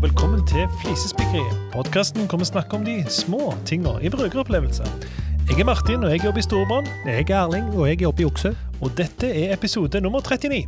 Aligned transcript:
og 0.00 0.04
velkommen 0.04 0.46
til 0.48 0.68
Flisespikkeriet. 0.80 1.56
Podkasten 1.72 2.24
hvor 2.28 2.38
vi 2.40 2.44
snakker 2.48 2.78
om 2.78 2.84
de 2.84 3.04
små 3.12 3.52
tinga 3.68 3.98
i 4.00 4.08
brukeropplevelse. 4.08 4.84
Jeg 5.48 5.60
er 5.60 5.64
Martin, 5.64 6.04
og 6.04 6.10
jeg 6.10 6.24
jobber 6.24 6.40
i 6.40 6.42
Storbrann. 6.42 6.86
Jeg 7.06 7.30
er 7.30 7.36
Erling, 7.36 7.66
og 7.76 7.88
jeg 7.88 8.00
jobber 8.02 8.22
i 8.22 8.24
Okse. 8.24 8.56
Og 8.80 8.94
dette 8.96 9.28
er 9.28 9.52
episode 9.52 10.00
nummer 10.00 10.20
39. 10.20 10.64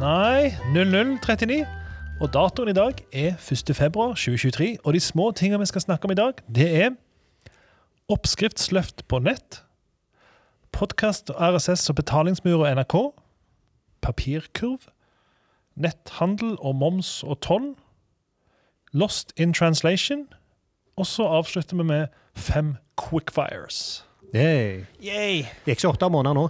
Nei, 0.00 0.54
0039. 0.72 1.66
Og 2.20 2.32
datoen 2.32 2.68
i 2.68 2.72
dag 2.72 3.04
er 3.12 3.36
1. 3.52 3.76
februar 3.76 4.14
2023. 4.16 4.78
Og 4.84 4.94
de 4.94 5.00
små 5.00 5.30
tinga 5.36 5.60
vi 5.60 5.66
skal 5.66 5.84
snakke 5.84 6.08
om 6.08 6.16
i 6.16 6.20
dag, 6.22 6.32
det 6.54 6.70
er 6.84 6.90
oppskriftsløft 8.08 9.04
på 9.08 9.18
nett, 9.18 9.62
podkast, 10.72 11.30
RSS 11.30 11.90
og 11.90 12.00
betalingsmur 12.00 12.64
og 12.64 12.72
NRK, 12.72 12.96
papirkurv, 14.00 14.88
netthandel 15.76 16.56
og 16.60 16.76
moms 16.76 17.22
og 17.22 17.40
toll, 17.40 17.74
Lost 18.92 19.32
in 19.40 19.52
translation, 19.56 20.26
og 21.00 21.06
så 21.08 21.24
avslutter 21.38 21.76
vi 21.76 21.84
med 21.88 22.08
fem 22.36 22.74
quickfires. 23.00 24.04
Yay. 24.34 24.84
Yay! 25.00 25.42
Det 25.64 25.72
gikk 25.74 25.78
ikke 25.84 25.92
åtte 25.94 26.08
måneder 26.12 26.36
nå. 26.36 26.44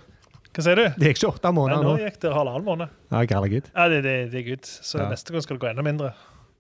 Hva 0.52 0.62
sier 0.66 0.76
du? 0.76 0.84
Det 0.98 1.08
gikk 1.12 1.22
ikke 1.22 1.30
åtte 1.32 1.52
måneder 1.54 1.82
nå 1.86 1.94
nå. 1.96 2.02
gikk 2.02 2.18
det 2.22 2.32
halvannen 2.34 2.66
måned. 2.66 2.90
Ja, 3.10 3.22
gud. 3.24 3.70
Ja, 3.74 3.86
det, 3.88 4.02
det, 4.04 4.16
det 4.34 4.42
er 4.42 4.46
gud. 4.50 4.66
Så 4.68 4.98
Ja. 5.00 5.08
neste 5.08 5.32
gang 5.32 5.42
skal 5.42 5.56
det 5.56 5.62
gå 5.64 5.70
enda 5.70 5.82
mindre. 5.86 6.12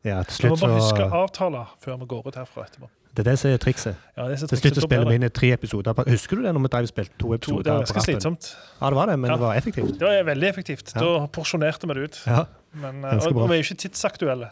Ja, 0.04 0.22
til 0.26 0.46
Vi 0.46 0.50
må 0.50 0.56
slutt 0.56 0.66
bare 0.66 0.78
huske 0.80 0.98
så 1.02 1.10
å 1.10 1.20
avtale 1.26 1.66
før 1.82 1.98
vi 2.00 2.06
går 2.10 2.26
ut 2.30 2.38
herfra 2.40 2.64
etterpå. 2.66 2.88
Det 3.12 3.26
er 3.26 3.30
det 3.30 3.34
som 3.38 3.50
er 3.52 3.58
trikset. 3.60 3.96
Ja, 4.16 4.24
det 4.24 4.32
er 4.32 4.40
så 4.40 4.46
Til 4.48 4.56
trikset, 4.58 4.72
slutt 4.72 4.80
så 4.80 4.88
spiller 4.88 5.10
vi 5.10 5.14
inn 5.20 5.26
tre 5.30 5.50
episoder. 5.52 5.92
Husker 6.08 6.36
du 6.40 6.42
det 6.46 6.54
når 6.56 6.62
vi 6.64 6.70
drev 6.72 6.86
spilte 6.88 7.12
to 7.18 7.28
to, 7.28 7.34
episoder? 7.36 7.62
Det 7.68 7.72
var 7.74 7.84
ganske 7.84 8.04
slitsomt. 8.06 8.48
Ja, 8.80 8.86
det 8.88 8.96
var 8.96 9.06
det, 9.12 9.18
men 9.18 9.30
Ja. 9.30 9.36
det 9.36 9.42
var 9.44 9.54
effektivt. 9.60 9.98
Det 10.00 10.08
var 10.08 10.24
veldig 10.30 10.48
effektivt. 10.48 10.94
Ja. 10.96 11.00
Da 11.04 11.26
porsjonerte 11.26 11.86
vi 11.86 11.94
det 11.94 12.02
ut. 12.08 12.22
Ja, 12.26 12.44
Men, 12.72 13.04
eh, 13.04 13.18
og, 13.20 13.36
og 13.36 13.48
vi 13.50 13.58
er 13.58 13.62
jo 13.62 13.66
ikke 13.68 13.82
tidsaktuelle, 13.84 14.48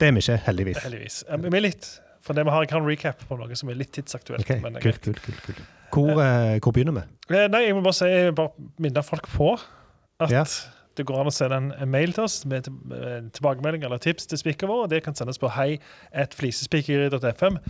Det 0.00 0.08
er 0.08 0.16
vi 0.16 0.22
ikke, 0.24 0.38
heldigvis. 0.46 0.80
heldigvis. 0.84 1.18
Ja, 1.28 1.36
Vi 1.36 1.56
er 1.56 1.66
litt. 1.66 1.90
For 2.24 2.36
det 2.36 2.44
vi 2.44 2.52
har, 2.52 2.64
jeg 2.64 2.72
har 2.74 2.82
en 2.82 2.88
recap 2.88 3.22
på 3.28 3.36
noe 3.40 3.56
som 3.56 3.70
er 3.72 3.78
litt 3.80 3.92
tidsaktuelt. 3.96 4.44
Okay, 4.44 4.60
Kult, 4.60 5.00
kul, 5.04 5.14
kult, 5.16 5.22
kult. 5.24 5.60
kult. 5.60 5.62
Hvor, 5.90 6.20
eh, 6.22 6.58
hvor 6.62 6.72
begynner 6.76 6.94
vi? 6.94 7.02
Eh, 7.34 7.48
Nei, 7.50 7.64
jeg 7.66 7.74
må 7.74 7.82
bare 7.82 7.96
si, 7.96 8.06
jeg 8.10 8.34
bare 8.36 8.68
minne 8.78 9.02
folk 9.02 9.26
på 9.32 9.54
at 10.20 10.30
Ja. 10.30 10.44
det 10.96 11.06
går 11.06 11.20
an 11.20 11.26
å 11.26 11.32
sende 11.32 11.56
en, 11.80 11.90
mail 11.90 12.12
til 12.12 12.24
oss 12.24 12.44
med 12.46 12.68
eh, 12.68 13.20
tilbakemelding 13.32 13.84
eller 13.84 13.98
tips 13.98 14.26
til 14.26 14.38
spikeren 14.38 14.68
vår. 14.70 14.88
Det 14.92 15.02
kan 15.02 15.14
sendes 15.14 15.38
på 15.40 15.50
hei 15.50 15.78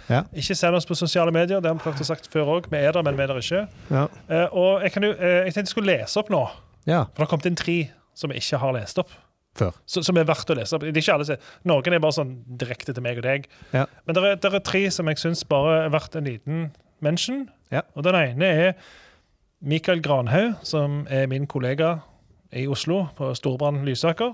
Ja. 0.08 0.24
Ikke 0.34 0.56
send 0.56 0.74
oss 0.76 0.86
på 0.86 0.96
sosiale 0.98 1.32
medier, 1.32 1.60
det 1.60 1.70
har 1.70 1.78
vi 1.78 1.84
prøvd 1.86 2.00
å 2.00 2.04
sagt 2.10 2.28
før 2.32 2.58
òg. 2.58 2.70
Vi 2.70 2.76
er 2.76 2.92
der, 2.92 3.02
men 3.02 3.16
vi 3.16 3.22
er 3.22 3.26
der 3.28 3.40
ikke. 3.40 3.68
Ja. 3.90 4.06
Eh, 4.28 4.48
og 4.52 4.82
jeg, 4.82 4.92
kan 4.92 5.02
jo, 5.02 5.12
eh, 5.12 5.44
jeg 5.46 5.54
tenkte 5.54 5.68
jeg 5.70 5.74
skulle 5.76 5.96
lese 5.98 6.18
opp 6.20 6.28
nå, 6.30 6.44
ja. 6.86 7.04
for 7.04 7.16
det 7.22 7.26
har 7.28 7.32
kommet 7.36 7.46
inn 7.46 7.56
tre 7.56 7.90
som 8.14 8.30
vi 8.30 8.36
ikke 8.42 8.58
har 8.58 8.72
lest 8.76 8.98
opp. 8.98 9.10
Før. 9.58 9.74
Så, 9.88 10.02
som 10.06 10.18
er 10.20 10.28
verdt 10.28 10.50
å 10.52 10.56
lese. 10.56 10.78
Det 10.78 10.92
er 10.92 11.02
ikke 11.02 11.16
alle 11.18 11.26
som, 11.26 11.48
Noen 11.66 11.96
er 11.96 12.02
bare 12.02 12.16
sånn 12.20 12.36
direkte 12.60 12.94
til 12.94 13.04
meg 13.04 13.18
og 13.18 13.26
deg. 13.26 13.48
Ja. 13.74 13.86
Men 14.06 14.16
det 14.16 14.22
er, 14.24 14.38
der 14.44 14.58
er 14.60 14.64
tre 14.66 14.84
som 14.94 15.10
jeg 15.10 15.18
syns 15.20 15.42
bare 15.48 15.84
er 15.86 15.94
verdt 15.94 16.14
en 16.18 16.28
liten 16.28 16.68
mention. 17.04 17.48
Ja. 17.74 17.82
Og 17.98 18.06
Den 18.06 18.18
ene 18.20 18.52
er 18.68 18.72
Mikael 19.60 20.00
Granhaug, 20.04 20.60
som 20.66 21.02
er 21.10 21.26
min 21.30 21.48
kollega 21.50 21.98
i 22.56 22.66
Oslo, 22.70 23.04
på 23.18 23.30
Storbrann 23.38 23.82
Lysaker. 23.86 24.32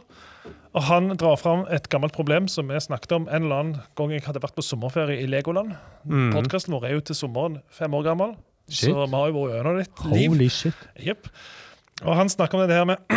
Og 0.77 0.83
Han 0.91 1.11
drar 1.17 1.37
fram 1.41 1.65
et 1.73 1.89
gammelt 1.93 2.15
problem 2.17 2.49
som 2.53 2.69
vi 2.69 2.81
snakket 2.81 3.13
om 3.17 3.29
en 3.29 3.49
eller 3.49 3.63
annen 3.63 3.81
gang 3.99 4.13
jeg 4.13 4.25
hadde 4.29 4.43
vært 4.45 4.57
på 4.57 4.65
sommerferie 4.65 5.23
i 5.25 5.29
Legoland. 5.31 5.75
Mm. 6.05 6.31
Podkasten 6.37 6.77
vår 6.77 6.89
er 6.89 6.97
jo 6.99 7.07
til 7.09 7.19
sommeren 7.19 7.61
fem 7.73 7.95
år 7.97 8.05
gammel, 8.11 8.37
Shit. 8.69 8.91
så 8.93 9.07
vi 9.07 9.17
har 9.17 9.31
jo 9.33 9.39
vært 9.41 9.57
gjennom 9.57 9.81
litt 9.81 10.05
liv. 10.13 10.29
Holy 10.35 10.49
shit. 10.53 10.87
Jepp. 11.01 11.31
Og 12.05 12.17
han 12.17 12.29
snakker 12.29 12.59
om 12.59 12.69
det 12.69 12.77
her 12.77 12.89
med 12.89 12.97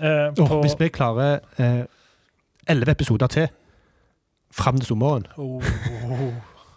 eh, 0.00 0.30
på, 0.36 0.60
hvis 0.62 0.78
vi 0.80 0.88
klarer 0.88 1.42
eh, 1.60 1.82
elleve 2.70 2.94
episoder 2.96 3.28
til 3.32 3.50
fram 4.52 4.78
til 4.80 4.86
sommeren, 4.92 5.26
oh, 5.40 5.64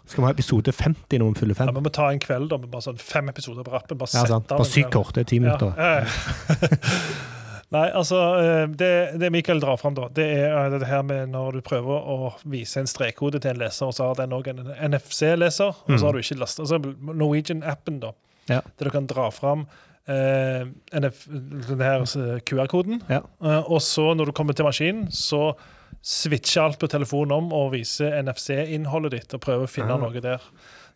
skal 0.06 0.22
vi 0.22 0.26
ha 0.28 0.32
episode 0.32 0.72
50 0.72 1.18
når 1.20 1.32
vi 1.32 1.40
fyller 1.40 1.62
Ja, 1.64 1.72
vi 1.76 1.84
må 1.84 1.92
ta 1.92 2.10
en 2.12 2.20
kveld 2.22 2.50
da, 2.52 2.58
med 2.60 2.70
bare 2.72 2.86
sånn 2.86 3.00
fem 3.00 3.28
episoder 3.32 3.66
på 3.66 3.72
rappen. 3.74 3.98
Bare 4.00 4.12
Ja, 4.14 4.26
sant. 4.30 4.48
Bare 4.52 4.68
sykt 4.68 4.92
kort. 4.94 5.14
Det 5.16 5.24
er 5.26 5.30
ti 5.32 5.40
minutter. 5.42 5.72
Ja. 5.76 6.04
Nei, 7.74 7.88
altså 7.98 8.18
eh, 8.38 8.68
det, 8.78 8.90
det 9.18 9.32
Mikael 9.34 9.58
drar 9.60 9.78
fram, 9.80 9.96
da, 9.96 10.06
det 10.14 10.26
er 10.36 10.52
eh, 10.54 10.76
det 10.78 10.86
her 10.86 11.02
med 11.02 11.32
når 11.32 11.58
du 11.58 11.64
prøver 11.66 12.04
å 12.12 12.30
vise 12.46 12.78
en 12.78 12.86
strekkode 12.86 13.40
til 13.42 13.56
en 13.56 13.58
leser, 13.64 13.88
og 13.88 13.96
så 13.96 14.06
har 14.06 14.20
den 14.20 14.36
òg 14.36 14.52
en 14.52 14.62
NFC-leser, 14.92 15.80
og 15.82 15.96
så 15.98 16.06
har 16.06 16.14
du 16.14 16.22
ikke 16.22 16.38
lasta 16.38 16.62
altså 16.62 16.78
Norwegian-appen, 17.10 17.98
da, 18.04 18.12
Ja. 18.46 18.60
der 18.78 18.86
du 18.86 18.94
kan 18.94 19.08
dra 19.10 19.26
fram 19.34 19.66
eh, 20.08 20.66
NF, 21.00 21.24
den 21.68 21.80
her 21.82 22.04
eh, 22.06 22.38
QR-koden. 22.46 23.02
Ja. 23.10 23.22
Eh, 23.42 23.62
og 23.70 23.80
så, 23.82 24.12
når 24.14 24.26
du 24.30 24.32
kommer 24.32 24.52
til 24.56 24.64
maskinen, 24.68 25.08
så 25.10 25.54
switcher 26.06 26.62
alt 26.68 26.78
på 26.78 26.86
telefonen 26.90 27.32
om 27.34 27.52
og 27.56 27.72
viser 27.74 28.14
NFC-innholdet 28.22 29.16
ditt 29.16 29.34
og 29.34 29.40
prøver 29.42 29.66
å 29.66 29.70
finne 29.70 29.94
Ah. 29.96 29.98
noe 30.02 30.20
der. 30.22 30.42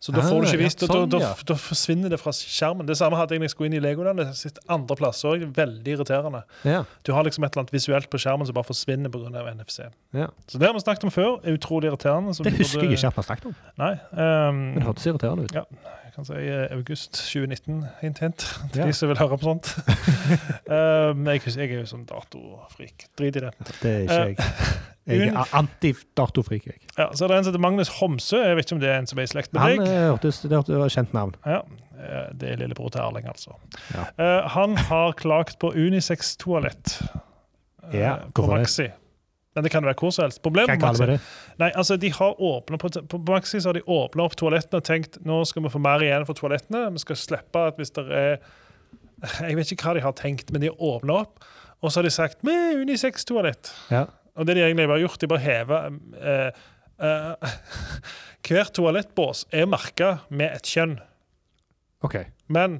Så 0.01 0.09
da 0.15 0.17
Ah, 0.23 0.29
får 0.31 0.41
du 0.41 0.47
ikke 0.47 0.57
vist, 0.63 0.81
ja, 0.81 0.87
sånn, 0.89 1.09
da, 1.13 1.17
ja. 1.21 1.27
da, 1.37 1.43
da 1.51 1.55
forsvinner 1.61 2.09
det 2.09 2.17
fra 2.17 2.31
skjermen. 2.33 2.87
Det 2.87 2.95
samme 2.97 3.13
hadde 3.19 3.35
jeg 3.35 3.39
når 3.43 3.45
jeg 3.45 3.51
skulle 3.53 3.67
inn 3.69 3.75
i 3.77 3.81
Legoland. 3.85 4.17
Det 4.17 4.31
sitt 4.39 4.57
andre 4.67 4.95
plass 4.97 5.19
òg. 5.29 5.43
Veldig 5.53 5.93
irriterende. 5.93 6.41
Ja. 6.65 6.79
Du 7.05 7.11
har 7.13 7.23
liksom 7.27 7.43
et 7.45 7.51
eller 7.53 7.61
annet 7.67 7.75
visuelt 7.75 8.09
på 8.09 8.17
skjermen 8.17 8.47
som 8.49 8.55
bare 8.57 8.65
forsvinner 8.65 9.11
pga. 9.13 9.29
NFC. 9.53 9.85
Ja. 10.17 10.31
Så 10.49 10.57
det 10.57 10.65
har 10.65 10.73
vi 10.73 10.79
snakket 10.81 11.03
om 11.05 11.11
før. 11.13 11.37
Utrolig 11.53 11.91
irriterende. 11.91 12.33
Det 12.33 12.55
husker 12.57 12.79
burde- 12.81 12.89
jeg 12.89 12.97
ikke 12.97 13.07
at 13.13 13.17
vi 13.21 13.27
snakket 13.29 13.45
om. 13.51 13.55
Nei. 13.77 13.91
um... 14.11 14.55
Men 14.73 14.79
det 14.79 14.87
hørtes 14.89 15.05
irriterende 15.05 15.43
ut. 15.45 15.53
Jeg 16.11 16.15
kan 16.17 16.25
si 16.27 16.33
eh, 16.43 16.67
august 16.75 17.13
2019, 17.31 17.85
hint, 18.01 18.19
hint. 18.19 18.43
Til 18.73 18.81
Ja. 18.81 18.87
de 18.89 18.93
som 18.93 19.07
vil 19.09 19.17
høre 19.21 19.37
på 19.39 19.45
sånt. 19.47 19.69
um, 20.67 21.27
jeg, 21.31 21.41
jeg 21.55 21.69
er 21.71 21.77
jo 21.79 21.85
sånn 21.87 22.03
datofrik. 22.09 23.05
Drit 23.17 23.37
i 23.39 23.43
det. 23.45 23.51
Det 23.81 23.91
er 23.91 24.01
ikke 24.03 24.17
jeg. 24.25 24.35
Jeg 25.07 25.31
Un- 25.31 25.37
er 25.41 25.53
antidatofrik. 25.57 26.65
jeg. 26.67 26.81
Ja, 26.97 27.07
så 27.15 27.25
er 27.25 27.31
det 27.31 27.37
en 27.37 27.43
som 27.47 27.53
heter 27.53 27.63
Magnus 27.63 27.89
Homsø. 28.01 28.37
Jeg 28.43 28.55
vet 28.59 28.67
ikke 28.67 28.75
om 28.77 28.81
det 28.83 28.89
er 28.91 28.99
en 28.99 29.07
som 29.09 29.19
er 29.19 29.25
i 29.29 29.31
slekt 29.31 29.53
med 29.55 29.61
deg. 29.63 29.79
Han 29.87 30.11
hørtes 30.11 30.41
det 30.43 30.51
var 30.67 30.85
et 30.85 30.93
kjent 30.97 31.13
navn. 31.15 31.33
Ja, 31.45 31.61
eh, 31.97 32.27
Det 32.37 32.51
er 32.51 32.59
lillebror 32.61 32.91
til 32.93 33.01
Erling, 33.01 33.25
altså. 33.31 33.55
Ja. 33.95 34.05
Uh, 34.19 34.49
han 34.53 34.75
har 34.91 35.13
klagt 35.17 35.57
på 35.63 35.71
Unisex-toalett 35.73 36.99
Ja, 37.95 38.17
uh, 38.19 38.27
på 38.35 38.45
Maxi. 38.51 38.83
det? 38.91 38.93
Men 39.55 39.65
det 39.65 39.71
kan 39.73 39.83
være 39.83 39.99
hvor 39.99 40.13
som 40.15 40.23
helst. 40.23 40.39
Problemet 40.45 40.79
med 40.79 40.85
Maxi? 40.85 41.17
Nei, 41.59 41.69
altså 41.75 41.97
de 41.99 42.11
har 42.15 42.39
åpnet 42.39 42.79
på, 42.79 42.91
på 43.11 43.19
Maxi 43.27 43.59
så 43.59 43.71
har 43.71 43.79
de 43.79 43.83
åpna 43.83 44.23
opp 44.29 44.37
toalettene 44.39 44.79
og 44.79 44.87
tenkt 44.87 45.19
nå 45.27 45.41
skal 45.47 45.65
vi 45.65 45.71
få 45.73 45.81
mer 45.83 46.03
igjen 46.05 46.27
for 46.27 46.39
toalettene. 46.39 46.85
Vi 46.95 47.03
skal 47.03 47.19
slippe 47.19 47.65
at 47.71 47.79
hvis 47.81 47.91
det 47.97 48.05
er 48.07 48.37
Jeg 49.49 49.57
vet 49.59 49.73
ikke 49.75 49.89
hva 49.89 49.97
de 49.97 50.05
har 50.05 50.15
tenkt, 50.17 50.49
men 50.53 50.63
de 50.63 50.71
har 50.71 50.81
åpna 50.81 51.19
opp. 51.25 51.43
Og 51.81 51.91
så 51.91 51.99
har 51.99 52.07
de 52.07 52.13
sagt 52.13 52.45
med 52.47 52.79
unisex-toalett. 52.81 53.73
Ja. 53.93 54.05
Og 54.39 54.47
det 54.47 54.55
de 54.57 54.63
egentlig 54.63 54.87
bare 54.87 54.99
har 54.99 55.03
gjort, 55.03 55.21
de 55.21 55.29
bare 55.29 55.43
hever 55.43 55.89
eh, 56.21 56.61
eh, 57.05 57.55
Hver 58.47 58.71
toalettbås 58.73 59.45
er 59.53 59.67
merka 59.69 60.15
med 60.29 60.55
et 60.55 60.69
kjønn. 60.69 60.95
OK. 62.05 62.17
Men 62.49 62.79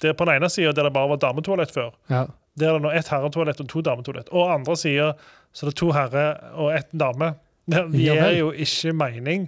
det 0.00 0.12
er 0.12 0.16
på 0.18 0.26
den 0.28 0.38
ene 0.38 0.48
sida 0.52 0.72
der 0.76 0.88
det 0.88 0.94
bare 0.94 1.12
var 1.12 1.20
dametoalett 1.20 1.74
før. 1.74 1.92
Ja. 2.12 2.24
Der 2.58 2.68
er 2.68 2.78
det 2.78 2.84
nå 2.84 2.90
ett 2.92 3.08
herretoalett 3.08 3.60
og 3.64 3.68
to 3.70 3.80
dametoalett. 3.84 4.32
Og 4.32 4.50
andre 4.52 4.76
sier, 4.76 5.14
så 5.52 5.66
det 5.68 5.72
er 5.74 5.78
to 5.80 5.92
herrer 5.96 6.42
og 6.52 6.72
ett 6.76 6.90
dame. 6.92 7.32
Det 7.70 7.84
gir 7.94 8.36
jo 8.36 8.50
ikke 8.52 8.92
mening. 8.98 9.46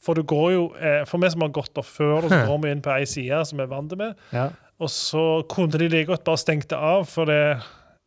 For 0.00 0.16
du 0.16 0.24
går 0.24 0.48
jo, 0.54 0.62
eh, 0.80 1.02
for 1.06 1.20
vi 1.20 1.28
som 1.30 1.44
har 1.44 1.52
gått 1.52 1.74
der 1.76 1.84
før, 1.84 2.24
så 2.24 2.40
går 2.48 2.60
vi 2.62 2.70
inn 2.72 2.80
på 2.84 2.92
ei 2.94 3.04
side 3.08 3.42
som 3.46 3.60
vi 3.60 3.66
er 3.66 3.70
vant 3.70 3.92
med, 4.00 4.14
ja. 4.32 4.46
og 4.80 4.88
så 4.88 5.24
kunne 5.52 5.76
de 5.76 5.90
like 5.92 6.08
godt 6.08 6.24
bare 6.24 6.40
stengt 6.40 6.70
det 6.72 6.78
av, 6.78 7.04
for 7.10 7.28
det 7.28 7.60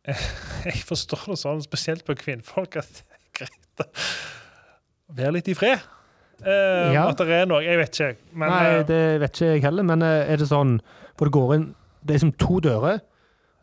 Jeg 0.66 0.82
forstår 0.84 1.22
det 1.30 1.38
sånn, 1.40 1.62
spesielt 1.64 2.02
på 2.04 2.16
kvinnfolk, 2.18 2.80
at 2.82 2.98
det 2.98 3.14
er 3.14 3.30
greit 3.38 3.84
å 3.86 5.14
være 5.20 5.36
litt 5.38 5.48
i 5.48 5.54
fred. 5.56 5.86
Uh, 6.42 6.90
Ja. 6.92 7.06
At 7.08 7.22
det 7.22 7.30
er 7.30 7.46
noe. 7.48 7.62
Jeg 7.62 7.78
vet 7.78 7.94
ikke. 7.94 8.18
Men 8.34 8.50
Nei, 8.52 8.64
eh, 8.74 8.82
det 8.90 9.00
vet 9.22 9.38
ikke 9.38 9.52
jeg 9.54 9.62
heller, 9.64 9.86
men 9.86 10.02
er 10.02 10.36
det 10.36 10.48
sånn 10.50 10.80
For 11.14 11.30
det 11.30 11.32
går 11.36 11.52
inn 11.54 11.68
Det 12.04 12.16
er 12.16 12.22
som 12.24 12.32
to 12.42 12.58
dører, 12.60 12.98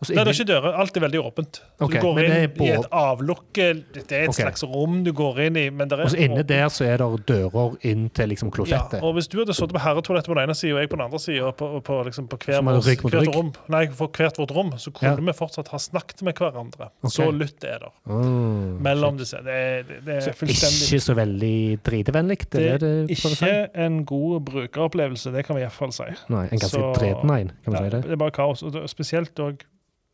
og 0.01 0.07
så 0.07 0.15
Nei, 0.15 0.23
det 0.25 0.31
er 0.31 0.33
ikke 0.33 0.49
dører. 0.49 0.75
Alt 0.81 0.95
er 0.97 1.03
veldig 1.03 1.19
åpent. 1.21 1.57
Så 1.61 1.85
Ok, 1.85 1.91
du 1.93 1.99
går 2.01 2.19
inn 2.23 2.31
er 2.33 2.45
i 2.65 2.69
et 2.73 2.85
avlukke. 2.89 3.65
Det 3.93 4.01
er 4.09 4.23
et 4.23 4.31
okay. 4.31 4.47
slags 4.47 4.63
rom 4.65 5.03
du 5.05 5.11
går 5.13 5.41
inn 5.45 5.59
i. 5.61 5.65
Men 5.69 5.91
er 5.93 6.01
Og 6.07 6.09
så 6.09 6.17
inne 6.25 6.41
der 6.49 6.71
så 6.73 6.87
er 6.89 6.97
det 7.03 7.05
dører 7.29 7.75
inn 7.85 8.07
til 8.09 8.31
liksom 8.31 8.49
Ja, 8.49 8.55
klosettet. 8.55 9.03
og 9.05 9.13
hvis 9.13 9.27
du 9.29 9.37
hadde 9.37 9.53
sittet 9.53 9.75
på 9.77 9.81
herretoalettet 9.83 10.31
på 10.31 10.37
den 10.39 10.41
ene 10.49 10.55
sida 10.57 10.73
og 10.73 10.81
jeg 10.81 10.89
på 10.89 10.97
den 10.97 11.05
andre 11.05 11.19
sida, 11.21 11.51
på, 11.53 11.69
på, 11.85 11.99
liksom 12.07 12.27
på 12.31 12.39
hver 12.41 12.57
Så 12.57 12.63
vårt, 12.65 13.13
hvert 13.13 13.35
rom, 13.35 13.51
nei, 13.69 13.83
hvert 13.93 14.39
vårt 14.41 14.55
rom, 14.57 14.71
så 14.81 14.89
kunne 14.89 15.11
Ja. 15.11 15.15
vi 15.29 15.35
fortsatt 15.37 15.69
ha 15.69 15.77
snakket 15.77 16.23
med 16.25 16.33
hverandre. 16.41 16.89
Okay. 17.03 17.13
Så 17.19 17.29
lytt 17.31 17.63
er 17.63 17.85
der. 17.85 17.93
Mm, 18.09 18.81
mellom 18.81 19.17
disse. 19.21 19.37
Det, 19.45 19.59
det, 19.87 19.99
det 20.07 20.17
er 20.17 20.33
fullstendig 20.33 20.87
ikke 20.89 21.05
så 21.05 21.13
veldig 21.13 21.57
dritevennlig? 21.85 22.39
Det 22.49 22.63
er 22.73 22.81
det 22.81 23.17
si? 23.19 23.29
ikke 23.37 23.69
en 23.85 24.01
god 24.05 24.41
brukeropplevelse, 24.49 25.29
det 25.31 25.45
kan 25.45 25.55
vi 25.55 25.61
iallfall 25.61 25.93
si. 25.93 26.09
Nei, 26.33 26.47
en 26.49 26.57
ganske 26.57 26.81
dreten 26.97 27.35
en, 27.37 27.53
kan 27.61 27.73
vi 27.73 27.77
Ja, 27.77 27.83
si 27.85 27.93
det? 27.97 28.01
det 28.09 28.17
er 28.17 28.23
bare 28.25 28.31
kaos. 28.33 28.63
Og 28.65 28.81
spesielt 28.89 29.37
òg 29.37 29.61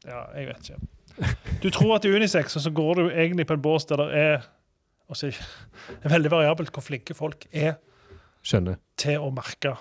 Ja, 0.07 0.23
jeg 0.37 0.47
vet 0.47 0.69
ikke. 0.69 1.33
Du 1.63 1.69
tror 1.73 1.95
at 1.95 2.03
det 2.05 2.11
er 2.11 2.15
unisex, 2.21 2.55
og 2.55 2.61
så 2.61 2.71
går 2.71 2.99
du 2.99 3.07
egentlig 3.09 3.47
på 3.49 3.55
en 3.57 3.61
bås 3.63 3.85
der 3.89 3.97
det 4.03 4.07
er 4.21 4.45
altså, 5.09 5.31
Det 5.31 6.05
er 6.05 6.13
veldig 6.13 6.31
variabelt 6.31 6.71
hvor 6.75 6.85
flinke 6.85 7.15
folk 7.17 7.45
er 7.51 7.73
Skjønner. 8.45 8.77
til 8.97 9.19
å 9.19 9.31
merke 9.33 9.73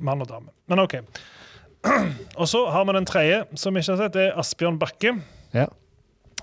mann 0.00 0.22
og 0.24 0.28
dame. 0.30 0.50
Men 0.70 0.78
OK. 0.82 0.94
Og 2.36 2.48
så 2.48 2.64
har 2.70 2.84
vi 2.88 2.94
den 2.96 3.06
tredje, 3.06 3.44
som 3.54 3.74
vi 3.74 3.80
ikke 3.82 3.92
har 3.94 4.00
sett. 4.02 4.14
Det 4.16 4.24
er 4.28 4.38
Asbjørn 4.40 4.78
Bakke. 4.78 5.12
Ja. 5.54 5.66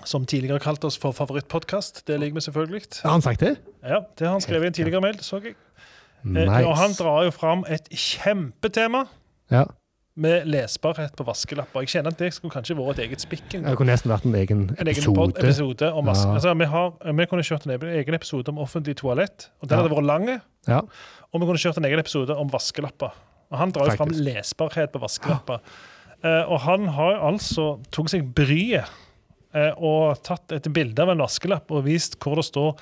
som 0.04 0.26
tidligere 0.26 0.60
kalte 0.60 0.86
oss 0.86 0.98
for 0.98 1.12
favorittpodkast. 1.16 2.02
Det 2.06 2.18
liker 2.20 2.34
vi 2.34 2.40
selvfølgelig. 2.44 2.82
Har 3.02 3.10
han 3.16 3.22
sagt 3.22 3.40
det? 3.40 3.56
Ja, 3.82 4.00
Det 4.18 4.26
har 4.26 4.32
han 4.36 4.40
skrevet 4.44 4.64
i 4.64 4.66
en 4.66 4.72
tidligere 4.76 5.00
mail, 5.00 5.18
så 5.24 5.40
jeg. 5.42 5.54
Eh, 6.24 6.30
Nice. 6.30 6.66
Og 6.66 6.76
han 6.76 6.90
drar 6.98 7.24
jo 7.24 7.30
fram 7.30 7.64
et 7.68 7.88
kjempetema 7.90 9.06
Ja. 9.50 9.64
Med 10.16 10.46
lesbarhet 10.48 11.12
på 11.18 11.24
vaskelapper. 11.28 11.84
Jeg 11.84 11.90
kjenner 11.92 12.14
at 12.14 12.20
det 12.22 12.30
skulle 12.32 12.54
kanskje 12.54 12.76
vært 12.78 12.98
et 12.98 13.02
eget 13.10 13.20
spikken. 13.20 13.66
Det 13.66 13.74
kunne 13.76 13.92
nesten 13.92 14.08
vært 14.12 14.24
en 14.24 14.34
egen 14.38 14.62
En 14.78 14.88
egen 14.88 14.94
episode. 14.96 15.34
episode 15.42 15.90
om 15.92 16.06
vask. 16.08 16.24
Ja. 16.24 16.34
Altså, 16.38 16.54
vi, 16.56 16.68
har, 16.72 16.92
vi 17.20 17.26
kunne 17.28 17.44
kjørt 17.44 17.66
en 17.68 17.74
egen 17.90 18.14
episode 18.16 18.48
om 18.54 18.58
offentlig 18.64 18.96
toalett. 18.96 19.50
og 19.60 19.68
Den 19.68 19.76
Ja. 19.78 19.82
hadde 19.84 19.94
vært 19.96 20.06
lang. 20.08 20.28
Ja. 20.66 20.80
Og 21.32 21.40
vi 21.40 21.46
kunne 21.50 21.60
kjørt 21.60 21.76
en 21.76 21.84
egen 21.84 22.00
episode 22.00 22.36
om 22.36 22.48
vaskelapper. 22.48 23.12
Og 23.52 23.58
Han 23.58 23.70
drar 23.76 23.90
jo 23.92 23.96
fram 23.96 24.08
lesbarhet 24.16 24.92
på 24.92 24.98
vaskelapper. 25.04 25.60
Eh, 26.24 26.44
og 26.48 26.60
han 26.60 26.88
har 26.88 27.20
altså 27.20 27.78
tok 27.92 28.08
seg 28.08 28.24
bryet 28.34 28.88
eh, 29.54 29.72
og 29.76 30.16
tatt 30.24 30.50
et 30.56 30.72
bilde 30.72 30.98
av 31.04 31.10
en 31.12 31.18
vaskelapp 31.20 31.70
og 31.70 31.84
vist 31.84 32.16
hvor 32.24 32.36
det 32.40 32.44
står 32.48 32.72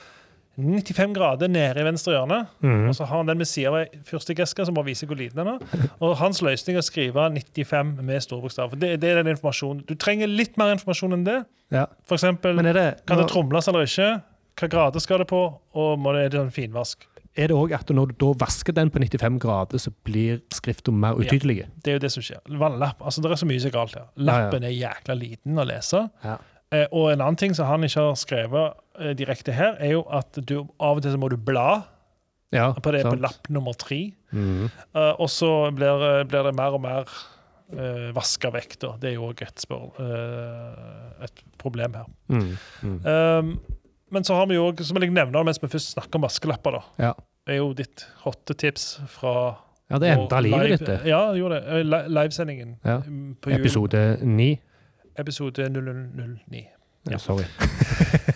95 0.56 1.14
grader 1.16 1.50
nede 1.50 1.80
i 1.80 1.86
venstre 1.86 2.14
hjørne. 2.14 2.40
Mm. 2.64 2.88
Og 2.90 2.96
så 2.98 3.06
har 3.08 3.22
han 3.22 3.30
den 3.30 3.40
med 3.40 3.48
sida 3.50 3.72
av 3.72 3.78
ei 3.80 4.02
fyrstikkeske 4.08 4.66
som 4.66 4.76
bare 4.76 4.88
viser 4.90 5.10
hvor 5.10 5.18
liten 5.18 5.40
den 5.40 5.54
er. 5.54 5.80
Og 6.04 6.16
hans 6.20 6.42
løsning 6.44 6.78
er 6.78 6.84
å 6.84 6.86
skrive 6.86 7.26
95 7.38 7.96
med 8.02 8.22
store 8.24 8.44
bokstaver. 8.44 8.78
Det, 8.80 8.94
det 9.02 9.10
er 9.10 9.22
den 9.22 9.32
informasjonen. 9.34 9.82
Du 9.88 9.96
trenger 9.98 10.30
litt 10.30 10.58
mer 10.60 10.74
informasjon 10.76 11.18
enn 11.18 11.26
det. 11.26 11.40
ja. 11.74 11.88
For 12.06 12.18
eksempel, 12.18 12.54
Men 12.58 12.72
det, 12.76 12.86
kan 13.08 13.20
det 13.20 13.30
tromles 13.32 13.68
eller 13.70 13.88
ikke? 13.88 14.12
Hva 14.60 14.70
grader 14.70 15.02
skal 15.02 15.24
det 15.24 15.26
på? 15.32 15.42
Og 15.74 15.98
må 15.98 16.14
det, 16.14 16.28
er 16.28 16.36
det 16.36 16.44
en 16.44 16.54
finvask? 16.54 17.08
er 17.34 17.50
det 17.50 17.56
òg 17.58 17.72
at 17.74 17.90
når 17.90 18.12
du 18.12 18.14
da 18.22 18.30
vasker 18.44 18.74
den 18.76 18.90
på 18.94 19.00
95 19.02 19.40
grader, 19.42 19.80
så 19.82 19.90
blir 20.06 20.40
skriften 20.54 20.96
mer 21.02 21.18
utydelig? 21.18 21.64
Det 21.82 21.90
er 21.90 21.98
jo 21.98 22.04
det 22.04 22.12
som 22.14 22.24
skjer. 22.24 22.42
Vannlapp. 22.60 23.02
Altså, 23.02 23.22
det 23.24 23.32
er 23.32 23.40
så 23.40 23.48
mye 23.50 23.62
som 23.62 23.72
er 23.72 23.74
galt 23.74 23.96
her. 23.98 24.06
Lappen 24.30 24.66
er 24.66 24.74
jækla 24.74 25.16
liten 25.18 25.58
å 25.58 25.66
lese. 25.66 26.04
Ja. 26.22 26.36
Eh, 26.74 26.86
og 26.90 27.10
en 27.12 27.24
annen 27.24 27.38
ting 27.40 27.54
som 27.56 27.68
han 27.68 27.86
ikke 27.86 28.06
har 28.08 28.18
skrevet 28.18 28.80
direkte 29.19 29.52
her, 29.52 29.76
er 29.82 29.91
jo 29.96 30.02
at 30.11 30.38
du 30.46 30.61
av 30.79 30.96
og 30.99 31.02
til 31.02 31.11
så 31.14 31.19
må 31.19 31.29
du 31.32 31.37
bla 31.37 31.82
Ja, 32.55 32.69
på 32.79 32.93
det 32.94 33.00
på 33.02 33.17
lapp 33.19 33.49
nummer 33.50 33.75
tre. 33.75 34.12
Mhm. 34.31 34.69
Uh, 34.94 35.14
og 35.19 35.29
så 35.31 35.49
blir, 35.75 36.23
blir 36.31 36.44
det 36.46 36.52
mer 36.55 36.76
og 36.76 36.81
mer 36.85 37.08
uh, 37.75 38.12
vaska 38.14 38.50
vekk, 38.55 38.76
da. 38.85 38.93
Det 39.02 39.11
er 39.11 39.14
jo 39.17 39.31
òg 39.32 39.43
et, 39.43 39.64
eh, 39.99 41.25
et 41.26 41.43
problem 41.58 41.94
her. 41.99 42.06
Mm. 42.29 42.52
Mm. 42.82 42.99
Um, 43.06 43.61
men 44.14 44.23
så 44.25 44.37
har 44.38 44.46
vi 44.46 44.55
jo 44.55 44.69
òg, 44.70 44.82
som 44.87 45.00
jeg 45.02 45.11
nevner 45.11 45.43
mens 45.44 45.58
vi 45.62 45.67
først 45.73 45.96
snakker 45.96 46.20
om 46.20 46.29
vaskelapper, 46.29 46.70
da, 46.79 46.82
Ja. 47.08 47.12
er 47.50 47.56
jo 47.58 47.73
ditt 47.75 48.06
hotte 48.23 48.55
tips 48.55 49.00
fra 49.08 49.56
ja, 49.91 49.99
det 49.99 50.12
endra 50.14 50.38
livet 50.41 50.79
ditt, 50.79 50.87
det. 50.87 51.00
Ja, 51.11 51.32
det 51.32 51.41
gjorde 51.43 51.58
det. 51.61 51.67
Eh, 51.75 51.82
li- 51.85 52.08
Livesendingen 52.14 52.76
Ja. 52.85 52.99
mm, 53.02 53.37
på 53.43 53.50
jul. 53.50 53.58
Episode 53.61 54.05
9. 54.23 54.61
Episode 55.19 55.67
0009. 55.69 56.67
Ja, 57.11 57.19
sorry. 57.19 57.44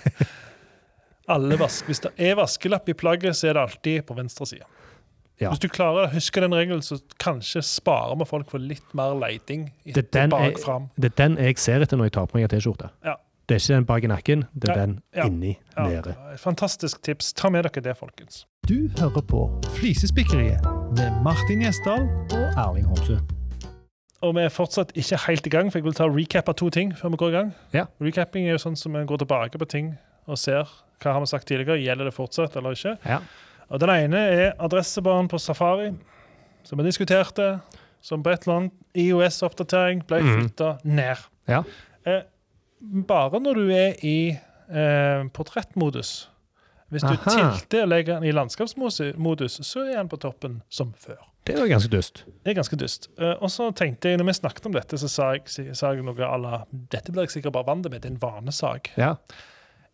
Alle 1.28 1.58
vask, 1.60 1.84
Hvis 1.86 2.00
det 2.00 2.10
er 2.18 2.34
vaskelapp 2.38 2.88
i 2.88 2.94
plagget, 2.96 3.36
så 3.36 3.48
er 3.50 3.52
det 3.58 3.62
alltid 3.62 4.02
på 4.08 4.14
venstre 4.16 4.46
side. 4.46 4.64
Ja. 5.40 5.50
Hvis 5.52 5.60
du 5.62 5.68
klarer 5.68 6.08
å 6.08 6.10
huske 6.12 6.40
den 6.40 6.50
regelen, 6.56 6.80
så 6.82 6.98
kanskje 7.22 7.60
sparer 7.62 8.16
vi 8.18 8.24
folk 8.26 8.48
for 8.50 8.58
litt 8.58 8.94
mer 8.98 9.12
leiting 9.14 9.68
Det 9.84 9.96
er 9.98 10.08
den 10.12 10.30
bak 10.30 10.56
jeg- 10.58 10.88
Det 10.98 11.12
er 11.12 11.28
den 11.28 11.36
jeg 11.36 11.58
ser 11.58 11.80
etter 11.82 11.96
når 11.96 12.04
jeg 12.04 12.12
tar 12.12 12.26
på 12.26 12.34
meg 12.34 12.42
en 12.52 12.58
T-skjorte. 12.58 12.90
Ja. 13.04 13.14
Det 13.46 13.54
er 13.54 13.58
ikke 13.60 13.74
den 13.76 13.84
bak 13.84 14.04
i 14.04 14.06
nakken, 14.06 14.46
det 14.58 14.68
er 14.70 14.74
ja. 14.74 14.86
den 14.86 15.00
inni 15.26 15.58
Ja, 15.76 15.86
nede. 15.88 16.14
fantastisk 16.38 17.00
tips. 17.02 17.32
Ta 17.32 17.48
med 17.50 17.64
dere 17.64 17.80
det, 17.82 17.96
folkens. 17.96 18.44
Du 18.66 18.88
hører 18.98 19.22
på 19.22 19.64
Flisespikkeriet 19.78 20.60
med 20.96 21.22
Martin 21.22 21.60
Gjesdal 21.62 22.02
og 22.32 22.58
Erling 22.58 22.84
Homsø. 22.86 23.18
Og 24.20 24.34
vi 24.34 24.40
er 24.40 24.48
fortsatt 24.50 24.90
ikke 24.98 25.16
helt 25.28 25.46
i 25.46 25.50
gang, 25.50 25.70
for 25.72 25.78
jeg 25.78 25.84
vil 25.84 25.92
ta 25.94 26.04
recap 26.10 26.48
av 26.48 26.54
to 26.56 26.68
ting 26.70 26.92
før 26.92 27.10
vi 27.10 27.16
går 27.16 27.28
i 27.28 27.32
gang. 27.32 27.54
Ja. 27.72 27.84
Recapping 28.02 28.46
er 28.48 28.56
jo 28.56 28.58
sånn 28.58 28.76
som 28.76 28.92
vi 28.92 29.04
går 29.06 29.18
tilbake 29.22 29.58
på 29.58 29.68
ting 29.68 29.96
og 30.26 30.36
ser 30.38 30.66
hva 31.02 31.14
har 31.16 31.22
vi 31.24 31.30
sagt 31.30 31.48
tidligere, 31.48 31.80
gjelder 31.82 32.10
det 32.10 32.14
fortsatt 32.16 32.56
eller 32.58 32.76
ikke. 32.76 32.96
Ja. 33.06 33.20
Og 33.68 33.80
Den 33.82 33.92
ene 33.92 34.22
er 34.32 34.54
adressebarn 34.64 35.28
på 35.28 35.38
Safari, 35.38 35.92
som 36.64 36.80
vi 36.80 36.86
diskuterte, 36.86 37.58
som 38.00 38.22
på 38.22 38.32
et 38.32 38.46
eller 38.46 38.62
annet 38.62 38.98
IOS-oppdatering 38.98 40.04
ble 40.08 40.22
flytta 40.24 40.74
mm. 40.78 40.96
ned. 40.96 41.28
Ja. 41.50 41.62
Eh, 42.08 42.24
bare 42.80 43.40
når 43.42 43.60
du 43.60 43.72
er 43.74 44.04
i 44.06 44.18
eh, 44.32 45.28
portrettmodus. 45.34 46.28
Hvis 46.88 47.04
du 47.04 47.12
Aha. 47.12 47.32
tilter 47.34 47.84
og 47.84 47.90
legger 47.92 48.16
den 48.16 48.30
i 48.30 48.32
landskapsmodus, 48.32 49.58
så 49.66 49.82
er 49.84 49.98
den 49.98 50.08
på 50.08 50.16
toppen 50.22 50.62
som 50.72 50.94
før. 50.96 51.20
Det 51.44 51.56
er 51.56 51.64
jo 51.64 51.68
ganske 51.68 51.90
dust. 51.92 52.22
Det 52.44 52.52
er 52.52 52.56
ganske 52.56 52.76
dust. 52.80 53.10
Eh, 53.20 53.34
og 53.44 53.52
så 53.52 53.68
tenkte 53.76 54.08
jeg, 54.08 54.20
når 54.20 54.30
vi 54.30 54.36
snakket 54.38 54.68
om 54.68 54.74
dette, 54.76 55.00
så 55.00 55.08
sa 55.12 55.28
jeg, 55.36 55.74
sa 55.76 55.92
jeg 55.92 56.04
noe 56.04 56.24
à 56.24 56.40
la 56.40 56.62
Dette 56.92 57.12
blir 57.12 57.26
jeg 57.26 57.38
sikkert 57.38 57.56
bare 57.56 57.68
vant 57.68 57.88
med, 57.88 58.00
det 58.00 58.08
er 58.08 58.14
en 58.16 58.22
vanesak. 58.22 58.92
Ja. 59.00 59.14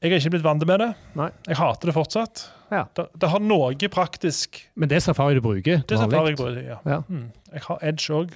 Jeg 0.05 0.13
er 0.13 0.21
ikke 0.21 0.35
blitt 0.35 0.45
vant 0.45 0.65
med 0.69 0.83
det. 0.83 0.91
Nei. 1.17 1.31
Jeg 1.49 1.57
hater 1.57 1.89
det 1.89 1.95
fortsatt. 1.97 2.43
Ja. 2.69 2.83
Det, 2.93 3.07
det 3.23 3.29
har 3.33 3.41
noe 3.41 3.89
praktisk 3.93 4.59
Men 4.77 4.91
det 4.91 4.99
er 4.99 5.05
Safari 5.05 5.39
du 5.39 5.41
bruker? 5.45 5.81
Det 5.81 5.97
er. 5.97 6.03
Safari 6.03 6.35
jeg 6.35 6.41
bruker, 6.41 6.61
ja. 6.61 6.77
Ja. 6.85 6.99
Mm. 7.09 7.31
Jeg 7.55 7.65
har 7.69 7.87
Edge 7.89 8.19
òg. 8.19 8.35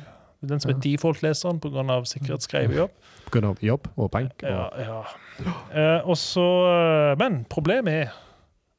Den 0.48 0.62
som 0.62 0.70
er 0.70 0.78
default-leseren 0.80 1.58
pga. 1.60 1.98
sikkerhetsgreier. 2.06 2.88
På 3.26 3.34
grunn 3.34 3.48
av 3.50 3.60
jobb 3.60 3.88
og 3.96 4.10
bank? 4.14 4.44
Og, 4.44 4.48
Ja, 4.48 4.68
ja. 4.80 5.52
Eh, 5.74 6.08
og 6.08 6.16
så, 6.16 6.46
eh, 6.70 7.16
men 7.18 7.44
problemet 7.50 7.92
er 7.92 8.12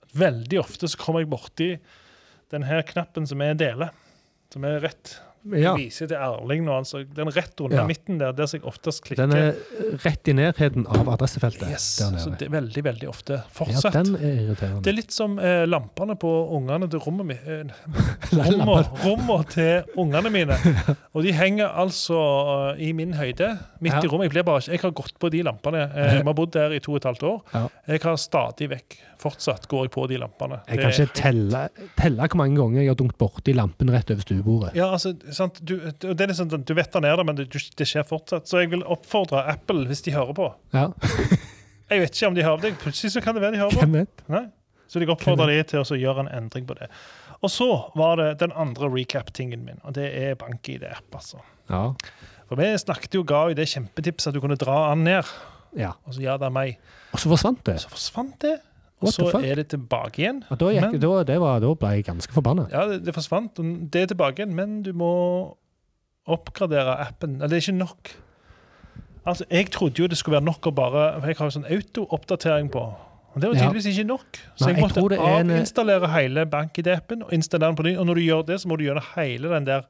at 0.04 0.16
veldig 0.18 0.60
ofte 0.64 0.88
så 0.90 0.98
kommer 0.98 1.22
jeg 1.22 1.30
borti 1.30 1.70
den 2.50 2.64
her 2.64 2.82
knappen 2.82 3.28
som 3.28 3.42
er 3.42 3.54
dele. 3.54 3.92
Som 4.50 4.64
er 4.66 4.80
rett. 4.82 5.20
Ja. 5.58 5.74
Viser 5.78 6.08
til 6.12 6.18
Erling 6.18 6.64
nå. 6.66 6.76
Altså, 6.82 7.04
den 7.16 7.28
rett 7.34 7.62
under 7.62 7.78
Ja. 7.82 7.86
midten 7.88 8.18
der, 8.20 8.32
der 8.34 8.46
som 8.48 8.60
jeg 8.60 8.68
oftest 8.68 9.04
klikker. 9.06 9.28
Den 9.28 9.38
er 9.38 10.00
rett 10.06 10.28
i 10.28 10.34
nærheten 10.34 10.86
av 10.88 11.08
adressefeltet. 11.10 11.70
yes, 11.72 11.88
så 12.00 12.30
det 12.38 12.48
er 12.48 12.54
veldig, 12.58 12.84
veldig 12.84 13.10
ofte. 13.10 13.42
Ja, 13.70 13.90
den 13.96 14.16
er 14.16 14.36
irriterende. 14.46 14.82
Det 14.84 14.92
er 14.94 14.98
litt 15.00 15.12
som 15.16 15.40
eh, 15.40 15.66
lampene 15.66 16.16
på 16.20 16.30
ungene 16.58 16.90
til 16.90 17.00
rommet 17.00 17.26
mitt. 17.26 17.48
Eh, 17.48 17.64
rommet 19.06 19.50
til 19.54 19.84
ungene 20.00 20.30
mine. 20.34 20.58
Og 21.16 21.24
de 21.26 21.34
henger 21.34 21.68
altså 21.80 22.20
uh, 22.20 22.82
i 22.82 22.92
min 22.94 23.14
høyde, 23.18 23.52
midt 23.82 23.94
Ja. 23.94 24.02
i 24.04 24.08
rommet. 24.12 24.30
Jeg, 24.30 24.32
blir 24.38 24.44
bare, 24.44 24.62
ikke- 24.62 24.72
jeg 24.72 24.82
har 24.82 24.92
gått 24.92 25.20
på 25.20 25.30
de 25.32 25.42
lampene. 25.44 25.84
Eh, 25.96 26.12
Vi 26.20 26.26
har 26.26 26.34
bodd 26.34 26.52
der 26.54 26.72
i 26.76 26.80
to 26.80 26.94
og 26.94 26.98
et 27.02 27.10
halvt 27.10 27.24
år. 27.24 27.70
Jeg 27.88 28.02
har 28.04 28.16
stadig 28.18 28.70
vekk 28.70 28.98
Fortsatt 29.20 29.66
går 29.68 29.88
jeg 29.88 29.92
på 29.92 30.06
de 30.08 30.18
lampene. 30.22 30.62
Jeg 30.70 30.80
kan 30.80 30.94
ikke 30.94 31.16
telle, 31.18 31.64
telle 32.00 32.28
hvor 32.32 32.40
mange 32.40 32.56
ganger 32.56 32.80
jeg 32.80 32.92
har 32.94 33.00
dunket 33.02 33.20
borti 33.20 33.56
lampen 33.58 33.92
rett 33.92 34.14
over 34.14 34.24
stuebordet. 34.24 34.70
Ja, 34.80 34.88
altså, 34.96 35.12
sant? 35.36 35.60
Du, 35.60 35.76
det 35.76 36.14
er 36.16 36.32
liksom, 36.32 36.48
sånn, 36.54 36.64
du 36.64 36.72
vet 36.78 36.94
den 36.96 37.08
er 37.10 37.20
der, 37.20 37.28
men 37.28 37.40
det, 37.40 37.50
det 37.52 37.88
skjer 37.90 38.08
fortsatt. 38.08 38.48
Så 38.48 38.64
jeg 38.64 38.72
vil 38.72 38.86
oppfordre 38.88 39.44
Apple, 39.52 39.84
hvis 39.90 40.06
de 40.08 40.16
hører 40.16 40.38
på 40.38 40.48
Ja, 40.76 40.88
Jeg 41.90 42.04
vet 42.04 42.16
ikke 42.16 42.28
om 42.30 42.36
de 42.38 42.46
hører 42.46 42.64
det. 42.64 42.74
Plutselig 42.84 43.16
så 43.16 43.22
kan 43.26 43.36
det 43.36 43.42
være 43.42 43.58
de 43.58 43.64
hører 43.64 43.74
på. 44.30 44.42
Så 44.90 45.02
jeg 45.02 45.10
oppfordrer 45.10 45.52
de 45.52 45.64
til 45.70 45.82
å 45.82 45.98
gjøre 45.98 46.26
en 46.26 46.32
endring 46.38 46.68
på 46.70 46.78
det. 46.78 46.88
Og 47.42 47.52
så 47.52 47.68
var 47.98 48.20
det 48.20 48.30
den 48.42 48.54
andre 48.58 48.90
recap-tingen 48.94 49.64
min, 49.66 49.80
og 49.88 49.96
det 49.98 50.10
er 50.18 50.38
BankID-app. 50.40 51.08
altså. 51.16 51.42
Ja. 51.70 51.84
For 52.50 52.60
vi 52.60 52.70
snakket 52.82 53.16
jo, 53.18 53.24
ga 53.28 53.46
jo 53.50 53.58
det 53.58 53.68
kjempetipset 53.70 54.32
at 54.32 54.38
du 54.38 54.42
kunne 54.44 54.58
dra 54.60 54.90
den 54.92 55.06
ned. 55.08 55.34
ja. 55.78 55.94
Og 56.06 56.18
så 56.18 56.24
ja, 56.26 56.38
det 56.42 56.50
er 56.50 56.54
meg. 56.54 56.80
Og 57.14 57.22
så 57.22 57.30
forsvant 57.32 57.62
det. 57.66 57.80
Så 57.84 57.92
forsvant 57.94 58.38
det. 58.42 58.58
Og 59.02 59.14
så 59.16 59.30
er 59.40 59.56
det 59.56 59.68
tilbake 59.72 60.20
igjen. 60.24 60.44
Og 60.52 60.58
da, 60.60 60.66
gikk, 60.76 60.92
Men- 60.92 61.00
da, 61.00 61.24
det 61.24 61.40
var, 61.40 61.60
da 61.64 61.74
ble 61.74 61.90
jeg 61.96 62.06
ganske 62.06 62.34
forbanna. 62.36 62.66
Ja, 62.72 62.86
det, 62.90 63.06
det 63.06 63.14
forsvant. 63.16 63.56
Det 63.92 64.02
er 64.02 64.08
tilbake 64.12 64.44
igjen, 64.44 64.56
men 64.56 64.82
du 64.84 64.92
må 64.94 65.56
oppgradere 66.28 66.98
appen. 67.08 67.36
Eller 67.40 67.48
det 67.56 67.58
er 67.62 67.72
ikke 67.72 67.78
nok. 67.80 68.12
Altså, 69.26 69.46
Jeg 69.52 69.72
trodde 69.72 70.02
jo 70.02 70.08
det 70.08 70.18
skulle 70.18 70.36
være 70.40 70.46
nok 70.46 70.68
å 70.68 70.72
bare 70.76 71.20
for 71.22 71.28
Jeg 71.28 71.38
har 71.38 71.46
jo 71.50 71.56
sånn 71.60 71.70
auto-oppdatering 71.72 72.70
på. 72.72 72.84
Og 73.36 73.42
Det 73.42 73.50
var 73.50 73.56
Ja. 73.56 73.62
tydeligvis 73.70 73.88
ikke 73.98 74.08
nok. 74.08 74.40
Så 74.58 74.66
Nei, 74.66 74.74
jeg 74.74 74.84
måtte 74.84 75.10
det 75.10 75.20
er 75.20 75.40
en- 75.40 75.50
avinstallere 75.52 76.08
hele 76.14 76.46
BankID-appen 76.46 77.24
og 77.24 77.32
installere 77.34 77.70
den 77.70 77.76
på 77.76 77.84
ny. 77.84 77.96
Og 77.98 78.06
når 78.06 78.16
du 78.16 78.22
gjør 78.22 78.46
det, 78.46 78.60
så 78.62 78.68
må 78.68 78.78
du 78.78 78.84
gjøre 78.84 79.04
hele 79.16 79.50
den 79.50 79.66
der 79.66 79.82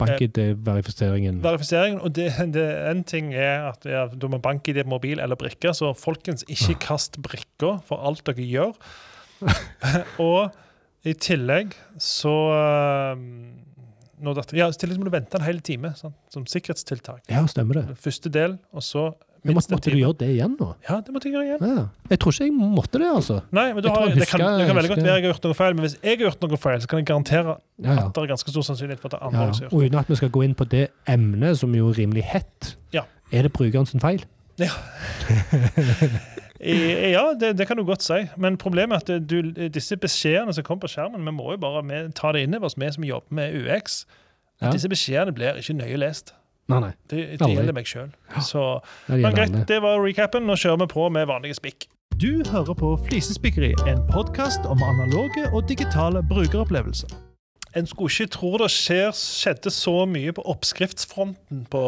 Bank-ID-verifiseringen. 0.00 1.40
verifiseringen. 1.44 2.00
Og 2.04 2.14
det, 2.16 2.30
det, 2.54 2.66
en 2.90 3.04
ting 3.04 3.32
er 3.34 3.70
at 3.70 3.86
ja, 3.88 4.06
du 4.10 4.26
må 4.32 4.40
bank-ID 4.42 4.82
mobil 4.88 5.20
eller 5.22 5.38
brikke, 5.40 5.74
så 5.76 5.92
folkens, 5.96 6.44
ikke 6.48 6.78
kast 6.86 7.20
brikker 7.22 7.80
for 7.86 8.02
alt 8.06 8.24
dere 8.28 8.46
gjør. 8.46 8.74
og 10.26 10.50
i 11.08 11.14
tillegg 11.16 11.72
så 12.00 12.34
um, 13.16 13.24
når 14.20 14.36
dette, 14.36 14.56
ja, 14.58 14.68
I 14.68 14.76
tillegg 14.76 15.00
må 15.00 15.08
du 15.08 15.14
vente 15.14 15.38
en 15.38 15.46
hel 15.46 15.62
time 15.64 15.94
sant, 15.96 16.16
som 16.32 16.44
sikkerhetstiltak. 16.48 17.24
Ja, 17.32 17.46
stemmer 17.48 17.80
det. 17.80 17.84
Første 18.00 18.32
del, 18.32 18.58
og 18.76 18.84
så 18.84 19.10
Men 19.42 19.56
måtte, 19.56 19.72
måtte 19.72 19.90
du 19.92 19.96
gjøre 19.96 20.16
det 20.20 20.26
igjen 20.34 20.56
nå? 20.60 20.66
Ja, 20.88 20.98
det 21.00 21.12
måtte 21.14 21.28
jeg 21.30 21.34
gjøre 21.38 21.46
igjen. 21.48 21.62
Ja. 21.78 21.84
Jeg 22.12 22.18
tror 22.20 22.34
ikke 22.34 22.44
jeg 22.48 22.54
måtte 22.76 22.98
det, 23.00 23.06
altså. 23.08 23.36
Nei, 23.56 23.66
men 23.72 23.84
du 23.84 23.88
har, 23.88 24.02
husker, 24.10 24.20
det, 24.20 24.28
kan, 24.28 24.42
det 24.60 24.66
kan 24.68 24.76
veldig 24.76 24.90
godt 24.92 25.00
være 25.00 25.08
jeg 25.14 25.16
har 25.16 25.26
gjort 25.30 25.46
noe 25.48 25.56
feil, 25.60 25.76
men 25.78 25.86
hvis 25.86 25.94
jeg 26.02 26.10
har 26.18 26.24
gjort 26.26 26.44
noe 26.44 26.58
feil, 26.60 26.80
så 26.84 26.90
kan 26.92 27.00
jeg 27.00 27.06
garantere 27.08 27.54
Ja, 27.80 27.94
ja. 27.94 27.94
at 28.04 28.12
det 28.18 28.24
er 28.26 28.32
ganske 28.34 28.52
stor 28.52 28.66
sannsynlighet 28.68 29.00
for 29.00 29.08
at 29.08 29.16
det 29.16 29.22
andre 29.30 29.46
som 29.46 29.46
har 29.46 29.62
gjort 29.64 29.72
og 29.80 29.86
uten 29.86 30.02
at 30.02 30.12
vi 30.12 30.18
skal 30.20 30.32
gå 30.36 30.42
inn 30.48 30.56
på 30.60 30.66
det 30.76 30.82
emnet, 31.08 31.56
som 31.62 31.72
jo 31.78 31.88
er 31.88 31.96
rimelig 32.02 32.26
hett, 32.34 32.74
Ja. 32.92 33.06
er 33.32 33.48
det 33.48 33.52
brukeren 33.56 33.88
sin 33.88 34.04
feil? 34.04 34.26
Ja. 34.60 34.68
ja, 36.60 37.22
det, 37.40 37.54
det 37.58 37.66
kan 37.66 37.76
du 37.80 37.84
godt 37.88 38.02
si. 38.04 38.18
Men 38.36 38.56
problemet 38.60 39.08
er 39.08 39.16
at 39.20 39.28
du, 39.30 39.40
disse 39.72 39.96
beskjedene 39.96 40.52
som 40.52 40.64
kommer 40.66 40.84
på 40.84 40.90
skjermen, 40.92 41.24
vi 41.24 41.32
må 41.32 41.54
jo 41.54 41.60
bare 41.62 41.82
med, 41.86 42.12
ta 42.18 42.32
det 42.36 42.44
inn 42.44 42.54
over 42.58 42.68
oss, 42.68 42.76
vi 42.76 42.90
som 42.92 43.06
jobber 43.06 43.34
med 43.40 43.56
UX. 43.62 44.02
Ja. 44.60 44.72
Disse 44.74 44.90
beskjedene 44.92 45.32
blir 45.32 45.56
ikke 45.60 45.78
nøye 45.78 45.96
lest. 46.02 46.34
Nei, 46.70 46.80
nei. 46.84 46.90
Det, 47.10 47.22
det 47.40 47.48
gjelder 47.50 47.74
meg 47.74 47.88
sjøl. 47.88 48.10
Så 48.46 48.60
men 49.10 49.34
greit, 49.34 49.56
det 49.66 49.80
var 49.82 49.98
recapen. 50.04 50.46
Nå 50.46 50.54
kjører 50.60 50.84
vi 50.84 50.92
på 50.92 51.08
med 51.12 51.26
vanlige 51.30 51.58
spikk. 51.58 51.88
Du 52.20 52.44
hører 52.50 52.76
på 52.76 52.92
Flisespikkeri, 53.06 53.72
en 53.88 54.02
podkast 54.12 54.66
om 54.68 54.82
analoge 54.84 55.46
og 55.50 55.64
digitale 55.70 56.22
brukeropplevelser. 56.28 57.14
En 57.78 57.86
skulle 57.86 58.12
ikke 58.12 58.34
tro 58.34 58.50
det 58.60 58.68
skjer, 58.74 59.10
skjedde 59.16 59.72
så 59.72 59.94
mye 60.10 60.34
på 60.36 60.44
oppskriftsfronten 60.52 61.64
på, 61.72 61.84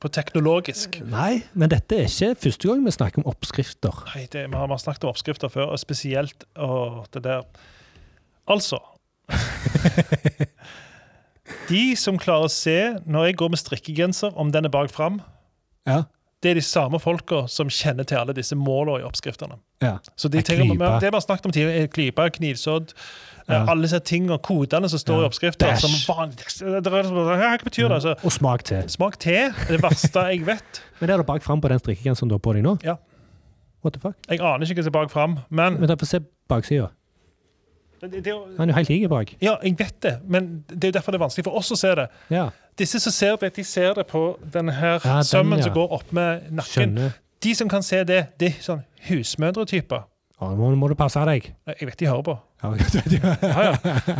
på 0.00 0.12
teknologisk. 0.12 1.00
Nei, 1.10 1.42
men 1.52 1.72
dette 1.72 1.98
er 1.98 2.08
ikke 2.08 2.36
første 2.46 2.70
gang 2.70 2.84
vi 2.86 2.94
snakker 2.94 3.24
om 3.24 3.30
oppskrifter. 3.32 4.04
Nei, 4.14 4.26
det, 4.32 4.46
vi 4.52 4.60
har 4.60 4.68
vi 4.68 4.76
har 4.76 4.84
snakket 4.84 5.08
om 5.08 5.12
oppskrifter 5.12 5.52
før, 5.52 5.72
og 5.74 5.82
spesielt 5.82 6.46
å, 6.54 6.70
det 7.12 7.24
der 7.26 7.48
Altså 8.46 8.78
De 11.68 11.96
som 11.98 12.18
klarer 12.18 12.46
å 12.46 12.50
se 12.52 12.76
når 13.06 13.30
jeg 13.30 13.36
går 13.40 13.50
med 13.54 13.58
strikkegenser, 13.62 14.36
om 14.38 14.52
den 14.54 14.64
er 14.68 14.72
bak 14.72 14.90
fram, 14.90 15.20
Ja. 15.86 16.04
det 16.42 16.50
er 16.50 16.54
de 16.54 16.60
samme 16.62 16.98
folka 17.00 17.48
som 17.48 17.68
kjenner 17.68 18.04
til 18.06 18.18
alle 18.18 18.32
disse 18.36 18.54
målene 18.54 19.00
i 19.00 19.06
oppskriftene. 19.08 19.58
ja. 19.82 19.98
Så 20.16 20.28
de 20.30 20.42
tenker, 20.42 20.62
tingene. 20.64 21.00
Det 21.00 21.10
vi 21.10 21.16
har 21.16 21.20
snakket 21.24 21.46
om 21.46 21.52
tidligere, 21.52 21.82
er 21.82 21.86
klype, 21.88 22.30
knivsodd, 22.38 22.92
eh, 23.48 23.54
Ja. 23.54 23.64
alle 23.68 23.82
disse 23.82 23.98
tingene 24.00 24.32
og 24.34 24.42
kodene 24.42 24.88
som 24.88 24.98
står 24.98 25.22
i 25.22 25.26
oppskrifter. 25.28 25.66
Det 25.74 26.86
er, 26.86 27.02
hva 27.02 27.64
betyr 27.64 27.88
det? 27.88 27.94
Altså, 27.94 28.14
Og 28.24 28.32
smak 28.32 28.62
te. 28.62 28.82
smak 28.88 29.18
te 29.18 29.34
er 29.36 29.52
det 29.68 29.80
verste 29.82 30.22
jeg 30.30 30.44
vet. 30.46 30.82
Men 31.00 31.10
er 31.10 31.16
det 31.18 31.26
bak 31.26 31.42
fram 31.42 31.60
på 31.60 31.68
den 31.68 31.78
strikkegenseren 31.78 32.28
du 32.28 32.34
har 32.34 32.38
på 32.40 32.54
deg 32.54 32.62
nå? 32.62 32.78
Ja. 32.84 32.96
What 33.84 33.92
the 33.94 34.00
fuck? 34.00 34.16
Jeg 34.28 34.40
aner 34.40 34.64
ikke 34.66 34.74
hva 34.80 34.84
som 34.84 34.94
er 34.94 34.98
bak 35.06 35.10
fram, 35.10 35.38
men 35.50 35.78
Men 35.80 35.88
da 35.88 35.94
får 35.96 36.06
se 36.06 36.20
baksida. 36.48 36.90
Det, 38.00 38.24
det, 38.24 38.32
Han 38.58 38.68
er 38.68 38.72
jo 38.72 38.76
helt 38.76 38.88
lik 38.88 39.08
bak. 39.08 39.34
Ja, 39.42 39.56
jeg 39.62 39.78
vet 39.78 40.00
det, 40.02 40.14
men 40.28 40.64
det 40.68 40.84
er 40.84 40.88
jo 40.92 40.96
derfor 40.98 41.12
det 41.12 41.20
er 41.20 41.24
vanskelig 41.24 41.44
for 41.44 41.56
oss 41.60 41.70
å 41.72 41.76
se 41.80 41.94
det. 41.94 42.08
Ja, 42.30 42.48
Disse 42.76 43.00
som 43.00 43.12
ser 43.12 43.36
det, 43.40 43.54
de 43.56 43.64
ser 43.64 43.94
det 43.96 44.04
på 44.10 44.38
denne 44.52 44.72
her 44.76 44.98
Ja, 45.04 45.14
den, 45.16 45.24
sømmen 45.24 45.58
ja. 45.58 45.64
som 45.64 45.72
går 45.72 45.92
opp 45.96 46.10
med 46.12 46.50
nakken. 46.52 46.92
skjønner. 46.92 47.14
De 47.40 47.54
som 47.54 47.68
kan 47.72 47.82
se 47.82 48.02
det, 48.04 48.26
det 48.40 48.50
er 48.52 48.60
sånn 48.60 48.82
husmødretyper. 49.08 50.02
Ja, 50.40 50.50
nå 50.52 50.74
må 50.76 50.88
du 50.88 50.94
passe 50.98 51.22
deg. 51.24 51.46
Jeg 51.80 51.88
vet 51.88 51.98
de 52.02 52.06
hører 52.10 52.22
på. 52.26 52.34
Ja, 52.62 52.74
Ja, 53.42 53.62
ja. 53.70 54.14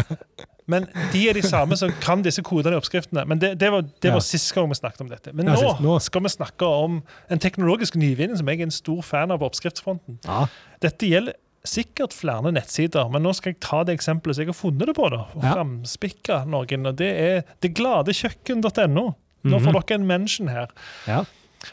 Men 0.66 0.86
de 1.12 1.20
er 1.28 1.36
de 1.36 1.42
samme 1.46 1.76
som 1.78 1.92
kan 2.02 2.22
disse 2.24 2.42
kodene 2.42 2.74
i 2.74 2.80
oppskriftene. 2.80 3.22
Men 3.30 3.38
det, 3.38 3.52
det 3.60 3.68
var, 3.70 3.84
det 4.02 4.10
Ja. 4.10 4.18
sist 4.24 4.50
gang 4.56 4.66
vi 4.68 4.74
snakket 4.74 5.00
om 5.04 5.08
dette. 5.12 5.32
Men 5.32 5.46
nå, 5.46 5.54
sist- 5.60 5.80
nå. 5.84 5.98
skal 6.02 6.22
vi 6.24 6.28
snakke 6.32 6.66
om 6.66 7.02
en 7.30 7.38
teknologisk 7.38 7.94
nyvinning 7.94 8.36
som 8.40 8.48
jeg 8.50 8.58
er 8.60 8.66
en 8.66 8.74
stor 8.74 9.02
fan 9.06 9.30
av 9.30 9.38
på 9.38 9.46
oppskriftsfronten. 9.52 10.18
ja. 10.26 10.46
Dette 10.82 11.06
gjelder 11.08 11.36
sikkert 11.66 12.12
flere 12.16 12.52
nettsider, 12.52 13.08
men 13.12 13.22
nå 13.22 13.32
skal 13.34 13.52
jeg 13.52 13.60
ta 13.60 13.82
det 13.84 13.94
eksempelet 13.98 14.36
som 14.36 14.42
jeg 14.44 14.48
har 14.52 14.58
funnet 14.58 14.86
det 14.86 14.94
på. 14.96 15.08
da, 15.10 15.22
og 15.34 15.42
Ja. 15.44 15.54
framspikke 15.54 16.46
noen, 16.46 16.86
og 16.86 16.96
Det 16.96 17.10
er 17.16 17.42
degladekjøkken.no. 17.62 19.06
Nå 19.46 19.58
får 19.62 19.72
dere 19.86 19.94
en 20.00 20.06
mention 20.06 20.48
her. 20.48 20.66
Mhm. 20.66 21.08
ja. 21.08 21.24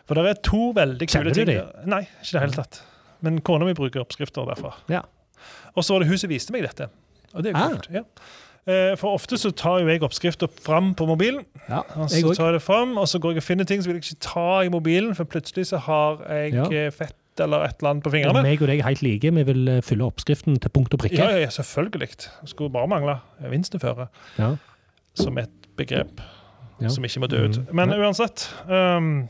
For 0.07 0.15
det 0.15 0.25
er 0.25 0.41
to 0.41 0.71
veldig 0.73 1.07
kule 1.09 1.31
Kjenner 1.31 1.33
du 1.33 1.45
dem? 1.45 1.67
Nei, 1.85 2.01
ikke 2.21 2.29
i 2.29 2.31
det 2.31 2.41
hele 2.41 2.55
tatt. 2.63 2.81
Men 3.21 3.41
kona 3.41 3.65
mi 3.65 3.73
bruker 3.73 4.01
oppskrifter 4.01 4.45
derfra. 4.47 4.73
Ja. 4.89 5.01
Og 5.75 5.83
så 5.83 5.93
var 5.93 5.99
det 6.03 6.07
hun 6.09 6.17
som 6.17 6.29
viste 6.31 6.51
meg 6.55 6.63
dette. 6.63 6.89
Og 7.35 7.43
det 7.43 7.53
er 7.53 7.59
jo 7.59 7.65
Ah. 7.65 7.69
kult. 7.69 7.87
Ja. 7.91 8.01
Eh, 8.65 8.95
For 8.95 9.13
ofte 9.13 9.37
så 9.37 9.51
tar 9.53 9.79
jo 9.81 9.87
jeg 9.87 10.01
oppskrifter 10.01 10.47
fram 10.49 10.93
på 10.95 11.05
mobilen. 11.05 11.45
ja. 11.69 11.81
Og 11.97 12.09
så 12.09 12.33
tar 12.35 12.51
jeg 12.51 12.53
det 12.53 12.61
fram, 12.63 12.97
og 12.97 13.05
så 13.07 13.19
går 13.19 13.33
jeg 13.33 13.37
og 13.37 13.43
finner 13.43 13.65
ting 13.65 13.81
som 13.81 13.91
vil 13.91 14.01
jeg 14.01 14.13
ikke 14.13 14.19
ta 14.21 14.59
i 14.63 14.69
mobilen, 14.69 15.13
for 15.15 15.25
plutselig 15.25 15.67
så 15.67 15.79
har 15.79 16.17
jeg 16.29 16.53
Ja. 16.53 16.63
eh, 16.63 16.89
fett 16.89 17.13
eller 17.39 17.63
et 17.65 17.75
eller 17.79 17.89
annet 17.89 18.03
på 18.03 18.09
Og 18.11 18.13
fingrene. 18.13 18.43
meg 18.43 18.61
og 18.61 18.67
deg 18.67 18.79
er 18.79 18.83
helt 18.87 19.01
like. 19.01 19.31
Vi 19.33 19.43
vil 19.43 19.67
eh, 19.67 19.81
fylle 19.81 20.05
oppskriften 20.05 20.59
til 20.59 20.69
punkt 20.69 20.93
og 20.93 20.99
prikke. 20.99 21.17
Ja, 21.17 21.37
ja, 21.39 21.49
selvfølgelig. 21.49 22.09
Skulle 22.45 22.71
bare 22.71 22.87
mangle 22.87 23.17
vinsteføre, 23.49 24.07
Ja. 24.37 24.55
som 25.15 25.37
et 25.37 25.49
begrep 25.77 26.21
Ja. 26.81 26.87
som 26.89 27.03
ikke 27.05 27.19
må 27.19 27.27
dø 27.27 27.45
ut. 27.47 27.57
Mhm. 27.57 27.75
Men 27.75 27.89
uansett 27.93 28.49
um, 28.69 29.29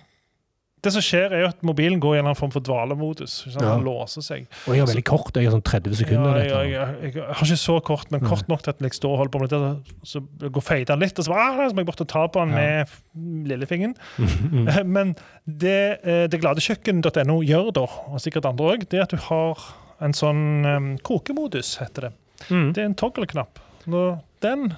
Det 0.83 0.91
som 0.91 1.03
skjer, 1.05 1.31
er 1.31 1.43
jo 1.45 1.49
at 1.53 1.61
mobilen 1.63 2.01
går 2.03 2.17
i 2.17 2.21
en 2.21 2.27
form 2.35 2.51
for 2.51 2.63
dvalemodus. 2.65 3.37
Sånn? 3.45 3.55
Ja. 3.63 3.75
Den 3.77 3.85
låser 3.87 4.25
seg. 4.25 4.47
Og 4.67 4.75
jeg 4.75 4.83
har 4.83 4.89
veldig 4.91 5.05
kort. 5.07 5.37
Jeg 5.39 5.47
har 5.47 5.55
sånn 5.55 5.63
30 5.69 5.95
sekunder. 6.01 6.39
Ja, 6.41 6.41
jeg, 6.43 6.73
jeg, 6.73 6.95
jeg, 7.05 7.13
jeg, 7.15 7.27
har 7.29 7.47
ikke 7.47 7.59
så 7.61 7.77
kort, 7.87 8.11
men 8.11 8.25
kort 8.27 8.49
nok 8.51 8.65
til 8.65 8.73
at 8.73 8.83
jeg 8.83 8.97
står 8.97 9.13
og 9.15 9.21
holder 9.21 9.33
på 9.35 9.41
med 9.43 9.53
dette. 9.53 9.99
Så 10.11 10.23
går 10.43 10.65
feiten 10.67 10.99
litt, 11.03 11.19
og 11.21 11.27
så, 11.29 11.37
ah, 11.39 11.61
så 11.63 11.77
må 11.77 11.85
jeg 11.85 11.89
bort 11.91 12.03
og 12.03 12.09
ta 12.11 12.25
på 12.27 12.43
den 12.43 12.51
Ja. 12.57 12.65
med 12.83 13.47
lillefingeren. 13.53 13.95
Mm. 14.19 14.67
Eh, 14.73 14.83
Men 14.83 15.15
det, 15.45 15.99
eh, 16.03 16.25
det 16.31 16.39
gladekjøkken.no 16.43 17.39
gjør 17.47 17.71
da, 17.75 17.87
og 18.11 18.19
sikkert 18.23 18.47
andre 18.49 18.73
òg, 18.73 18.85
det 18.89 18.99
er 18.99 19.05
at 19.07 19.15
du 19.15 19.19
har 19.29 19.59
en 20.03 20.15
sånn 20.15 20.65
um, 20.67 20.89
kokemodus, 21.05 21.77
heter 21.79 22.09
det. 22.09 22.11
Mm. 22.49 22.73
Det 22.75 22.81
er 22.81 22.89
en 22.89 22.97
toggle-knapp. 22.99 23.59
Når 23.87 24.17
den 24.43 24.73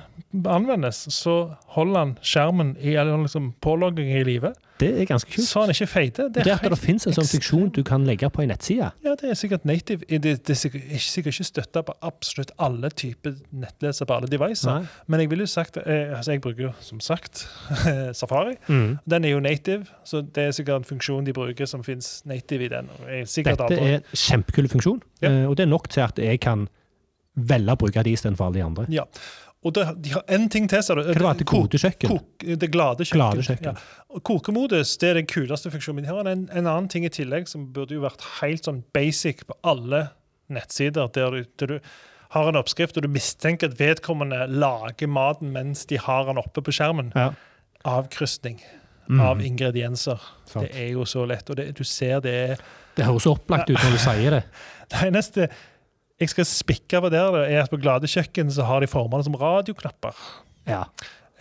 anvendes, 0.45 1.03
så 1.13 1.55
holder 1.75 1.99
han 1.99 2.13
skjermen 2.25 2.75
i 2.81 2.95
eller 2.97 3.23
liksom 3.25 3.53
pålogging 3.65 4.11
i 4.13 4.23
live, 4.27 4.53
Det 4.79 4.89
er 5.01 5.05
ganske 5.07 5.31
kult. 5.31 5.47
så 5.47 5.61
han 5.63 5.71
ikke 5.71 5.87
feite. 5.87 6.25
Det, 6.35 6.43
er 6.45 6.57
at 6.57 6.65
det 6.67 6.77
finnes 6.81 7.05
en 7.07 7.13
sånn 7.15 7.27
funksjon 7.29 7.69
du 7.77 7.81
kan 7.87 8.03
legge 8.07 8.27
på 8.29 8.41
en 8.43 8.49
nettside. 8.51 8.89
Ja, 9.05 9.13
det 9.15 9.29
er 9.31 9.37
sikkert 9.39 9.63
native. 9.65 10.03
Det, 10.09 10.33
det 10.47 10.51
er 10.51 10.59
sikkert 10.59 11.31
ikke, 11.31 11.45
støtta 11.47 11.83
på 11.87 11.95
absolutt 12.03 12.51
alle 12.59 12.89
typer 12.91 13.37
nettleser 13.55 14.09
på 14.09 14.17
alle 14.17 14.27
devices. 14.31 14.65
Nei. 14.67 14.81
Men 15.07 15.23
jeg 15.23 15.31
vil 15.31 15.45
jo 15.45 15.47
sagt, 15.47 15.77
eh, 15.79 16.11
altså 16.17 16.35
jeg 16.35 16.43
bruker 16.43 16.67
jo 16.67 16.73
som 16.83 16.99
sagt 16.99 17.45
Safari. 18.19 18.57
Mm. 18.67 18.97
Den 19.15 19.25
er 19.29 19.35
jo 19.37 19.39
native, 19.39 19.85
så 20.03 20.21
det 20.21 20.49
er 20.49 20.51
sikkert 20.59 20.83
en 20.83 20.89
funksjon 20.91 21.23
de 21.27 21.33
bruker 21.35 21.65
som 21.71 21.83
fins 21.87 22.17
native 22.27 22.67
i 22.67 22.71
den. 22.75 22.91
Er 23.07 23.23
Dette 23.23 23.55
andre. 23.69 23.79
er 24.01 24.03
kjempekul 24.25 24.67
funksjon, 24.75 25.01
Ja. 25.23 25.31
eh, 25.31 25.45
og 25.49 25.55
det 25.55 25.63
er 25.69 25.71
nok 25.71 25.87
til 25.89 26.03
at 26.03 26.19
jeg 26.19 26.39
kan 26.43 26.67
velge 27.35 27.71
å 27.73 27.79
bruke 27.79 28.03
de 28.03 28.11
istedenfor 28.15 28.47
alle 28.49 28.59
de 28.59 28.63
andre. 28.67 28.85
Ja. 28.91 29.03
Og 29.65 29.73
det, 29.73 29.83
de 30.05 30.11
har 30.13 30.21
én 30.29 30.45
ting 30.53 30.67
til, 30.69 30.83
ser 30.85 30.99
du. 30.99 31.07
Hva 31.09 31.31
det 31.33 31.41
det 31.41 31.47
kodekjøkken? 31.49 32.11
Kok, 32.11 32.45
det 32.61 32.69
glade 32.73 33.05
kjøkken. 33.07 33.17
Glade 33.17 33.45
kjøkken. 33.47 33.79
Ja. 33.79 34.19
Kokemodus 34.29 34.91
det 35.01 35.09
er 35.09 35.17
den 35.19 35.25
kuleste 35.31 35.71
funksjonen. 35.73 36.03
Men 36.03 36.05
de 36.05 36.13
har 36.13 36.29
en, 36.29 36.43
en 36.53 36.67
annen 36.69 36.89
ting 36.93 37.07
i 37.07 37.11
tillegg 37.13 37.49
som 37.49 37.65
burde 37.73 37.97
jo 37.97 38.03
vært 38.05 38.21
helt 38.43 38.69
sånn 38.69 38.83
basic 38.93 39.41
på 39.49 39.57
alle 39.65 40.03
nettsider. 40.53 41.09
Der 41.17 41.33
du, 41.33 41.43
der 41.63 41.73
du 41.73 41.79
har 42.35 42.49
en 42.51 42.61
oppskrift 42.61 42.97
og 42.99 43.05
du 43.07 43.09
mistenker 43.09 43.71
at 43.71 43.79
vedkommende 43.81 44.45
lager 44.53 45.09
maten 45.09 45.49
mens 45.55 45.85
de 45.89 45.97
har 45.97 46.29
den 46.29 46.37
oppe 46.41 46.61
på 46.61 46.73
skjermen. 46.75 47.09
Ja. 47.17 47.31
Avkrysning 47.89 48.61
Mm. 49.05 49.19
av 49.21 49.41
ingredienser. 49.45 50.17
Sant. 50.49 50.65
Det 50.65 50.81
er 50.81 50.87
jo 50.95 51.03
så 51.05 51.27
lett. 51.29 51.45
Og 51.53 51.59
det, 51.59 51.67
du 51.77 51.83
ser 51.85 52.23
det 52.25 52.31
er 52.33 52.61
Det 52.97 53.05
høres 53.05 53.27
opplagt 53.29 53.69
ut 53.69 53.77
når 53.77 53.91
du 53.93 53.97
sier 54.01 54.31
det. 54.33 54.43
Det 54.89 55.01
eneste 55.11 55.45
jeg 56.19 56.29
skal 56.29 56.45
spikke 56.45 57.01
der, 57.09 57.09
det 57.09 57.51
er 57.51 57.63
at 57.63 57.69
på 57.69 57.77
Glade 57.81 58.07
kjøkken 58.07 58.51
så 58.51 58.63
har 58.63 58.79
de 58.79 58.87
formene 58.87 59.23
som 59.23 59.35
radioknapper. 59.35 60.15
Ja, 60.67 60.83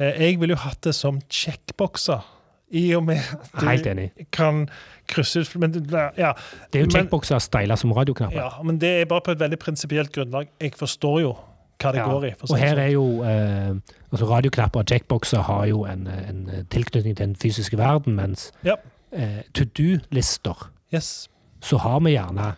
Eh, 0.00 0.20
Jeg 0.20 0.40
ville 0.40 0.54
jo 0.56 0.58
hatt 0.58 0.80
det 0.82 0.92
som 0.94 1.20
checkboxer, 1.30 2.24
i 2.72 2.92
og 2.96 3.04
med 3.04 3.20
at 3.54 3.62
Helt 3.62 3.86
enig. 3.86 4.10
kan 4.32 4.68
krysse 5.06 5.40
ut 5.44 5.54
men, 5.56 5.72
ja, 6.18 6.32
Det 6.72 6.80
er 6.80 6.84
jo 6.84 6.90
checkboxer 6.90 7.38
steila 7.38 7.76
som 7.76 7.92
radioknapper. 7.92 8.34
ja, 8.34 8.62
men 8.64 8.78
det 8.78 8.88
er 9.00 9.04
bare 9.04 9.20
på 9.20 9.30
et 9.30 9.38
veldig 9.38 9.58
prinsipielt 9.58 10.10
grunnlag. 10.12 10.48
Jeg 10.60 10.72
forstår 10.74 11.20
jo 11.20 11.36
hva 11.78 11.92
det 11.92 11.98
Ja. 12.00 12.06
går 12.10 12.24
i. 12.24 12.32
Og 12.50 12.58
her 12.58 12.74
sånn. 12.74 12.78
er 12.78 12.90
jo 12.90 13.22
eh, 13.22 13.74
altså 14.12 14.26
Radioknapper 14.26 14.80
og 14.80 14.86
checkboxer 14.86 15.42
har 15.42 15.64
jo 15.66 15.84
en, 15.84 16.06
en 16.08 16.66
tilknytning 16.70 17.14
til 17.16 17.26
den 17.26 17.36
fysiske 17.36 17.76
verden, 17.78 18.16
mens 18.16 18.50
Ja. 18.64 18.74
eh, 19.12 19.42
to 19.54 19.62
do-lister 19.64 20.70
Yes. 20.92 21.28
så 21.62 21.78
har 21.78 22.00
vi 22.00 22.16
gjerne 22.16 22.56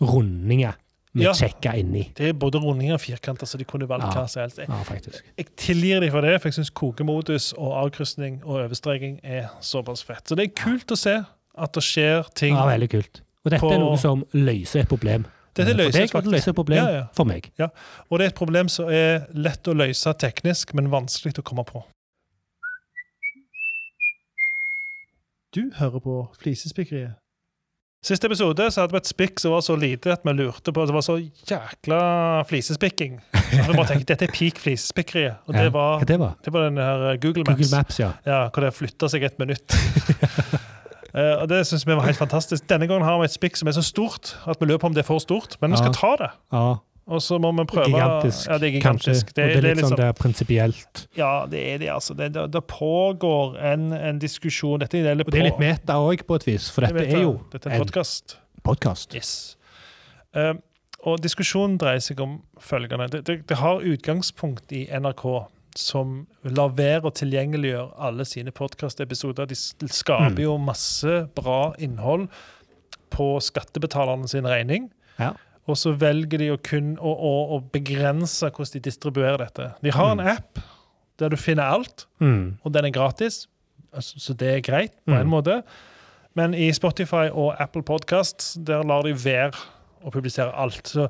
rundinger 0.00 0.74
vi 1.18 1.24
Ja. 1.26 1.32
sjekker 1.34 1.74
inni. 1.78 2.10
Det 2.16 2.28
er 2.28 2.32
både 2.32 2.58
rundinger 2.62 2.94
og 2.94 3.00
firkanter, 3.00 3.46
så 3.46 3.58
de 3.58 3.64
kunne 3.64 3.86
valgt 3.88 4.04
Ja. 4.08 4.10
hva 4.22 4.28
som 4.28 4.42
helst. 4.42 4.58
Ja, 4.58 4.82
faktisk. 4.84 5.22
Jeg 5.36 5.46
tilgir 5.56 6.00
dem 6.00 6.10
for 6.10 6.20
det, 6.20 6.40
for 6.40 6.48
jeg 6.48 6.54
syns 6.54 6.70
kokemodus 6.70 7.52
og 7.58 7.72
avkrysning 7.84 8.40
og 8.44 8.60
overstreking 8.64 9.20
er 9.24 9.48
såpass 9.60 10.02
fett. 10.04 10.24
Så 10.28 10.36
det 10.36 10.50
er 10.50 10.54
kult 10.62 10.86
å 10.90 10.96
se 10.96 11.24
at 11.58 11.72
det 11.72 11.82
skjer 11.82 12.24
ting. 12.34 12.54
Ja, 12.54 12.66
veldig 12.66 12.88
kult. 12.90 13.20
Og 13.44 13.50
dette 13.50 13.60
På- 13.60 13.72
er 13.72 13.78
noe 13.78 13.96
som 13.98 14.24
løser 14.34 14.80
et 14.80 14.88
problem. 14.88 15.26
Dette 15.54 15.70
Eh, 15.70 15.74
for 15.74 15.90
deg, 15.90 16.10
faktisk. 16.10 16.30
løser 16.32 16.48
et 16.48 16.54
problem 16.54 16.84
Ja, 16.84 16.90
ja. 16.90 17.04
for 17.12 17.24
meg. 17.24 17.50
Ja. 17.58 17.68
Og 18.10 18.18
det 18.18 18.24
er 18.26 18.28
et 18.28 18.34
problem 18.36 18.68
som 18.68 18.88
er 18.88 19.26
lett 19.34 19.62
å 19.64 19.74
løse 19.74 20.12
teknisk, 20.16 20.72
men 20.74 20.88
vanskelig 20.88 21.34
å 21.38 21.42
komme 21.42 21.64
på. 21.64 21.82
Du 25.54 25.70
hører 25.78 26.00
på 26.00 26.28
Flisespikkeriet. 26.42 27.14
Siste 28.04 28.28
episode 28.30 28.62
så 28.70 28.84
hadde 28.84 28.94
vi 28.94 29.00
et 29.00 29.08
spikk 29.10 29.40
som 29.42 29.52
var 29.56 29.62
så 29.66 29.74
lite 29.74 30.12
at 30.14 30.22
vi 30.22 30.32
lurte 30.38 30.70
på 30.74 30.84
Det 30.86 30.94
var 30.94 31.02
så 31.02 31.16
jækla 31.18 31.98
flisespikking. 32.46 33.16
Så 33.34 33.64
Vi 33.66 33.74
bare 33.74 33.88
tenkte, 33.90 34.12
Dette 34.12 34.28
er 34.28 34.34
peak 34.34 34.60
flisespikkeriet. 34.62 35.40
Og 35.48 35.54
det 35.54 35.72
var, 35.74 36.04
det 36.06 36.18
var? 36.20 36.36
det 36.44 36.52
var 36.54 36.68
den 36.68 36.78
her 36.78 37.16
Google 37.18 37.42
Maps. 37.42 37.58
Google 37.58 37.76
Maps, 37.76 37.98
ja. 37.98 38.12
Ja, 38.26 38.44
hvor 38.54 38.62
det 38.62 38.70
flytta 38.76 39.10
seg 39.10 39.26
et 39.26 39.38
minutt. 39.42 39.74
uh, 41.10 41.34
og 41.42 41.48
Det 41.50 41.64
syns 41.66 41.86
vi 41.88 41.96
var 41.98 42.06
helt 42.06 42.20
fantastisk. 42.20 42.68
Denne 42.70 42.86
gangen 42.86 43.02
har 43.02 43.18
vi 43.18 43.26
et 43.26 43.34
spikk 43.34 43.58
som 43.58 43.68
er 43.68 43.74
så 43.74 43.82
stort 43.82 44.36
at 44.46 44.62
vi 44.62 44.70
lurer 44.70 44.78
på 44.78 44.92
om 44.92 44.94
det 44.94 45.02
er 45.02 45.08
for 45.10 45.18
stort. 45.24 45.58
Men 45.60 45.74
vi 45.74 45.82
skal 45.82 45.96
ta 45.98 46.14
det. 46.22 46.30
ja. 46.54 46.68
Og 47.08 47.22
så 47.24 47.38
må 47.40 47.50
vi 47.56 47.64
prøve 47.70 47.88
Gigantisk, 47.88 48.48
Ja, 48.50 48.58
det 48.60 48.68
er 48.68 48.80
kanskje. 48.84 49.12
Det, 49.14 49.22
og 49.28 49.34
det 49.34 49.44
er 49.56 49.62
litt 49.64 49.76
liksom- 49.78 49.92
sånn 49.94 49.96
det 49.96 50.08
er 50.08 50.12
prinsipielt. 50.18 51.06
Ja, 51.16 51.46
det 51.48 51.62
er 51.74 51.78
det, 51.78 51.88
altså. 51.88 52.14
Det, 52.14 52.32
det, 52.34 52.62
pågår 52.68 53.56
en, 53.72 53.92
en 53.92 54.18
diskusjon. 54.18 54.78
Dette 54.80 55.00
det, 55.02 55.14
Og 55.26 55.30
det 55.32 55.40
er 55.40 55.48
litt 55.48 55.58
meta 55.62 55.96
òg, 55.96 56.26
på 56.28 56.36
et 56.36 56.44
vis, 56.46 56.68
for 56.70 56.84
dette 56.84 57.06
er 57.08 57.22
jo 57.22 57.40
Dette 57.50 57.70
er 57.70 57.78
en 57.78 57.80
podkast. 57.86 58.36
podkast. 58.62 59.14
Yes. 59.16 59.56
Eh, 60.36 60.52
og 61.06 61.20
diskusjonen 61.22 61.78
dreier 61.80 62.00
seg 62.04 62.20
om 62.20 62.42
følgende. 62.60 63.08
Det, 63.24 63.46
det, 63.46 63.56
har 63.56 63.80
utgangspunkt 63.80 64.72
i 64.76 64.84
NRK 64.92 65.46
som 65.78 66.26
lar 66.44 66.72
være 66.76 67.06
å 67.06 67.14
tilgjengeliggjøre 67.14 67.92
alle 67.98 68.24
sine 68.26 68.50
podkastepisoder. 68.50 69.46
De 69.46 69.88
skaper 69.88 70.34
Mm. 70.34 70.42
jo 70.42 70.58
masse 70.58 71.28
bra 71.34 71.72
innhold 71.78 72.28
på 73.14 73.38
skattebetalerne 73.40 74.28
sin 74.28 74.44
regning. 74.44 74.90
Ja. 75.18 75.32
Og 75.68 75.76
så 75.76 75.92
velger 76.00 76.38
de 76.40 76.50
å 76.54 76.56
kun 76.64 76.94
å, 76.96 77.10
å, 77.12 77.32
å 77.56 77.60
begrense 77.74 78.48
hvordan 78.48 78.72
de 78.78 78.80
distribuerer 78.88 79.36
dette. 79.42 79.66
De 79.84 79.92
har 79.92 80.14
en 80.14 80.20
app 80.32 80.58
der 81.20 81.28
du 81.34 81.36
finner 81.36 81.62
alt, 81.74 82.06
Mm. 82.22 82.56
og 82.64 82.72
den 82.72 82.84
er 82.88 82.90
gratis, 82.94 83.46
altså, 83.92 84.18
så 84.22 84.34
det 84.38 84.48
er 84.54 84.60
greit 84.64 84.92
på 85.04 85.12
Mm. 85.14 85.20
en 85.20 85.28
måte. 85.32 85.62
Men 86.34 86.54
i 86.54 86.70
Spotify 86.72 87.28
og 87.32 87.56
Apple 87.60 87.82
Podcast 87.82 88.56
der 88.64 88.82
lar 88.86 89.02
de 89.02 89.12
være 89.12 89.52
å 90.06 90.10
publisere 90.14 90.52
alt. 90.54 90.86
Så 90.86 91.08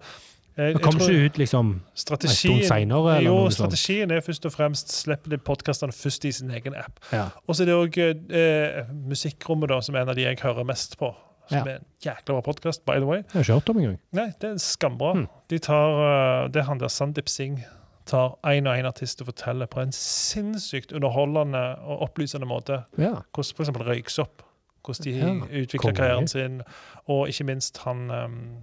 jeg, 0.57 0.75
Det 0.75 0.83
kommer 0.83 1.05
ikke 1.07 1.25
ut 1.27 1.37
liksom 1.39 1.81
strategien, 1.95 2.63
stund 2.65 2.65
senere, 2.67 3.23
jo, 3.23 3.35
strategien 3.51 4.11
er 4.11 4.21
først 4.25 4.47
og 4.47 4.53
fremst 4.57 4.91
slippe 4.91 5.29
de 5.31 5.37
podkastene 5.39 5.93
først 5.95 6.25
i 6.25 6.33
sin 6.33 6.51
egen 6.51 6.75
app. 6.75 6.99
Ja. 7.13 7.29
Og 7.47 7.55
så 7.55 7.63
er 7.63 7.67
det 7.67 7.77
òg 7.77 7.99
eh, 8.01 8.85
Musikkrommet, 9.07 9.69
da, 9.69 9.81
som 9.81 9.95
er 9.95 10.01
en 10.03 10.09
av 10.09 10.17
de 10.17 10.23
jeg 10.27 10.41
hører 10.43 10.65
mest 10.67 10.97
på. 10.99 11.15
Som 11.49 11.59
Ja. 11.59 11.73
er 11.73 11.77
en 11.79 11.85
jækla 12.05 12.33
bra 12.35 12.41
podkast, 12.41 12.85
by 12.85 12.93
the 12.99 13.07
way. 13.07 13.17
Jeg 13.17 13.25
har 13.33 13.41
ikke 13.41 13.53
hørt 13.53 13.69
om 13.69 13.79
engang. 13.79 13.99
Nei, 14.13 14.27
det 14.41 14.51
er 14.51 14.57
skambra. 14.59 15.13
Hmm. 15.13 15.27
De 15.51 15.59
tar, 15.59 16.43
eh, 16.45 16.49
det 16.49 16.57
er 16.61 16.63
han 16.69 16.79
der 16.81 16.89
Sandeep 16.89 17.29
Singh 17.29 17.63
tar 18.07 18.29
én 18.47 18.67
og 18.69 18.77
én 18.79 18.87
artist 18.87 19.21
og 19.21 19.27
forteller 19.27 19.67
på 19.67 19.81
en 19.81 19.93
sinnssykt 19.93 20.93
underholdende 20.93 21.79
og 21.79 22.01
opplysende 22.03 22.47
måte 22.47 22.83
Ja. 22.99 23.15
hvordan 23.35 23.55
f.eks. 23.57 23.69
røyksopp 23.69 24.43
hvordan 24.85 25.05
de 25.05 25.11
Ja, 25.19 25.63
utvikler 25.63 25.93
karrieren 25.95 26.29
sin, 26.29 26.63
og 27.09 27.29
ikke 27.29 27.45
minst 27.45 27.79
han 27.85 28.11
um, 28.11 28.57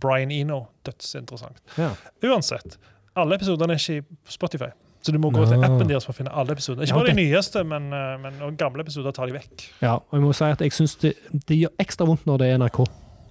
Brian 0.00 0.30
Eno. 0.30 0.64
Dødsinteressant. 0.86 1.56
ja. 1.78 1.90
Uansett, 2.24 2.78
alle 3.16 3.34
episodene 3.34 3.72
er 3.72 3.78
ikke 3.78 3.98
i 3.98 4.16
Spotify. 4.28 4.70
Så 5.00 5.14
du 5.14 5.18
må 5.20 5.30
gå 5.32 5.46
til 5.48 5.62
appen 5.64 5.88
deres 5.88 6.04
for 6.04 6.12
å 6.12 6.18
finne 6.18 6.32
alle 6.36 6.52
episodene. 6.52 6.84
Ikke 6.84 6.98
bare 7.00 7.14
de 7.14 7.22
nyeste, 7.22 7.62
men, 7.64 7.88
eh, 7.96 8.16
men 8.20 8.56
gamle 8.60 8.84
episoder 8.84 9.14
tar 9.16 9.30
de 9.30 9.38
vekk. 9.38 9.64
Ja, 9.80 9.94
og 9.96 10.18
jeg 10.18 10.24
må 10.26 10.32
si 10.36 10.44
at 10.44 10.60
jeg 10.60 10.76
synes 10.76 10.96
det, 11.00 11.14
det 11.48 11.56
gjør 11.62 11.72
ekstra 11.80 12.08
vondt 12.08 12.26
når 12.28 12.42
det 12.42 12.50
er 12.50 12.60
NRK. 12.60 12.82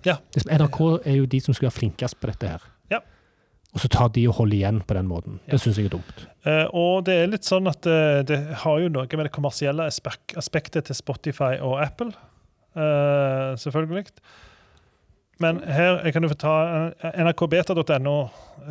Ja. 0.07 0.17
NRK 0.47 0.79
er 1.03 1.19
jo 1.19 1.29
de 1.29 1.41
som 1.43 1.53
skal 1.53 1.69
være 1.69 1.77
flinkest 1.77 2.17
på 2.19 2.31
dette 2.31 2.53
her. 2.55 2.65
Ja. 2.89 3.01
Og 3.75 3.83
så 3.83 3.91
tar 3.93 4.09
de 4.15 4.25
og 4.31 4.39
holder 4.39 4.57
igjen 4.57 4.81
på 4.81 4.97
den 4.97 5.09
måten. 5.11 5.37
Ja. 5.45 5.53
Det 5.53 5.61
syns 5.61 5.77
jeg 5.77 5.91
er 5.91 5.95
dumt. 5.97 6.25
Uh, 6.47 6.65
og 6.73 7.05
det 7.05 7.19
er 7.19 7.31
litt 7.35 7.45
sånn 7.45 7.69
at 7.69 7.85
uh, 7.85 8.21
det 8.25 8.39
har 8.63 8.81
jo 8.81 8.89
noe 8.89 9.05
med 9.05 9.29
det 9.29 9.35
kommersielle 9.35 9.85
aspek 9.91 10.37
aspektet 10.39 10.89
til 10.89 10.97
Spotify 10.97 11.59
og 11.61 11.77
Apple, 11.83 12.13
uh, 12.79 13.53
selvfølgelig. 13.59 14.07
Men 15.39 15.61
her 15.63 16.01
kan 16.11 16.23
du 16.23 16.29
få 16.31 16.37
ta 16.39 16.55
eh, 16.91 17.19
nrkbeta.no 17.23 18.15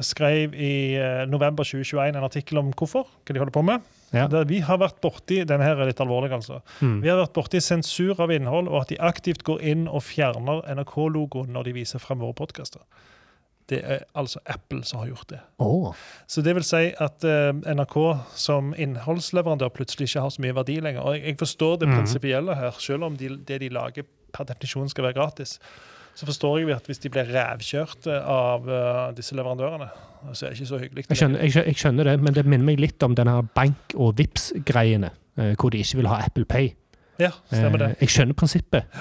skrev 0.05 0.55
i 0.55 0.97
eh, 1.01 1.23
november 1.29 1.65
2021 1.65 2.17
en 2.19 2.27
artikkel 2.27 2.61
om 2.61 2.73
hvorfor, 2.77 3.09
hva 3.25 3.35
de 3.35 3.41
holder 3.41 3.55
på 3.55 3.65
med. 3.65 3.87
Ja. 4.13 4.27
Der 4.29 4.45
vi 4.49 4.61
har 4.65 4.81
vært 4.81 5.01
borti 5.05 5.43
den 5.49 5.65
her 5.65 5.81
er 5.81 5.89
litt 5.89 6.01
alvorlig 6.01 6.33
altså. 6.33 6.61
Mm. 6.81 7.01
Vi 7.05 7.11
har 7.11 7.21
vært 7.21 7.35
borti 7.37 7.61
sensur 7.65 8.21
av 8.21 8.33
innhold, 8.33 8.69
og 8.69 8.83
at 8.83 8.93
de 8.93 9.01
aktivt 9.01 9.45
går 9.49 9.65
inn 9.65 9.87
og 9.89 10.05
fjerner 10.07 10.65
NRK-logoen 10.77 11.53
når 11.57 11.69
de 11.69 11.77
viser 11.81 12.05
frem 12.05 12.21
våre 12.21 12.37
podkaster. 12.37 12.85
Det 13.69 13.83
er 13.85 14.05
altså 14.17 14.41
Apple 14.49 14.81
som 14.89 15.03
har 15.03 15.11
gjort 15.11 15.29
det. 15.29 15.43
Oh. 15.61 15.91
Så 16.29 16.41
det 16.45 16.55
vil 16.57 16.65
si 16.65 16.87
at 16.89 17.25
uh, 17.29 17.51
NRK 17.53 17.99
som 18.33 18.71
innholdsleverandør 18.81 19.75
plutselig 19.77 20.09
ikke 20.09 20.23
har 20.25 20.33
så 20.33 20.45
mye 20.45 20.57
verdi 20.57 20.79
lenger. 20.81 21.05
Og 21.05 21.19
jeg, 21.19 21.27
jeg 21.27 21.41
forstår 21.43 21.77
det 21.83 21.91
mm. 21.91 21.99
prinsipielle 21.99 22.57
her, 22.57 22.81
selv 22.81 23.11
om 23.11 23.21
de, 23.21 23.35
det 23.49 23.61
de 23.61 23.69
lager 23.73 24.09
per 24.33 24.49
definisjon 24.49 24.89
skal 24.89 25.11
være 25.11 25.19
gratis. 25.21 25.59
Så 26.19 26.27
forstår 26.27 26.57
jeg 26.65 26.73
at 26.75 26.89
hvis 26.91 26.99
de 27.05 27.11
blir 27.15 27.29
revkjørt 27.31 28.09
eh, 28.11 28.25
av 28.35 28.67
eh, 28.67 29.03
disse 29.15 29.37
leverandørene, 29.39 29.87
så 30.35 30.49
er 30.49 30.51
det 30.51 30.59
ikke 30.59 30.71
så 30.73 30.79
hyggelig. 30.83 31.05
jeg, 31.13 31.19
skjønner, 31.21 31.45
jeg, 31.47 31.55
jeg 31.71 31.79
skjønner 31.79 32.09
det, 32.11 32.15
men 32.27 32.35
det 32.35 32.43
minner 32.49 32.67
meg 32.67 32.81
litt 32.83 33.05
om 33.07 33.15
denne 33.15 33.37
bank- 33.55 33.95
og 33.95 34.17
vips 34.19 34.49
greiene 34.67 35.13
eh, 35.39 35.53
hvor 35.55 35.71
de 35.71 35.79
ikke 35.85 36.01
vil 36.01 36.11
ha 36.11 36.19
Apple 36.27 36.49
Pay. 36.51 36.73
Ja, 37.23 37.31
stemmer 37.53 37.79
det. 37.85 37.93
Jeg 38.03 38.11
skjønner 38.15 38.35
prinsippet, 38.39 38.99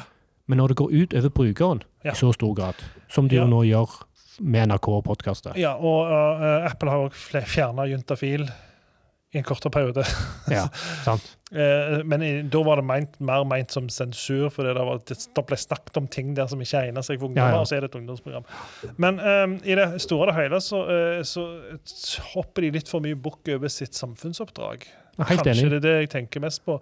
men 0.50 0.62
når 0.62 0.74
det 0.76 0.78
går 0.84 0.94
ut 0.94 1.18
over 1.18 1.34
brukeren 1.42 1.82
Ja. 2.06 2.14
i 2.14 2.16
så 2.22 2.30
stor 2.38 2.54
grad, 2.58 2.86
som 3.10 3.28
de 3.30 3.36
Ja. 3.40 3.44
jo 3.44 3.50
nå 3.50 3.64
gjør 3.66 3.98
med 4.40 4.70
NRK 4.70 4.88
og 4.94 5.04
podkaster 5.10 5.58
Ja, 5.58 5.74
og 5.82 6.12
uh, 6.14 6.70
Apple 6.70 6.94
har 6.94 7.08
òg 7.10 7.18
fjerna 7.50 7.88
juntafil 7.90 8.46
i 9.36 9.40
en 9.42 9.44
kortere 9.44 9.72
periode. 9.74 10.04
Ja, 10.48 10.70
sant? 11.04 11.26
Eh, 11.52 11.98
men 12.08 12.22
i, 12.24 12.30
da 12.48 12.62
var 12.64 12.80
det 12.80 12.86
meint, 12.88 13.18
mer 13.24 13.44
meint 13.48 13.72
som 13.76 13.90
sensur, 13.92 14.48
for 14.54 14.64
det, 14.68 14.76
var, 14.80 15.02
det 15.08 15.44
ble 15.50 15.58
snakket 15.60 16.00
om 16.00 16.08
ting 16.12 16.30
der 16.38 16.48
som 16.48 16.62
ikke 16.64 16.86
egner 16.88 17.04
seg 17.04 17.20
for 17.20 17.28
ungdommer, 17.28 17.52
Ja, 17.52 17.58
ja. 17.58 17.64
og 17.66 17.68
så 17.68 17.76
er 17.78 17.84
det 17.84 17.90
et 17.92 17.98
ungdomsprogram. 18.00 18.48
Men 19.04 19.20
um, 19.20 19.58
i 19.68 19.76
det 19.80 19.90
store 20.04 20.32
og 20.32 20.40
hele 20.40 20.62
så, 20.64 20.80
eh, 20.94 21.20
så 21.28 21.44
hopper 22.34 22.64
de 22.68 22.72
litt 22.78 22.92
for 22.92 23.04
mye 23.04 23.20
bukk 23.20 23.52
over 23.58 23.72
sitt 23.72 23.96
samfunnsoppdrag. 24.00 24.88
Kanskje 25.20 25.52
enig. 25.56 25.70
det 25.74 25.80
er 25.82 25.86
det 25.88 25.96
jeg 25.98 26.12
tenker 26.16 26.44
mest 26.44 26.64
på. 26.68 26.78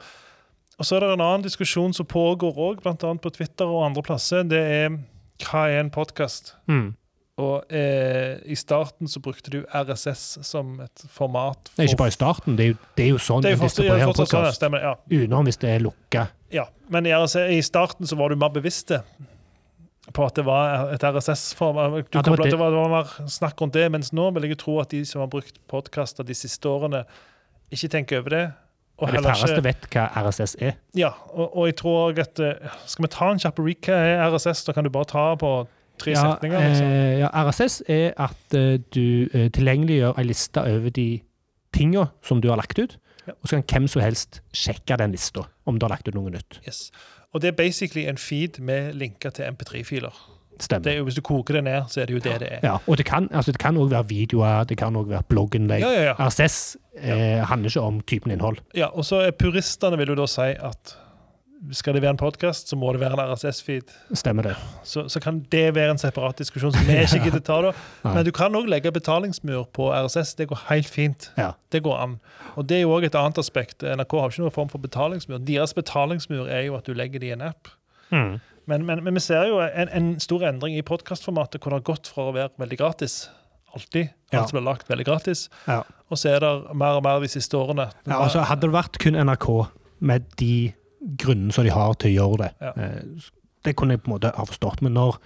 Og 0.76 0.84
så 0.86 0.98
er 0.98 1.06
det 1.06 1.14
en 1.16 1.24
annen 1.24 1.46
diskusjon 1.46 1.94
som 1.96 2.08
pågår 2.10 2.58
òg, 2.60 2.82
bl.a. 2.84 3.14
på 3.16 3.32
Twitter 3.32 3.70
og 3.70 3.86
andre 3.88 4.04
plasser. 4.06 4.44
Det 4.44 4.60
er 4.60 4.98
hva 5.46 5.66
er 5.72 5.82
en 5.82 5.92
podkast? 5.94 6.54
Mm. 6.68 6.90
Og 7.36 7.66
eh, 7.68 8.38
i 8.48 8.56
starten 8.56 9.10
så 9.12 9.20
brukte 9.20 9.52
du 9.52 9.58
RSS 9.68 10.40
som 10.48 10.78
et 10.80 11.04
format. 11.12 11.60
for... 11.68 11.82
Nei, 11.82 11.90
ikke 11.90 12.00
bare 12.06 12.14
i 12.14 12.16
starten, 12.16 12.56
det 12.56 12.64
er 12.64 12.70
jo, 12.70 12.78
det 12.96 13.04
er 13.06 13.10
jo 13.10 13.20
sånn 13.20 13.44
det 13.44 13.50
er 13.52 13.58
en 13.58 13.60
jo 13.60 13.66
fortsatt, 13.66 13.84
ja, 13.84 13.92
distribuerer 13.92 14.14
sånn, 14.16 14.78
ja, 14.80 14.94
podkast. 14.96 15.12
Utenom 15.12 15.50
hvis 15.50 15.60
det 15.60 15.74
er 15.74 15.84
lukka. 15.84 16.26
Ja, 16.56 16.70
men 16.96 17.10
i, 17.10 17.12
RSS, 17.12 17.50
i 17.52 17.60
starten 17.68 18.08
så 18.08 18.16
var 18.16 18.32
du 18.32 18.40
mer 18.40 18.54
bevisst 18.56 18.94
på 20.16 20.24
at 20.24 20.40
det 20.40 20.46
var 20.48 20.94
et 20.96 21.04
RSS-format. 21.04 22.08
Ja, 22.16 22.24
det 22.24 22.38
det- 22.40 22.60
var, 22.60 22.72
mer 22.90 23.12
snakk 23.28 23.60
rundt 23.60 23.74
det, 23.76 23.90
mens 23.92 24.14
nå 24.14 24.30
vil 24.32 24.48
jeg 24.48 24.56
jo 24.56 24.62
tro 24.64 24.80
at 24.80 24.96
de 24.96 25.04
som 25.06 25.20
har 25.26 25.28
brukt 25.28 25.60
podkaster 25.68 26.24
de 26.24 26.34
siste 26.38 26.70
årene, 26.70 27.04
ikke 27.74 27.90
tenker 27.90 28.24
over 28.24 28.30
det. 28.30 28.46
Og 28.98 29.12
De 29.12 29.20
færreste 29.20 29.60
vet 29.60 29.90
hva 29.92 30.08
RSS 30.24 30.56
er. 30.64 30.78
ja, 30.96 31.10
og, 31.34 31.50
og 31.52 31.66
jeg 31.68 31.76
tror 31.76 32.16
at 32.16 32.40
eh, 32.40 32.70
Skal 32.88 33.04
vi 33.04 33.10
ta 33.12 33.28
en 33.28 33.42
kjapp 33.44 33.60
recap? 33.60 34.32
RSS? 34.32 34.64
Da 34.64 34.72
kan 34.72 34.86
du 34.86 34.90
bare 34.90 35.10
ta 35.12 35.36
på 35.36 35.68
tre 36.02 36.12
Ja, 36.16 36.22
setninger. 36.34 36.60
Liksom. 36.70 36.92
ja, 37.22 37.30
RSS 37.46 37.82
er 37.88 38.14
at 38.18 38.54
eh, 38.58 38.78
du 38.96 39.30
eh, 39.34 39.50
tilgjengeliggjør 39.56 40.18
ei 40.20 40.24
liste 40.30 40.62
over 40.62 40.90
de 40.96 41.08
tinga 41.76 42.08
som 42.24 42.42
du 42.42 42.50
har 42.50 42.58
lagt 42.62 42.80
ut, 42.80 42.98
Ja. 43.28 43.34
og 43.42 43.48
så 43.50 43.58
kan 43.58 43.64
hvem 43.82 43.88
som 43.90 44.02
helst 44.06 44.42
sjekke 44.54 44.98
den 45.02 45.12
lista, 45.12 45.48
om 45.66 45.80
du 45.80 45.86
har 45.88 45.96
lagt 45.96 46.08
ut 46.08 46.14
noe 46.16 46.30
nytt. 46.30 46.60
Yes. 46.68 46.92
Og 47.34 47.42
det 47.42 47.48
er 47.50 47.58
basically 47.58 48.06
en 48.08 48.18
feed 48.18 48.60
med 48.64 48.94
linker 48.96 49.30
til 49.36 49.46
MP3-filer. 49.50 50.14
Stemmer. 50.60 50.84
Det 50.86 50.92
er 50.94 50.98
jo, 50.98 51.04
Hvis 51.04 51.16
du 51.16 51.22
koker 51.22 51.54
det 51.58 51.64
ned, 51.66 51.90
så 51.92 52.02
er 52.02 52.06
det 52.06 52.14
jo 52.14 52.20
det 52.24 52.40
det 52.40 52.48
er. 52.54 52.60
Ja, 52.64 52.78
og 52.88 52.96
det 52.98 53.06
kan 53.06 53.28
altså 53.36 53.52
det 53.52 53.60
kan 53.60 53.76
òg 53.76 53.90
være 53.92 54.08
videoer, 54.08 54.64
det 54.64 54.78
kan 54.80 54.96
òg 54.96 55.10
være 55.10 55.24
blogginnlegg. 55.28 55.82
Ja, 55.84 55.90
ja, 55.92 56.04
ja. 56.14 56.28
RSS 56.30 56.78
eh, 56.96 57.42
handler 57.50 57.68
ikke 57.74 57.82
om 57.82 57.98
typen 58.08 58.32
innhold. 58.32 58.62
Ja, 58.74 58.88
og 58.88 59.04
så 59.04 59.20
er 59.26 59.32
puristene 59.36 59.98
vil 60.00 60.08
jo 60.14 60.16
da 60.16 60.26
si 60.32 60.54
at 60.56 60.96
skal 61.72 61.96
det 61.96 62.02
være 62.04 62.16
en 62.16 62.20
podkast, 62.20 62.70
så 62.70 62.78
må 62.78 62.92
det 62.94 63.00
være 63.02 63.16
en 63.18 63.32
RSS-feed. 63.32 63.94
Stemmer 64.18 64.50
det. 64.50 64.56
Så, 64.84 65.06
så 65.10 65.20
kan 65.24 65.40
det 65.52 65.64
være 65.76 65.96
en 65.96 66.02
separat 66.02 66.38
diskusjon 66.40 66.74
som 66.76 66.88
vi 66.88 66.98
ikke 67.02 67.24
gidder 67.24 67.44
ta. 67.46 67.60
da. 67.68 67.72
Men 68.16 68.26
du 68.28 68.32
kan 68.36 68.56
òg 68.58 68.68
legge 68.70 68.92
betalingsmur 68.94 69.70
på 69.76 69.88
RSS. 69.94 70.36
Det 70.40 70.50
går 70.52 70.66
helt 70.70 70.90
fint. 70.92 71.30
Ja. 71.40 71.54
Det 71.72 71.84
går 71.86 71.98
an. 72.02 72.18
Og 72.56 72.68
det 72.70 72.80
er 72.80 72.86
jo 72.86 72.94
òg 72.98 73.08
et 73.08 73.16
annet 73.20 73.40
aspekt. 73.42 73.86
NRK 73.86 74.18
har 74.20 74.34
ikke 74.34 74.44
noen 74.44 74.58
form 74.58 74.74
for 74.74 74.84
betalingsmur. 74.84 75.42
Deres 75.48 75.74
betalingsmur 75.78 76.52
er 76.52 76.68
jo 76.68 76.78
at 76.78 76.86
du 76.86 76.94
legger 76.94 77.24
det 77.24 77.32
i 77.32 77.38
en 77.38 77.48
app. 77.50 77.72
Mm. 78.12 78.38
Men, 78.66 78.86
men, 78.86 79.04
men 79.06 79.18
vi 79.18 79.24
ser 79.24 79.48
jo 79.50 79.62
en, 79.64 79.90
en 79.90 80.14
stor 80.22 80.46
endring 80.50 80.78
i 80.78 80.86
podkastformatet, 80.86 81.62
hvor 81.62 81.74
det 81.74 81.82
har 81.82 81.90
gått 81.94 82.12
fra 82.12 82.30
å 82.30 82.36
være 82.36 82.54
veldig 82.62 82.80
gratis 82.82 83.26
alltid. 83.76 84.10
Ja. 84.32 84.42
Alt 84.42 84.52
som 84.52 84.60
blir 84.60 84.66
lagt 84.66 84.90
veldig 84.90 85.06
gratis. 85.08 85.48
Ja. 85.68 85.82
Og 86.10 86.20
så 86.20 86.36
er 86.36 86.44
det 86.44 86.52
mer 86.78 87.00
og 87.00 87.06
mer 87.06 87.22
de 87.24 87.30
siste 87.32 87.58
årene. 87.60 87.90
Ja, 88.08 88.20
altså 88.22 88.46
Hadde 88.48 88.68
det 88.68 88.76
vært 88.76 89.00
kun 89.02 89.18
NRK 89.20 89.50
med 90.06 90.28
de 90.40 90.74
grunnene 91.18 91.54
som 91.54 91.64
de 91.68 91.72
har 91.72 91.94
til 92.02 92.12
å 92.12 92.16
gjøre 92.20 92.38
det, 92.44 92.52
Ja. 92.62 92.72
eh, 92.78 93.02
det 93.66 93.76
kunne 93.76 93.94
jeg 93.96 94.04
på 94.04 94.12
en 94.12 94.18
måte 94.20 94.32
ha 94.36 94.46
forstått. 94.46 94.82
Men 94.82 94.94
når, 94.94 95.18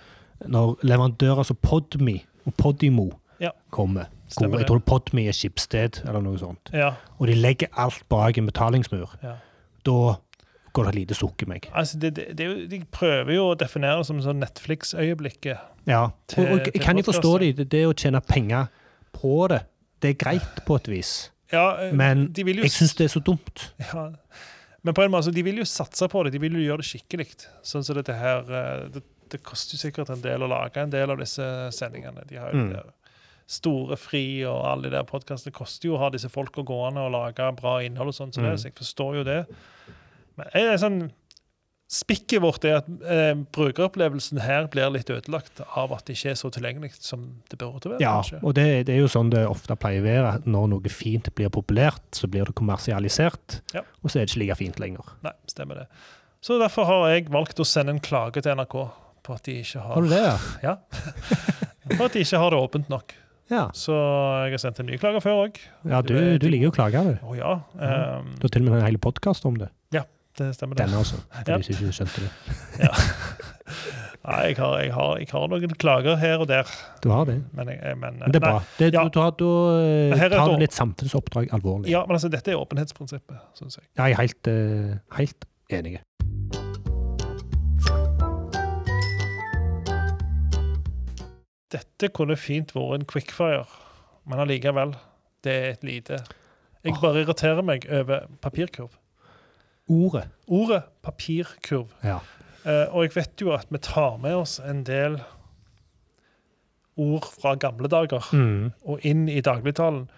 når 0.48 0.78
leverandører 0.84 1.44
som 1.46 1.58
Podme 1.62 2.20
og 2.46 2.54
Podimo 2.58 3.10
Ja. 3.40 3.50
kommer 3.72 4.06
gode. 4.36 4.60
Jeg 4.60 4.68
tror 4.68 4.80
Podme 4.80 5.28
er 5.28 5.32
Skipsted 5.32 6.02
eller 6.08 6.22
noe 6.22 6.38
sånt, 6.38 6.70
Ja, 6.74 6.94
og 7.20 7.28
de 7.28 7.34
legger 7.36 7.68
alt 7.78 8.04
bak 8.10 8.38
en 8.38 8.46
betalingsmur, 8.48 9.16
ja. 9.24 9.36
da 9.86 10.16
går 10.74 10.84
det 10.86 10.90
et 10.90 10.96
lite 10.96 11.16
sukk 11.18 11.42
i 11.44 11.46
meg. 11.50 11.70
Altså, 11.74 11.98
det, 12.00 12.16
det, 12.16 12.38
det 12.38 12.70
de 12.70 12.80
prøver 12.92 13.34
jo 13.34 13.48
å 13.52 13.58
definere 13.58 13.98
det 13.98 14.06
som 14.06 14.20
sånn 14.22 14.40
Netflix-øyeblikket. 14.40 15.58
Ja, 15.88 16.10
Til- 16.28 16.46
og, 16.46 16.60
og 16.68 16.82
kan 16.82 16.98
jo 16.98 17.04
forstå 17.04 17.40
det, 17.40 17.70
det, 17.72 17.86
å 17.88 17.94
tjene 17.98 18.22
penger 18.22 18.68
på 19.14 19.48
det, 19.50 19.64
det 20.02 20.10
er 20.12 20.14
greit 20.26 20.62
på 20.68 20.76
et 20.76 20.88
vis, 20.88 21.32
Ja, 21.52 21.72
eh, 21.82 21.92
men 21.94 22.28
jo 22.36 22.44
jeg 22.46 22.70
syns 22.72 22.94
det 22.96 23.06
er 23.06 23.20
så 23.20 23.24
dumt. 23.26 23.74
Ja. 23.80 24.12
Men 24.84 24.94
på 24.96 25.04
en 25.04 25.12
måte, 25.12 25.32
de 25.36 25.44
vil 25.44 25.58
jo 25.60 25.66
satse 25.68 26.08
på 26.08 26.24
det. 26.24 26.32
De 26.32 26.40
vil 26.40 26.54
jo 26.56 26.62
gjøre 26.64 26.84
det 26.84 26.88
skikkelig. 26.88 27.26
Sånn 27.68 27.84
som 27.84 27.98
dette 27.98 28.14
her 28.16 28.48
eh, 28.48 28.86
det, 28.94 29.02
det 29.30 29.42
koster 29.44 29.76
jo 29.76 29.82
sikkert 29.82 30.10
en 30.14 30.22
del 30.24 30.46
å 30.46 30.48
lage 30.50 30.80
en 30.82 30.90
del 30.94 31.12
av 31.12 31.20
disse 31.20 31.44
sendingene. 31.76 32.24
De 32.30 32.40
har 32.40 32.54
jo 32.56 32.64
Mm. 32.70 32.80
store 33.50 33.96
fri 33.98 34.44
og 34.46 34.60
alle 34.70 34.84
de 34.90 34.92
der 34.94 35.04
podkastene. 35.10 35.50
Det 35.52 35.58
koster 35.58 35.90
jo 35.90 35.96
å 35.98 36.00
ha 36.04 36.10
disse 36.14 36.30
folka 36.30 36.62
gående 36.62 37.02
og 37.02 37.12
lage 37.16 37.48
bra 37.58 37.80
innhold 37.82 38.12
og 38.12 38.14
sånn, 38.14 38.32
så, 38.32 38.42
det, 38.46 38.52
Mm. 38.52 38.58
så 38.62 38.68
jeg 38.70 38.76
forstår 38.78 39.16
jo 39.18 39.24
det. 39.24 39.40
Men 40.38 40.48
jeg 40.54 40.68
er 40.74 40.78
sånn 40.78 41.00
Spikket 41.90 42.42
vårt 42.44 42.66
er 42.70 42.76
at 42.84 42.90
eh, 43.10 43.32
brukeropplevelsen 43.56 44.38
her 44.46 44.68
blir 44.70 44.92
litt 44.94 45.10
ødelagt 45.10 45.58
av 45.74 45.94
at 45.96 46.04
det 46.06 46.14
ikke 46.20 46.30
er 46.36 46.38
så 46.38 46.52
tilgjengelig 46.54 46.92
som 47.02 47.24
det 47.50 47.58
burde 47.58 47.96
være. 47.96 48.02
Ja, 48.04 48.12
kanskje. 48.20 48.42
og 48.46 48.54
det, 48.60 48.66
det 48.86 48.94
er 48.94 49.00
jo 49.02 49.08
sånn 49.10 49.32
det 49.34 49.42
ofte 49.50 49.74
pleier 49.82 50.04
å 50.04 50.06
være. 50.06 50.34
at 50.38 50.46
Når 50.46 50.68
noe 50.76 50.92
fint 50.94 51.32
blir 51.34 51.50
populært, 51.50 52.04
så 52.14 52.30
blir 52.30 52.46
det 52.46 52.54
kommersialisert, 52.60 53.62
Ja. 53.74 53.82
og 54.04 54.12
så 54.14 54.20
er 54.20 54.28
det 54.28 54.36
ikke 54.36 54.44
like 54.44 54.58
fint 54.62 54.78
lenger. 54.84 55.16
Nei, 55.26 55.34
stemmer 55.50 55.82
det. 55.82 55.88
Så 56.46 56.60
derfor 56.62 56.86
har 56.88 57.08
jeg 57.16 57.26
valgt 57.34 57.58
å 57.60 57.66
sende 57.68 57.96
en 57.98 58.04
klage 58.06 58.44
til 58.46 58.54
NRK 58.56 58.76
på 59.26 59.34
at 59.36 59.44
de 59.50 59.58
ikke 59.64 59.82
har, 59.82 59.96
Har 59.98 60.06
du 60.06 60.14
det, 60.14 60.22
ja? 60.64 60.76
Ja. 61.90 61.98
på 61.98 62.06
at 62.06 62.14
de 62.14 62.22
ikke 62.22 62.38
har 62.46 62.54
det 62.54 62.62
åpent 62.62 62.94
nok. 62.94 63.16
Ja, 63.50 63.64
Så 63.74 63.96
jeg 64.46 64.54
har 64.54 64.62
sendt 64.62 64.78
en 64.84 64.86
ny 64.94 64.98
klage 65.02 65.24
før 65.26 65.48
òg. 65.48 65.58
ja 65.90 66.04
du, 66.06 66.14
du 66.38 66.46
liker 66.54 66.68
jo 66.70 66.70
å 66.70 66.78
klage, 66.78 67.02
du. 67.02 67.16
Å 67.26 67.34
ja. 67.40 67.56
Um, 67.82 68.36
Du 68.38 68.46
har 68.46 68.54
til 68.54 68.62
og 68.68 68.70
med 68.76 68.78
en 68.84 68.86
hel 68.86 69.02
podkast 69.02 69.50
om 69.50 69.58
det. 69.58 69.72
Det 70.40 70.50
stemmer, 70.56 70.76
det. 70.80 70.86
Denne, 70.88 70.98
altså. 71.04 71.20
For 71.34 71.52
Ja. 71.52 71.58
ikke 71.62 71.92
skjønte 71.96 72.26
det. 72.26 72.32
ja. 72.86 72.94
Nei, 74.30 74.40
jeg 74.50 74.58
har, 74.60 74.74
jeg, 74.84 74.92
har, 74.94 75.14
jeg 75.18 75.28
har 75.32 75.46
noen 75.50 75.76
klager 75.80 76.18
her 76.20 76.42
og 76.44 76.48
der, 76.50 76.68
Du 77.02 77.08
har 77.10 77.24
det. 77.26 77.38
men, 77.56 77.70
jeg, 77.72 77.96
men 77.98 78.18
Men 78.20 78.34
det 78.34 78.42
er 78.42 78.46
nei, 78.46 78.52
bra. 78.52 78.60
Det, 78.78 78.90
Ja. 78.94 79.04
du, 79.08 79.10
tar, 79.16 79.32
da 79.40 79.52
eh, 80.20 80.30
tar 80.36 80.52
du 80.52 80.60
litt 80.60 80.76
samfunnsoppdrag 80.76 81.54
alvorlig. 81.56 81.90
Ja, 81.94 82.04
men 82.06 82.18
altså, 82.20 82.30
dette 82.30 82.52
er 82.52 82.60
åpenhetsprinsippet, 82.60 83.40
syns 83.58 83.80
jeg. 83.80 83.88
Ja, 83.98 84.10
jeg 84.12 84.18
er 84.18 84.22
helt, 84.26 84.52
uh, 84.52 85.18
helt 85.18 85.50
enig. 85.72 86.00
Dette 91.74 92.10
kunne 92.16 92.38
fint 92.40 92.72
vært 92.74 93.00
en 93.00 93.08
quickfire, 93.10 93.66
men 94.30 94.42
allikevel, 94.42 94.96
det 95.46 95.54
er 95.56 95.70
et 95.76 95.84
lite 95.86 96.18
Jeg 96.84 96.96
bare 97.02 97.22
irriterer 97.26 97.62
meg 97.66 97.86
over 97.92 98.26
papirkurv. 98.42 98.94
Ordet. 99.90 100.28
Ordet 100.48 100.84
papirkurv. 101.04 101.88
Ja. 102.04 102.20
Uh, 102.66 102.96
og 102.96 103.04
jeg 103.08 103.16
vet 103.16 103.42
jo 103.42 103.54
at 103.56 103.66
vi 103.72 103.78
tar 103.82 104.18
med 104.22 104.36
oss 104.36 104.60
en 104.60 104.84
del 104.86 105.20
ord 107.00 107.26
fra 107.42 107.56
gamle 107.56 107.88
dager 107.88 108.26
Mm. 108.36 108.72
og 108.86 109.00
inn 109.08 109.30
i 109.30 109.42
dagligtalen. 109.42 110.10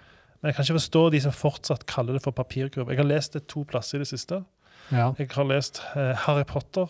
Men 0.41 0.49
jeg 0.49 0.55
kan 0.55 0.63
ikke 0.65 0.79
forstå 0.79 1.09
de 1.13 1.19
som 1.21 1.31
fortsatt 1.31 1.85
kaller 1.85 2.13
det 2.17 2.23
for 2.23 2.31
papirkurv. 2.31 2.89
Jeg 2.89 2.97
har 2.97 3.05
lest 3.05 3.33
det 3.33 3.47
to 3.47 3.63
plasser 3.63 3.97
i 3.97 3.99
det 3.99 4.07
siste. 4.07 4.43
ja. 4.91 5.11
Jeg 5.19 5.29
har 5.31 5.43
lest 5.43 5.81
uh, 5.95 6.13
Harry 6.25 6.43
Potter 6.43 6.87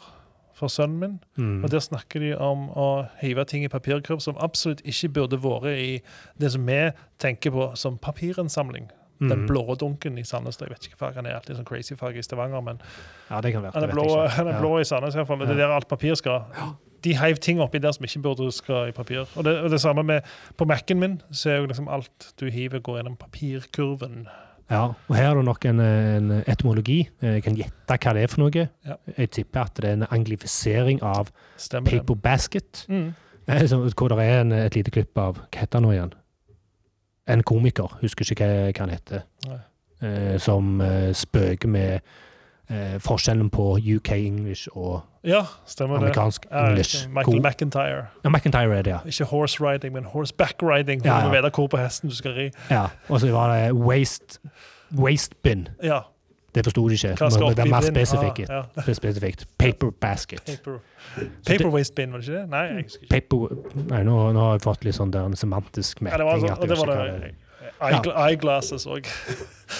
for 0.54 0.68
sønnen 0.68 1.00
min. 1.00 1.20
Mm. 1.36 1.64
Og 1.64 1.72
Der 1.72 1.80
snakker 1.80 2.20
de 2.20 2.38
om 2.38 2.70
å 2.70 3.08
hive 3.20 3.44
ting 3.46 3.64
i 3.66 3.68
papirkurv 3.68 4.20
som 4.22 4.38
absolutt 4.40 4.82
ikke 4.86 5.10
burde 5.10 5.38
vært 5.44 5.78
i 5.78 6.02
det 6.40 6.52
som 6.52 6.66
vi 6.68 6.92
tenker 7.20 7.52
på 7.52 7.76
som 7.76 7.98
papirinnsamling. 7.98 8.90
Den 9.22 9.40
Mm. 9.46 9.48
blå 9.48 9.76
dunken 9.78 10.18
i 10.18 10.24
Sandnes. 10.24 10.58
Jeg 10.60 10.70
vet 10.70 10.88
ikke 10.88 10.98
hva 10.98 11.08
farge 11.08 11.16
han 11.16 11.26
er, 11.28 11.36
alltid 11.38 11.56
sånn 11.56 11.66
crazy 11.66 11.94
farge 11.96 12.18
i 12.18 12.22
Stavanger, 12.26 12.62
men 12.62 12.82
Ja, 13.30 13.40
det 13.42 13.54
kan 13.54 13.62
være. 13.62 13.72
han 13.74 13.84
er 13.84 13.88
blå, 13.94 14.28
han 14.28 14.48
er 14.48 14.52
Ja. 14.54 14.60
blå 14.60 14.80
i 14.80 14.84
hvert 14.84 15.28
fall, 15.28 15.38
Det 15.40 15.50
er 15.50 15.54
der 15.56 15.68
alt 15.76 15.88
papir 15.88 16.16
skal. 16.16 16.42
De 17.04 17.14
heiv 17.16 17.36
ting 17.38 17.60
oppi 17.60 17.78
der 17.80 17.92
som 17.92 18.04
ikke 18.06 18.22
burde 18.22 18.52
skal 18.52 18.88
i 18.90 18.92
papir. 18.92 19.26
Og 19.36 19.44
det, 19.44 19.58
og 19.64 19.70
det 19.70 19.80
samme 19.82 20.04
med 20.04 20.22
På 20.58 20.66
Mac-en 20.66 21.00
min 21.00 21.22
så 21.32 21.50
er 21.52 21.58
jo 21.62 21.66
liksom 21.68 21.88
alt 21.88 22.34
du 22.40 22.50
hiver, 22.50 22.80
går 22.80 22.98
gjennom 23.04 23.16
papirkurven. 23.18 24.28
Ja, 24.72 24.86
og 25.10 25.16
her 25.16 25.32
er 25.32 25.36
det 25.36 25.46
nok 25.46 25.66
en, 25.66 25.80
en 25.80 26.44
etymologi. 26.48 27.10
Jeg 27.22 27.44
kan 27.44 27.56
gjette 27.56 27.98
hva 27.98 28.14
det 28.14 28.24
er 28.24 28.28
for 28.28 28.40
noe. 28.42 28.70
Ja. 28.86 28.96
Jeg 29.18 29.32
tipper 29.32 29.62
at 29.66 29.74
det 29.76 29.86
er 29.86 29.94
en 29.94 30.06
anglifisering 30.12 31.02
av 31.04 31.30
Stemmer 31.58 31.90
paper 31.92 32.14
den. 32.16 32.22
basket, 32.22 32.86
Mm. 32.90 33.14
eh, 33.48 33.68
hvor 33.68 34.08
det 34.10 34.18
er 34.20 34.42
en, 34.42 34.52
et 34.52 34.76
lite 34.76 34.92
klipp 34.92 35.18
av 35.18 35.36
Hva 35.52 35.60
heter 35.60 35.80
han 35.80 35.84
nå 35.84 35.92
igjen? 35.92 36.14
En 37.28 37.44
komiker, 37.44 37.98
husker 38.02 38.26
ikke 38.32 38.46
hva, 38.46 38.72
hva 38.72 38.86
han 38.86 38.90
heter, 38.90 39.22
eh, 40.02 40.38
som 40.42 40.82
eh, 40.82 41.12
spøker 41.14 41.70
med 41.70 42.00
eh, 42.70 42.96
forskjellen 43.00 43.50
på 43.54 43.78
UK 43.96 44.12
English 44.18 44.68
og 44.74 45.02
Ja, 45.24 45.44
amerikansk 45.80 46.44
det. 46.44 46.52
Ja, 46.52 46.70
English. 46.70 47.10
Michael 47.10 47.42
McIntyre. 47.42 48.08
ja, 48.24 48.30
McIntyre 48.30 48.78
er 48.78 48.82
det, 48.82 48.92
ja. 48.92 49.00
Ikke 49.06 49.24
horse 49.30 49.62
riding, 49.62 49.94
men 49.94 50.04
horseback 50.04 50.56
riding. 50.64 51.02
For 51.02 51.08
Ja, 51.08 51.22
du 51.22 51.28
må 51.28 51.36
ja. 51.36 51.42
vite 51.42 51.54
hvor 51.56 51.68
på 51.68 51.78
hesten 51.78 52.10
du 52.10 52.16
skal 52.16 52.32
ri. 52.32 52.50
ja. 52.70 52.88
Og 53.10 53.20
så 53.22 53.32
var 53.32 53.54
det 53.56 53.74
waste, 53.76 54.40
waste 54.98 55.36
bin. 55.44 55.68
Ja, 55.84 56.00
Det 56.56 56.66
forsto 56.68 56.88
de 56.88 56.98
ikke. 57.00 57.14
Men 57.22 57.56
det 57.56 57.64
er 57.66 57.70
mer 57.72 57.86
spesifikt. 57.86 58.50
Ah, 58.50 58.66
ja. 58.76 58.94
Spesifikt. 58.94 59.46
Paper 59.58 59.92
basket. 60.04 60.42
Paper, 60.46 60.80
paper 61.48 61.70
waste 61.72 61.96
bin, 61.96 62.12
var 62.12 62.20
det 62.20 62.28
ikke 62.28 62.40
det? 62.40 62.50
Nei, 62.52 62.64
jeg 62.66 62.84
husker 62.84 63.06
ikke. 63.06 63.14
Paper, 63.14 63.86
nei, 63.94 64.02
nå, 64.08 64.18
nå 64.36 64.48
har 64.48 64.58
jeg 64.60 64.66
fått 64.66 64.84
litt 64.88 64.98
sånn 65.00 65.14
der 65.14 65.30
en 65.30 65.40
semantisk 65.40 66.04
Ja, 66.04 66.18
det 66.20 66.28
var, 66.28 66.92
det 66.92 67.32
Eye- 67.82 68.14
eyeglasses 68.28 68.86
òg. 68.86 69.08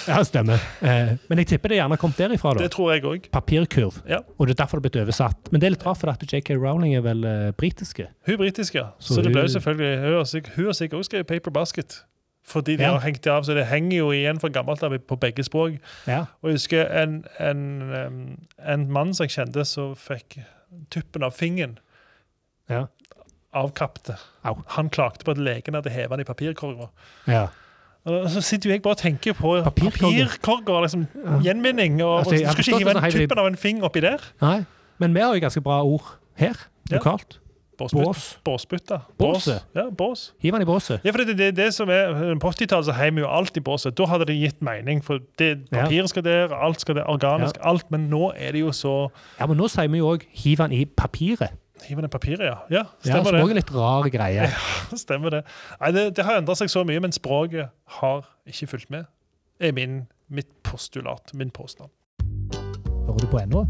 Ja, 0.08 0.22
stemmer. 0.26 0.58
Eh, 0.82 1.12
men 1.28 1.38
jeg 1.42 1.52
tipper 1.52 1.70
det 1.70 1.76
gjerne 1.78 1.98
kom 2.00 2.14
derifra, 2.16 2.54
da. 2.56 2.64
Det 2.64 2.72
tror 2.74 2.92
jeg 2.94 3.04
også. 3.06 3.30
Papirkurv. 3.34 4.00
Ja. 4.08 4.18
Og 4.38 4.48
det 4.48 4.56
er 4.56 4.64
derfor 4.64 4.80
det 4.80 4.86
er 4.86 4.88
blitt 4.88 5.02
oversatt. 5.04 5.52
Men 5.52 5.62
det 5.62 5.68
er 5.68 5.74
litt 5.76 5.84
rart, 5.86 6.00
for 6.00 6.10
at 6.10 6.24
JK 6.26 6.56
Rowling 6.58 6.96
er 6.98 7.04
vel 7.04 7.22
uh, 7.22 7.50
britiske. 7.54 8.08
Hun 8.26 8.34
er 8.34 8.40
britisk, 8.40 8.74
ja. 8.80 8.88
Så, 8.98 9.14
Så 9.14 9.22
det 9.22 9.30
ble 9.34 9.44
jo 9.46 9.52
selvfølgelig 9.54 9.92
hun 10.02 10.16
har 10.18 10.72
sikkert 10.74 10.98
også 10.98 11.10
skrevet 11.12 11.30
Paper 11.30 11.54
Basket. 11.54 12.00
Fordi 12.44 12.76
de 12.76 12.82
Ja. 12.82 12.90
har 12.92 13.00
hengt 13.00 13.22
det 13.24 13.30
av, 13.32 13.42
så 13.44 13.54
det 13.54 13.66
henger 13.66 13.96
jo 13.98 14.10
igjen 14.10 14.40
fra 14.40 14.48
gammelt 14.48 14.82
av 14.82 14.96
på 14.98 15.16
begge 15.16 15.44
språk. 15.44 15.76
Ja. 16.06 16.24
Og 16.42 16.50
jeg 16.50 16.52
husker 16.58 16.86
en, 17.02 17.24
en, 17.40 18.38
en 18.66 18.90
mann 18.90 19.14
som 19.14 19.24
jeg 19.24 19.30
kjente, 19.36 19.64
som 19.64 19.94
fikk 19.96 20.40
tuppen 20.90 21.22
av 21.22 21.32
fingeren 21.38 21.78
Ja. 22.70 22.86
avkappet. 23.54 24.16
Au. 24.44 24.56
Han 24.66 24.88
klagde 24.90 25.24
på 25.24 25.30
at 25.30 25.38
legen 25.38 25.74
hadde 25.74 25.90
hevet 25.90 26.10
den 26.10 26.20
i 26.20 26.24
papirkorga. 26.24 26.88
ja. 27.28 27.46
Og 28.04 28.24
så 28.30 28.40
sitter 28.42 28.66
jo 28.70 28.72
jeg 28.74 28.82
bare 28.82 28.96
og 28.96 28.98
tenker 28.98 29.32
på 29.32 29.62
Papirkorger. 29.62 30.80
liksom, 30.82 31.06
gjenvinning. 31.44 32.00
Og, 32.02 32.18
Altså, 32.18 32.34
og, 32.34 32.56
du 32.56 32.62
skal 32.62 32.74
ikke 32.74 32.78
hive 32.90 33.04
en 33.06 33.12
tuppen 33.12 33.38
av 33.38 33.46
en 33.46 33.56
finger 33.56 33.84
oppi 33.86 34.00
der. 34.00 34.18
Nei. 34.40 34.64
Men 34.98 35.14
vi 35.14 35.20
har 35.20 35.34
jo 35.34 35.40
ganske 35.40 35.60
bra 35.62 35.84
ord 35.84 36.18
her, 36.34 36.56
Ja. 36.90 36.98
Lokalt. 37.80 38.38
Båsbytte. 38.44 39.00
Bås. 39.18 39.48
Ja, 39.74 39.88
bås. 39.90 40.32
Hiv 40.42 40.52
den 40.52 40.62
i 40.62 40.64
båset. 40.68 41.00
Ja, 41.04 41.10
for 41.10 41.24
det, 41.24 41.38
det, 41.38 41.56
det 41.56 41.70
som 41.74 41.88
er, 41.90 42.34
På 42.40 42.50
80-tallet 42.52 42.86
så 42.86 42.92
heiv 42.92 43.14
vi 43.14 43.20
jo 43.24 43.28
alt 43.28 43.56
i 43.56 43.60
båset. 43.60 43.96
Da 43.98 44.06
hadde 44.06 44.26
det 44.28 44.36
gitt 44.38 44.62
mening. 44.62 45.02
For 45.04 45.18
det, 45.38 45.68
papiret 45.70 46.10
skal 46.12 46.24
der, 46.24 46.54
alt 46.54 46.80
skal 46.80 46.94
der, 47.00 47.08
organisk, 47.10 47.56
alt. 47.60 47.90
Men 47.90 48.08
nå 48.12 48.32
er 48.36 48.52
det 48.52 48.60
jo 48.60 48.72
så 48.72 48.94
Ja, 49.40 49.46
men 49.46 49.56
nå 49.56 49.68
sier 49.72 49.88
vi 49.88 49.98
jo 49.98 50.12
òg 50.14 50.26
'hiv 50.30 50.56
den 50.56 50.72
i 50.72 50.84
papiret'. 50.84 51.58
Hiver 51.82 52.00
den 52.00 52.04
i 52.04 52.08
papiret, 52.08 52.40
ja. 52.46 52.56
Ja, 52.70 52.84
Ja, 53.04 53.22
det. 53.22 53.42
òg 53.42 53.50
er 53.50 53.54
litt 53.54 53.74
rar 53.74 54.08
greie. 54.08 54.46
Stemmer 55.04 55.30
det. 55.30 55.42
Nei, 55.80 55.90
det. 55.90 56.16
Det 56.16 56.24
har 56.24 56.38
endra 56.38 56.54
seg 56.54 56.70
så 56.70 56.84
mye, 56.84 57.00
men 57.00 57.12
språket 57.12 57.68
har 57.98 58.22
ikke 58.46 58.66
fulgt 58.66 58.90
med. 58.90 59.04
er 59.60 59.72
min, 59.72 60.06
mitt 60.28 60.48
postulat, 60.62 61.34
min 61.34 61.50
påstand. 61.50 61.90
Hører 63.06 63.18
du 63.18 63.26
på 63.26 63.38
ennå? 63.38 63.66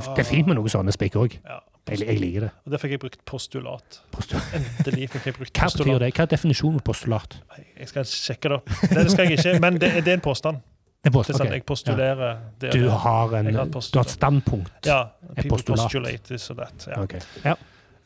Det, 0.00 0.14
det 0.16 0.24
er 0.24 0.28
fint 0.30 0.46
med 0.50 0.56
noen 0.58 0.72
sånne 0.72 0.92
spikk 0.94 1.18
òg. 1.20 1.36
Ja, 1.44 1.58
Jeg, 1.88 2.02
jeg 2.04 2.18
liker 2.20 2.40
det. 2.46 2.50
og 2.66 2.72
Der 2.74 2.80
fikk 2.82 2.90
jeg 2.96 3.00
brukt 3.00 3.20
postulat. 3.24 4.00
Postulat. 4.12 4.48
Endelig 4.58 5.06
fikk 5.14 5.26
jeg 5.30 5.36
brukt 5.38 5.58
Hva 5.58 5.68
betyr 5.72 5.98
det? 6.02 6.10
Hva 6.16 6.26
er 6.26 6.32
definisjonen 6.34 6.80
på 6.82 6.90
postulat? 6.92 7.38
Jeg 7.78 7.88
skal 7.88 8.04
sjekke 8.10 8.48
det 8.52 8.58
opp. 8.58 8.74
Det 8.92 9.06
skal 9.10 9.24
jeg 9.30 9.38
ikke, 9.38 9.54
men 9.64 9.78
det, 9.80 9.92
det 10.04 10.12
er 10.12 10.18
en 10.20 10.24
påstand. 10.24 10.60
Det 10.98 11.08
Det 11.08 11.12
post, 11.14 11.30
sånn, 11.30 11.46
ok. 11.46 11.52
Jeg 11.54 11.64
postulerer 11.64 12.38
det. 12.58 12.72
Du 12.74 12.88
har, 12.90 13.32
en, 13.38 13.48
har 13.54 13.66
et 13.68 13.72
du 13.72 13.98
har 14.00 14.04
et 14.04 14.10
standpunkt. 14.12 14.86
Ja. 14.86 14.96
People 15.36 15.54
postulat. 15.54 15.84
postulate 15.86 16.26
this 16.26 16.50
or 16.50 16.56
that. 16.58 16.88
Ja. 16.90 16.98
Okay. 17.04 17.20
Ja. 17.44 17.54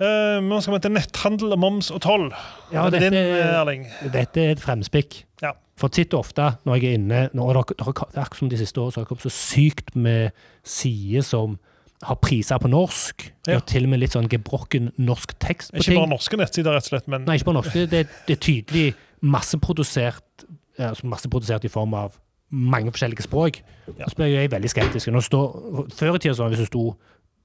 Uh, 0.02 0.38
nå 0.44 0.58
skal 0.60 0.74
vi 0.76 0.80
til 0.84 0.92
netthandel, 0.92 1.56
moms 1.62 1.88
og 1.94 2.00
toll. 2.04 2.28
Ja, 2.72 2.84
det 2.90 3.00
er 3.00 3.06
din, 3.08 3.16
dette- 3.16 3.40
eh, 3.40 3.56
Erling. 3.60 3.86
Dette 4.12 4.44
er 4.44 4.54
et 4.56 4.60
fremspikk. 4.60 5.22
Ja. 5.42 5.52
For 5.80 5.88
titt 5.88 6.12
og 6.14 6.20
ofte 6.26 6.50
når 6.68 6.78
jeg 6.78 6.90
er 6.90 6.98
inne 7.00 7.20
når 7.32 7.52
dere, 7.56 7.64
dere, 7.80 7.92
Det 7.96 8.18
er 8.18 8.22
akkurat 8.26 8.38
som 8.42 8.50
de 8.52 8.58
siste 8.60 8.78
årene 8.82 8.92
så 8.92 9.00
har 9.00 9.06
jeg 9.06 9.10
kommet 9.14 9.24
så 9.24 9.32
sykt 9.34 9.94
med 9.96 10.30
sider 10.62 11.24
som 11.26 11.56
har 12.02 12.18
priser 12.22 12.58
på 12.58 12.70
norsk. 12.70 13.28
Ja. 13.46 13.56
Og 13.58 13.66
til 13.70 13.86
og 13.86 13.92
med 13.92 14.02
litt 14.02 14.16
sånn 14.16 14.28
gebrokken 14.30 14.90
norsk 14.98 15.36
tekst 15.42 15.72
på 15.72 15.80
Ikke 15.80 15.92
ting. 15.92 16.00
bare 16.00 16.12
norske 16.14 16.38
nettsider, 16.40 16.74
rett 16.74 16.88
og 16.88 16.94
slett, 16.94 17.08
men 17.12 17.24
Nei, 17.28 17.38
ikke 17.38 17.50
bare 17.50 17.60
norsk. 17.60 17.78
Det, 17.78 18.04
det, 18.26 18.36
er 18.36 18.42
tydelig 18.42 18.88
masseprodusert 19.22 20.46
altså 20.80 21.06
masseprodusert 21.06 21.64
i 21.64 21.72
form 21.72 21.94
av 21.94 22.18
mange 22.52 22.92
forskjellige 22.92 23.24
språk. 23.24 23.62
Ja. 23.96 24.08
Så 24.08 24.18
ble 24.18 24.28
jeg 24.28 24.50
veldig 24.52 24.70
skeptisk. 24.70 25.08
Står, 25.24 25.88
før 25.96 26.16
i 26.16 26.22
tida, 26.22 26.34
sånn, 26.36 26.52
hvis 26.52 26.64
det 26.64 26.68
sto 26.68 26.84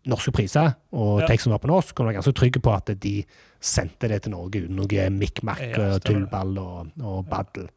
norske 0.08 0.32
priser, 0.36 0.74
og 0.96 1.22
Ja. 1.22 1.28
teksten 1.28 1.52
var 1.52 1.60
på 1.60 1.67
norsk, 1.67 1.93
kunne 1.96 2.08
du 2.08 2.13
være 2.13 2.22
ganske 2.22 2.36
trygg 2.36 2.62
på 2.63 2.74
at 2.76 3.00
de 3.00 3.26
sendte 3.60 4.08
det 4.08 4.24
til 4.24 4.32
Norge 4.32 4.63
uten 4.63 4.76
noe 4.76 5.10
mikk-makk 5.10 5.78
Ja, 5.78 6.00
tullball 6.00 6.58
og, 6.58 6.91
og 7.02 7.26
baddel. 7.28 7.70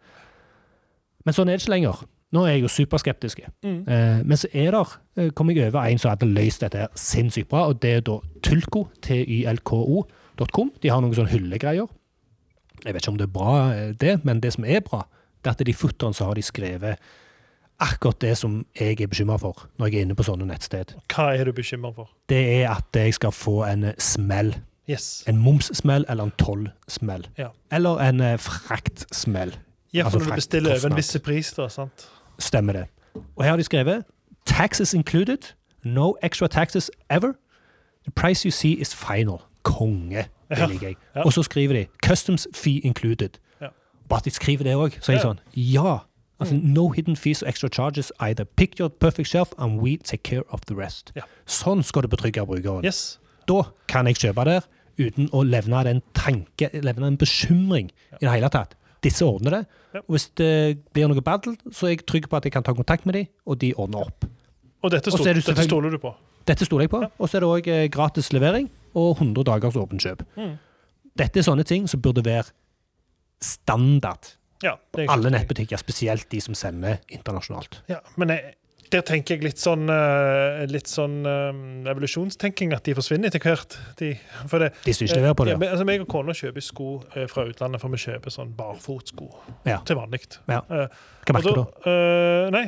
Men 1.25 1.35
sånn 1.35 1.49
er 1.49 1.57
det 1.57 1.63
ikke 1.63 1.75
lenger. 1.75 2.05
Nå 2.33 2.45
er 2.47 2.53
jeg 2.55 2.63
jo 2.63 2.69
superskeptisk. 2.71 3.41
Mm. 3.67 3.81
Eh, 3.91 4.21
men 4.25 4.39
så 4.39 4.49
er 4.55 4.71
der, 4.71 4.93
eh, 5.19 5.31
kom 5.35 5.51
jeg 5.51 5.65
over 5.67 5.83
en 5.83 5.99
som 5.99 6.13
hadde 6.13 6.29
løst 6.31 6.63
dette 6.63 6.87
sinnssykt 6.95 7.49
bra, 7.51 7.65
og 7.67 7.81
det 7.83 7.91
er 7.97 8.05
da 8.07 8.19
Tulko, 8.47 8.85
T-Y-L-K-O.com. 9.03 10.71
De 10.83 10.89
har 10.93 11.01
noen 11.03 11.15
sånne 11.17 11.33
hyllegreier. 11.33 11.89
Jeg 12.85 12.95
vet 12.95 13.03
ikke 13.03 13.13
om 13.13 13.19
det 13.19 13.27
er 13.27 13.35
bra, 13.35 13.57
eh, 13.75 13.91
det, 14.01 14.21
men 14.25 14.41
det 14.41 14.53
som 14.55 14.65
er 14.65 14.81
bra, 14.87 15.03
det 15.43 15.51
er 15.51 15.59
at 15.59 15.69
i 15.69 15.75
footeren 15.75 16.15
så 16.15 16.25
har 16.31 16.35
de 16.39 16.43
skrevet 16.47 16.99
akkurat 17.81 18.19
det 18.21 18.35
som 18.37 18.59
jeg 18.77 19.01
er 19.01 19.09
bekymra 19.09 19.39
for 19.41 19.67
når 19.81 19.89
jeg 19.89 19.97
er 19.97 20.05
inne 20.07 20.17
på 20.19 20.25
sånne 20.27 20.47
nettsted. 20.47 20.93
hva 21.09 21.31
er 21.35 21.49
du 21.49 21.53
bekymra 21.57 21.95
for? 21.97 22.11
Det 22.29 22.41
er 22.61 22.69
at 22.71 22.85
jeg 22.95 23.15
skal 23.17 23.33
få 23.33 23.65
en 23.65 23.93
smell. 23.99 24.55
Yes. 24.91 25.25
En 25.27 25.39
momssmell 25.41 26.05
eller 26.09 26.29
en 26.29 26.33
tollsmell. 26.39 27.27
Ja. 27.39 27.49
Eller 27.73 28.01
en 28.05 28.21
eh, 28.21 28.37
fraktsmell. 28.39 29.55
Ja, 29.93 30.05
Altså 30.05 30.19
for 30.19 30.27
når 30.27 30.31
du 30.31 30.35
bestiller 30.37 30.77
over 30.77 30.91
en 30.91 30.97
viss 30.97 31.17
pris, 31.25 31.53
da. 31.57 31.69
sant? 31.69 32.09
Stemmer 32.41 32.73
det. 32.73 32.87
Og 33.37 33.45
her 33.45 33.51
har 33.51 33.57
de 33.57 33.63
skrevet 33.67 34.05
Taxes 34.47 34.95
included. 34.95 35.53
No 35.85 36.13
extra 36.23 36.49
taxes 36.49 36.91
ever. 37.11 37.33
The 38.05 38.11
price 38.11 38.45
you 38.45 38.51
see 38.51 38.73
is 38.81 38.95
final. 38.95 39.39
Konge. 39.63 40.25
Det 40.51 40.69
liker 40.69 40.87
jeg. 40.87 40.97
Ja. 41.15 41.23
Og 41.25 41.33
så 41.33 41.43
skriver 41.43 41.75
de 41.75 41.87
Customs 42.07 42.47
fee 42.55 42.79
included. 42.81 43.29
Ja. 43.61 43.67
Bare 44.09 44.19
at 44.19 44.25
de 44.25 44.31
skriver 44.31 44.65
det 44.65 44.75
òg, 44.75 44.97
så 45.01 45.13
er 45.13 45.17
jeg 45.17 45.23
sånn 45.27 45.41
Ja! 45.57 45.99
Altså, 46.41 46.57
No 46.57 46.89
hidden 46.89 47.17
fees 47.17 47.43
or 47.43 47.49
extra 47.49 47.69
charges 47.69 48.13
either. 48.21 48.45
Pick 48.57 48.79
your 48.81 48.89
perfect 48.89 49.29
shelf 49.29 49.53
and 49.59 49.81
we 49.81 49.97
take 49.97 50.23
care 50.23 50.43
of 50.49 50.61
the 50.61 50.75
rest. 50.75 51.13
Sånn 51.47 51.83
skal 51.85 52.03
du 52.03 52.09
betrygge 52.09 52.47
brukeren. 52.47 52.85
Yes. 52.85 53.19
Da 53.49 53.63
kan 53.89 54.07
jeg 54.09 54.17
kjøpe 54.17 54.45
der 54.49 54.61
uten 55.01 55.29
å 55.33 55.43
levne 55.45 55.85
den 55.85 56.01
tanke, 56.17 56.71
levne 56.73 57.07
en 57.13 57.19
bekymring 57.21 57.91
i 58.17 58.25
det 58.25 58.33
hele 58.33 58.49
tatt. 58.53 58.75
Disse 59.05 59.25
ordner 59.25 59.59
det. 59.59 59.61
Ja. 59.95 60.03
Og 60.05 60.17
hvis 60.17 60.27
det 60.39 60.53
blir 60.95 61.09
noe 61.11 61.23
battle, 61.25 61.57
så 61.73 61.89
er 61.89 61.95
jeg 61.95 62.05
trygg 62.09 62.29
på 62.31 62.37
at 62.37 62.49
jeg 62.49 62.55
kan 62.55 62.67
ta 62.67 62.75
kontakt 62.77 63.07
med 63.09 63.17
dem, 63.17 63.31
og 63.47 63.61
de 63.63 63.73
ordner 63.77 64.11
opp. 64.11 64.27
Og 64.81 64.93
dette, 64.93 65.13
stol, 65.13 65.29
er 65.29 65.41
dette 65.41 65.65
stoler 65.67 65.93
du 65.93 66.01
på. 66.01 66.13
Dette 66.49 66.67
stoler 66.69 66.87
jeg 66.87 66.93
på. 66.93 67.03
Og 67.05 67.29
så 67.29 67.39
er 67.39 67.45
det 67.45 67.51
òg 67.51 67.71
gratis 67.93 68.31
levering 68.33 68.69
og 68.97 69.19
100 69.19 69.45
dagers 69.49 69.79
åpent 69.81 70.05
kjøp. 70.05 70.25
Mm. 70.37 70.55
Dette 71.21 71.41
er 71.41 71.47
sånne 71.47 71.67
ting 71.69 71.89
som 71.91 72.01
burde 72.03 72.25
være 72.25 72.49
standard. 73.45 74.35
Ja, 74.61 74.75
det 74.93 75.07
er 75.07 75.13
Alle 75.15 75.33
nettbutikker, 75.33 75.81
spesielt 75.81 76.29
de 76.33 76.41
som 76.45 76.57
sender 76.57 77.01
internasjonalt. 77.09 77.81
Ja, 77.89 78.03
men 78.21 78.33
jeg, 78.35 78.55
der 78.91 79.03
tenker 79.07 79.37
jeg 79.37 79.45
litt 79.45 79.61
sånn, 79.63 79.85
eh, 79.93 80.65
litt 80.71 80.89
sånn 80.91 81.19
eh, 81.29 81.91
evolusjonstenking, 81.93 82.73
at 82.75 82.85
de 82.89 82.95
forsvinner 82.99 83.31
etter 83.31 83.43
hvert. 83.45 83.77
De, 84.01 84.13
for 84.51 84.59
det, 84.65 84.73
De 84.85 84.93
leverer 84.93 85.35
på 85.39 85.47
det. 85.47 85.53
Ja, 85.55 85.59
men, 85.63 85.69
altså, 85.75 85.87
meg 85.89 86.03
og 86.05 86.09
kona 86.11 86.35
kjøper 86.37 86.65
sko 86.67 86.89
eh, 87.15 87.27
fra 87.31 87.45
utlandet, 87.51 87.81
for 87.83 87.93
vi 87.95 88.01
kjøper 88.03 88.35
sånn 88.35 88.51
barfotsko 88.59 89.29
Ja. 89.69 89.79
til 89.87 89.97
vanlig. 90.01 90.25
Ja. 90.51 90.61
Eh, 90.69 90.87
Hva 91.27 91.37
merker 91.37 91.55
du 91.55 91.63
da? 91.63 91.67
Uh, 91.87 92.51
nei, 92.55 92.65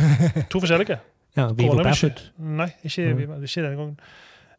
to 0.52 0.60
forskjellige. 0.60 0.98
Ja, 1.36 1.48
Vivo 1.56 1.78
Barefoot. 1.80 2.20
Nei, 2.38 2.68
ikke, 2.84 3.08
Mm. 3.14 3.16
vi- 3.16 3.46
ikke 3.48 3.62
denne 3.64 3.76
gangen. 3.80 3.98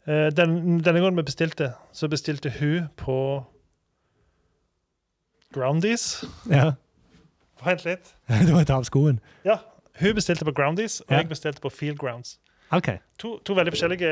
Uh, 0.08 0.30
den, 0.36 0.80
denne 0.84 1.00
gangen 1.00 1.16
vi 1.16 1.24
bestilte, 1.30 1.74
så 1.94 2.10
bestilte 2.10 2.50
hun 2.60 2.90
på 2.98 3.18
Groundies. 5.54 6.24
Ja. 6.50 6.74
Vent 7.64 7.86
litt. 7.86 8.14
Du 8.48 8.54
må 8.56 8.64
ta 8.66 8.80
av 8.82 8.88
skoen. 8.90 9.20
Ja, 9.46 9.60
hun 10.02 10.16
bestilte 10.16 10.46
på 10.46 10.54
Groundies, 10.56 11.02
og 11.02 11.12
jeg 11.18 11.30
bestilte 11.30 11.62
på 11.62 11.70
Field 11.72 11.98
Grounds. 12.02 12.38
OK. 12.74 12.88
To, 13.22 13.36
to 13.46 13.54
veldig 13.54 13.74
forskjellige 13.76 14.12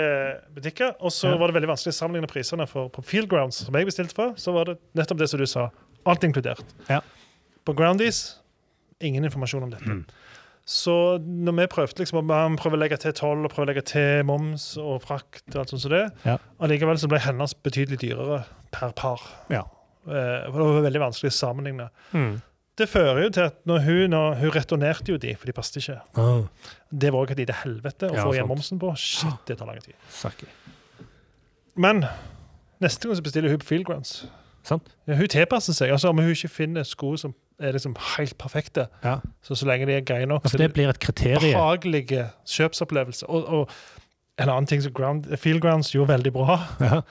butikker, 0.53 0.91
og 1.01 1.09
så 1.11 1.31
Ja. 1.31 1.37
var 1.37 1.47
det 1.47 1.55
veldig 1.55 1.69
vanskelig 1.71 1.93
å 1.95 1.97
sammenligne 1.97 2.27
prisene. 2.29 2.67
For 2.67 2.89
på 2.89 3.03
Field 3.03 3.27
Grounds, 3.29 3.55
som 3.65 3.73
jeg 3.73 3.85
bestilte 3.87 4.13
fra, 4.13 4.33
så 4.37 4.53
var 4.53 4.65
det 4.65 4.77
nettopp 4.95 5.17
det 5.17 5.29
som 5.29 5.39
du 5.39 5.45
sa. 5.45 5.69
Alt 6.05 6.21
inkludert. 6.23 6.63
Ja. 6.89 6.99
På 7.65 7.73
Groundies 7.75 8.37
ingen 9.01 9.23
informasjon 9.25 9.63
om 9.63 9.71
dette. 9.71 9.85
Mm. 9.89 10.05
Så 10.65 11.17
når 11.25 11.55
vi 11.57 11.65
prøvde 11.73 11.97
liksom, 12.03 12.19
å 12.19 12.23
man 12.23 12.55
prøve 12.55 12.77
å 12.77 12.79
legge 12.79 12.97
til 13.01 13.11
toll 13.17 13.43
og 13.43 13.49
prøve 13.51 13.65
å 13.65 13.69
legge 13.73 13.81
til 13.89 14.23
moms 14.23 14.77
og 14.77 15.01
frakt, 15.01 15.41
og 15.49 15.55
alt 15.63 15.69
sånt 15.73 15.81
som 15.81 15.91
det, 15.91 16.11
Ja. 16.23 16.37
allikevel 16.61 16.99
så 17.01 17.09
ble 17.09 17.17
hennes 17.19 17.53
betydelig 17.55 17.97
dyrere 17.99 18.45
per 18.71 18.91
par. 18.91 19.19
Ja. 19.49 19.63
Eh, 20.07 20.45
for 20.51 20.57
det 20.61 20.67
var 20.69 20.81
veldig 20.85 21.01
vanskelig 21.01 21.31
å 21.31 21.39
sammenligne. 21.39 21.89
Det 22.81 22.87
fører 22.89 23.19
jo 23.27 23.29
til 23.35 23.45
at 23.45 23.59
når 23.69 23.83
hun, 23.85 24.09
når 24.15 24.35
hun 24.41 24.53
returnerte 24.55 25.11
jo 25.13 25.17
de, 25.21 25.35
for 25.37 25.45
de 25.49 25.53
passet 25.53 25.77
ikke. 25.83 25.99
Ah, 26.17 26.41
Det 26.91 27.11
var 27.13 27.19
også 27.25 27.35
et 27.37 27.41
lite 27.43 27.57
helvete 27.61 28.09
å 28.09 28.15
Ja, 28.17 28.23
få 28.25 28.33
igjen 28.33 28.47
momsen 28.49 28.79
på. 28.81 28.89
Shit, 28.97 29.37
det 29.47 29.59
tar 29.59 29.69
lang 29.69 29.81
tid. 29.85 29.93
Saki. 30.09 30.47
Men 31.77 32.03
neste 32.81 33.07
gang 33.07 33.17
så 33.19 33.23
bestiller 33.25 33.49
hun 33.53 33.61
på 33.61 33.69
Fieldgrounds. 33.69 34.15
Sant? 34.67 34.91
Ja, 35.09 35.15
hun 35.17 35.27
tilpasser 35.31 35.73
seg. 35.73 35.89
altså 35.93 36.09
Om 36.11 36.19
hun 36.21 36.33
ikke 36.35 36.49
finner 36.51 36.83
sko 36.85 37.15
som 37.17 37.33
er 37.61 37.73
liksom 37.77 37.95
helt 38.17 38.37
perfekte, 38.41 38.87
Ja. 39.03 39.19
så 39.45 39.55
så 39.55 39.65
lenge 39.69 39.85
de 39.85 39.93
er 39.97 40.01
greie 40.05 40.25
nok, 40.25 40.43
Altså, 40.45 40.57
så 40.57 40.63
det 40.63 40.73
blir 40.73 40.89
et 40.89 40.99
kriterium. 40.99 41.53
behagelige 41.53 42.29
kjøpsopplevelser. 42.45 43.29
Og, 43.29 43.45
og 43.47 43.69
en 44.39 44.49
annen 44.49 44.65
ting 44.67 44.81
som 44.81 44.93
ground, 44.93 45.25
Fieldgrounds 45.37 45.91
gjorde 45.93 46.13
veldig 46.17 46.33
bra 46.33 46.59
Ja. 46.79 47.01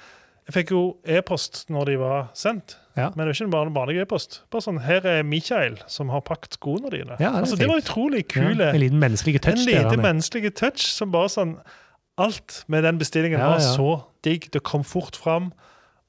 Jeg 0.51 0.55
fikk 0.67 0.71
jo 0.75 0.97
e-post 1.07 1.67
når 1.71 1.85
de 1.87 1.99
var 1.99 2.31
sendt, 2.35 2.77
Ja. 3.01 3.09
men 3.17 3.27
det 3.27 3.33
er 3.35 3.45
ikke 3.45 3.51
bare 3.57 3.67
en 3.71 3.75
vanlig 3.75 4.01
e-post. 4.05 4.43
Bare 4.53 4.63
sånn, 4.65 4.79
Her 4.85 5.07
er 5.07 5.23
Michael 5.27 5.79
som 5.89 6.09
har 6.13 6.21
pakket 6.27 6.55
skoene 6.59 6.91
dine. 6.93 7.17
Ja, 7.21 7.33
det 7.35 7.43
altså, 7.45 7.57
det 7.61 7.69
var 7.69 7.81
utrolig 7.83 8.25
utrolig 8.25 8.25
Ja, 8.37 8.49
kule. 8.53 8.71
en 8.75 8.81
liten 8.85 9.01
menneskelig 9.03 9.41
touch 9.43 9.65
der. 9.67 9.83
lite 9.85 9.97
med. 9.97 10.05
menneskelig 10.07 10.55
touch 10.61 10.85
som 10.93 11.11
bare 11.13 11.29
sånn 11.33 11.57
Alt 12.21 12.65
med 12.69 12.83
den 12.85 12.99
bestillingen 13.01 13.41
var 13.41 13.59
så 13.65 14.03
digg. 14.25 14.51
Det 14.53 14.63
kom 14.63 14.83
fort 14.85 15.17
fram. 15.17 15.53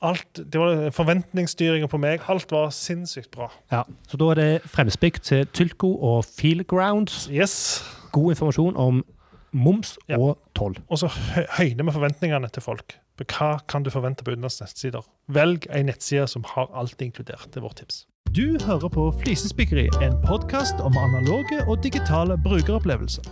Alt, 0.01 0.25
det 0.34 0.60
var 0.60 0.89
Forventningsstyringen 0.91 1.88
på 1.88 1.97
meg. 2.01 2.19
Alt 2.27 2.51
var 2.51 2.69
sinnssykt 2.75 3.32
bra. 3.32 3.47
Ja. 3.71 3.84
Så 4.10 4.17
da 4.17 4.32
er 4.32 4.36
det 4.36 4.62
fremspikk 4.67 5.21
til 5.23 5.45
Tylko 5.56 5.93
og 6.01 6.25
Feelgrounds. 6.25 7.30
Yes. 7.32 7.84
God 8.12 8.34
informasjon 8.34 8.75
om 8.75 9.06
moms 9.54 9.97
og 10.17 10.38
toll. 10.56 10.75
Og 10.89 10.97
så 10.99 11.08
hø- 11.08 11.45
høyner 11.60 11.84
vi 11.88 11.91
forventningene 11.95 12.49
til 12.51 12.62
folk. 12.65 12.97
På 13.22 13.26
Hva 13.38 13.60
kan 13.70 13.84
du 13.86 13.90
forvente 13.94 14.24
på 14.26 14.32
utenlandske 14.34 14.66
nettsider? 14.66 15.06
Velg 15.30 15.68
en 15.70 15.86
nettside 15.86 16.24
som 16.32 16.44
har 16.56 16.70
alt 16.74 17.02
inkludert. 17.06 17.44
Det 17.52 17.60
er 17.60 17.66
vårt 17.68 17.76
tips. 17.82 18.06
Du 18.32 18.58
hører 18.64 18.90
på 18.90 19.04
Flisespikkeri, 19.22 19.84
en 20.02 20.16
podkast 20.26 20.80
om 20.82 20.96
analoge 20.98 21.60
og 21.68 21.82
digitale 21.84 22.38
brukeropplevelser. 22.42 23.28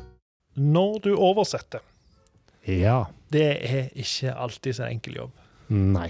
Når 0.59 0.99
du 1.07 1.15
oversetter, 1.15 1.79
Ja. 2.67 3.05
det 3.31 3.63
er 3.63 3.89
ikke 3.95 4.35
alltid 4.35 4.73
så 4.75 4.83
enkel 4.91 5.15
jobb. 5.15 5.31
Nei. 5.69 6.09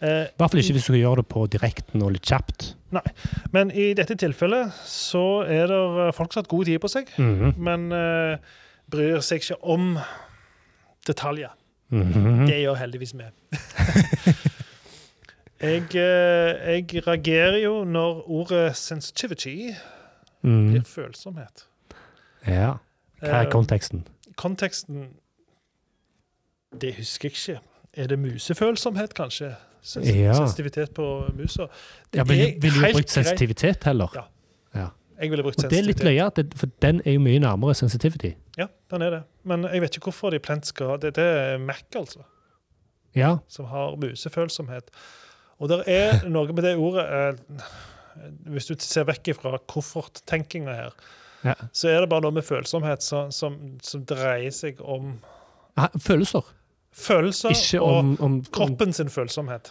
Eh, 0.00 0.24
I 0.24 0.36
hvert 0.38 0.50
fall 0.50 0.60
ikke 0.60 0.72
hvis 0.78 0.86
du 0.86 0.92
skal 0.92 1.02
gjøre 1.02 1.16
det 1.16 1.28
på 1.28 1.46
direkten 1.50 2.02
og 2.02 2.12
litt 2.12 2.22
kjapt. 2.24 2.74
Nei, 2.90 3.02
men 3.52 3.70
i 3.70 3.92
dette 3.92 4.16
tilfellet 4.16 4.72
så 4.86 5.42
er 5.46 5.66
det 5.66 6.14
folk 6.14 6.32
som 6.32 6.40
har 6.40 6.44
hatt 6.44 6.48
god 6.56 6.64
tid 6.64 6.80
på 6.80 6.88
seg, 6.88 7.06
Mhm. 7.18 7.54
men 7.58 7.92
uh, 7.92 8.36
bryr 8.88 9.20
seg 9.20 9.40
ikke 9.42 9.60
om 9.62 9.98
detaljer. 11.06 11.50
Mhm. 11.90 12.46
Det 12.46 12.60
gjør 12.62 12.74
heldigvis 12.78 13.14
vi. 13.18 13.20
jeg, 15.60 15.82
eh, 15.94 16.74
jeg 16.74 17.06
reagerer 17.06 17.58
jo 17.64 17.84
når 17.84 18.30
ordet 18.30 18.76
sensitivity 18.76 19.70
mm. 20.42 20.68
blir 20.70 20.82
følsomhet. 20.86 21.66
Ja. 22.46 22.72
Hva 23.20 23.28
er 23.28 23.46
Eh, 23.46 23.50
konteksten? 23.50 24.06
konteksten 24.36 25.08
Det 26.80 26.94
husker 26.94 27.28
jeg 27.28 27.32
ikke. 27.32 27.60
Er 27.92 28.06
det 28.06 28.18
musefølsomhet, 28.18 29.14
kanskje? 29.14 29.54
Sens 29.82 30.08
Ja. 30.08 30.34
Sensitivitet 30.34 30.94
på 30.94 31.24
musa? 31.34 31.62
Det 32.12 32.18
Ja, 32.18 32.22
Ville 32.22 32.54
vil 32.60 32.70
du 32.70 32.80
brukt 32.92 33.10
sensitivitet 33.10 33.84
heller? 33.84 34.08
Ja. 34.14 34.22
ja. 34.80 34.86
Jeg 35.20 35.30
ville 35.30 35.42
brukt 35.42 35.64
Og 35.64 35.70
det 35.70 35.78
er 35.78 35.82
litt 35.82 35.98
sensitivitet. 35.98 36.36
løye, 36.36 36.50
for 36.56 36.66
den 36.82 37.02
er 37.04 37.12
jo 37.12 37.20
mye 37.20 37.38
nærmere 37.38 37.74
sensitivity. 37.74 38.30
Ja, 38.58 38.66
den 38.90 39.02
er 39.02 39.10
det. 39.10 39.22
Men 39.48 39.64
jeg 39.70 39.80
vet 39.80 39.96
ikke 39.96 40.10
hvorfor 40.10 40.30
de 40.34 40.38
plent 40.42 40.66
skal 40.68 40.98
Det, 41.00 41.14
det 41.16 41.24
er 41.24 41.58
Mac, 41.58 41.82
altså, 41.96 42.24
Ja. 43.16 43.36
som 43.48 43.64
har 43.70 43.96
musefølsomhet. 43.96 44.90
Og 45.58 45.68
det 45.68 45.82
er 45.88 46.20
noe 46.34 46.52
med 46.52 46.62
det 46.64 46.76
ordet 46.76 47.06
eh, 47.06 47.64
Hvis 48.52 48.66
du 48.70 48.74
ser 48.78 49.04
vekk 49.08 49.32
fra 49.38 49.58
kofferttenkinga 49.70 50.74
her, 50.74 50.94
ja. 51.44 51.54
så 51.72 51.88
er 51.88 52.00
det 52.04 52.10
bare 52.12 52.24
noe 52.26 52.36
med 52.36 52.44
følsomhet 52.44 53.02
som, 53.02 53.30
som, 53.32 53.56
som 53.82 54.02
dreier 54.04 54.50
seg 54.52 54.80
om 54.82 55.14
Følelser. 55.98 56.44
følelser 56.92 57.80
om, 57.80 57.86
og 57.86 57.96
om, 57.98 58.10
om 58.26 58.34
kroppen 58.52 58.92
sin 58.92 59.08
følsomhet. 59.08 59.70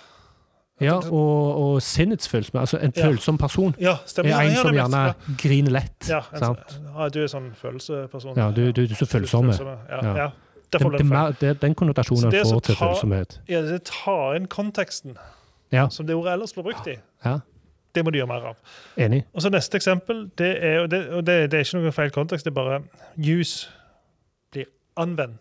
Ja, 0.82 0.96
og, 1.12 1.56
og 1.74 1.82
sinnets. 1.82 2.30
Altså 2.34 2.78
en 2.82 2.94
følsom 2.94 3.38
person 3.38 3.76
Ja, 3.80 3.98
stemmer. 4.06 4.32
er 4.32 4.40
en 4.50 4.56
som 4.56 4.68
er 4.70 4.74
gjerne 4.80 5.38
griner 5.38 5.72
lett. 5.72 6.10
Ja, 6.10 6.22
du 7.14 7.20
er 7.24 7.28
sånn 7.28 7.50
følelsesperson. 7.56 8.38
Ja, 8.38 8.52
du, 8.52 8.72
du, 8.72 8.86
du 8.88 8.94
er 8.94 8.96
så 9.00 9.06
følsomme. 9.06 9.54
Ja, 9.90 10.30
er 10.86 10.90
den, 10.98 11.12
det, 11.42 11.62
den 11.62 11.76
konnotasjonen 11.76 12.32
får 12.32 12.60
til 12.60 12.76
følsomhet. 12.76 13.40
ja, 13.50 13.62
det 13.66 13.84
ta 13.90 14.36
inn 14.38 14.46
konteksten 14.48 15.18
Ja. 15.72 15.88
som 15.90 16.06
det 16.08 16.16
ordet 16.16 16.34
ellers 16.34 16.54
blir 16.54 16.64
brukt 16.64 16.88
i. 16.88 16.96
Ja, 17.26 17.40
Det 17.96 18.04
må 18.06 18.12
du 18.12 18.18
gjøre 18.20 18.28
mer 18.28 18.46
av. 18.52 18.56
enig. 18.98 19.24
Og 19.34 19.42
så 19.42 19.50
Neste 19.50 19.76
eksempel. 19.78 20.30
Det 20.38 20.64
er, 20.64 20.80
og 20.84 20.92
det, 20.92 21.10
og 21.10 21.26
det, 21.26 21.52
det 21.52 21.58
er 21.60 21.64
ikke 21.66 21.80
noe 21.82 21.92
feil 21.92 22.12
kontekst, 22.12 22.46
det 22.46 22.52
er 22.52 22.56
bare 22.56 22.82
use 23.18 23.68
blir 24.54 24.66
anvend. 24.98 25.40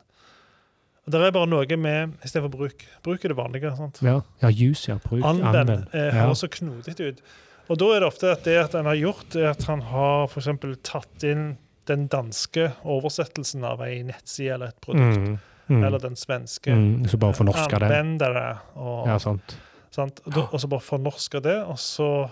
Og 1.09 1.12
Det 1.14 1.21
er 1.25 1.31
bare 1.33 1.49
noe 1.49 1.77
med 1.81 2.18
istedenfor 2.27 2.51
bruk. 2.53 2.83
Bruk 3.07 3.23
er 3.25 3.33
det 3.33 3.37
vanlige. 3.38 3.71
sant? 3.79 3.99
Ja, 4.05 4.18
ja 4.42 4.49
use, 4.53 4.90
ja. 4.90 4.99
Bruk, 5.01 5.23
Anvend 5.25 5.57
anvend. 5.57 5.87
eh, 5.97 6.11
høres 6.12 6.42
så 6.44 6.49
knotete 6.53 7.07
ut. 7.14 7.23
Og 7.71 7.79
Da 7.81 7.85
er 7.94 8.01
det 8.03 8.09
ofte 8.11 8.31
at 8.33 8.44
det 8.44 8.57
at 8.61 8.75
en 8.77 8.85
har 8.85 8.94
gjort, 9.01 9.37
er 9.37 9.51
at 9.55 9.62
han 9.64 9.81
har 9.88 10.27
for 10.29 10.40
eksempel 10.42 10.77
tatt 10.85 11.25
inn 11.25 11.57
den 11.88 12.09
danske 12.12 12.75
oversettelsen 12.85 13.64
av 13.64 13.81
ei 13.81 14.03
nettside 14.05 14.53
eller 14.59 14.68
et 14.75 14.81
produkt. 14.85 15.16
Mm, 15.16 15.38
mm, 15.71 15.85
Eller 15.85 15.99
den 15.99 16.16
svenske. 16.16 16.68
mm, 16.77 17.07
så 17.09 17.16
bare 17.18 17.33
fornorska 17.33 17.79
det. 17.81 17.88
Anvendere. 17.88 18.59
Og, 18.77 19.07
Ja, 19.07 19.16
sant. 19.18 19.57
sant? 19.90 20.21
Og, 20.27 20.53
og 20.53 20.61
så 20.61 20.68
bare 20.68 20.81
fornorska 20.85 21.40
det, 21.40 21.57
og 21.64 21.79
så 21.79 22.29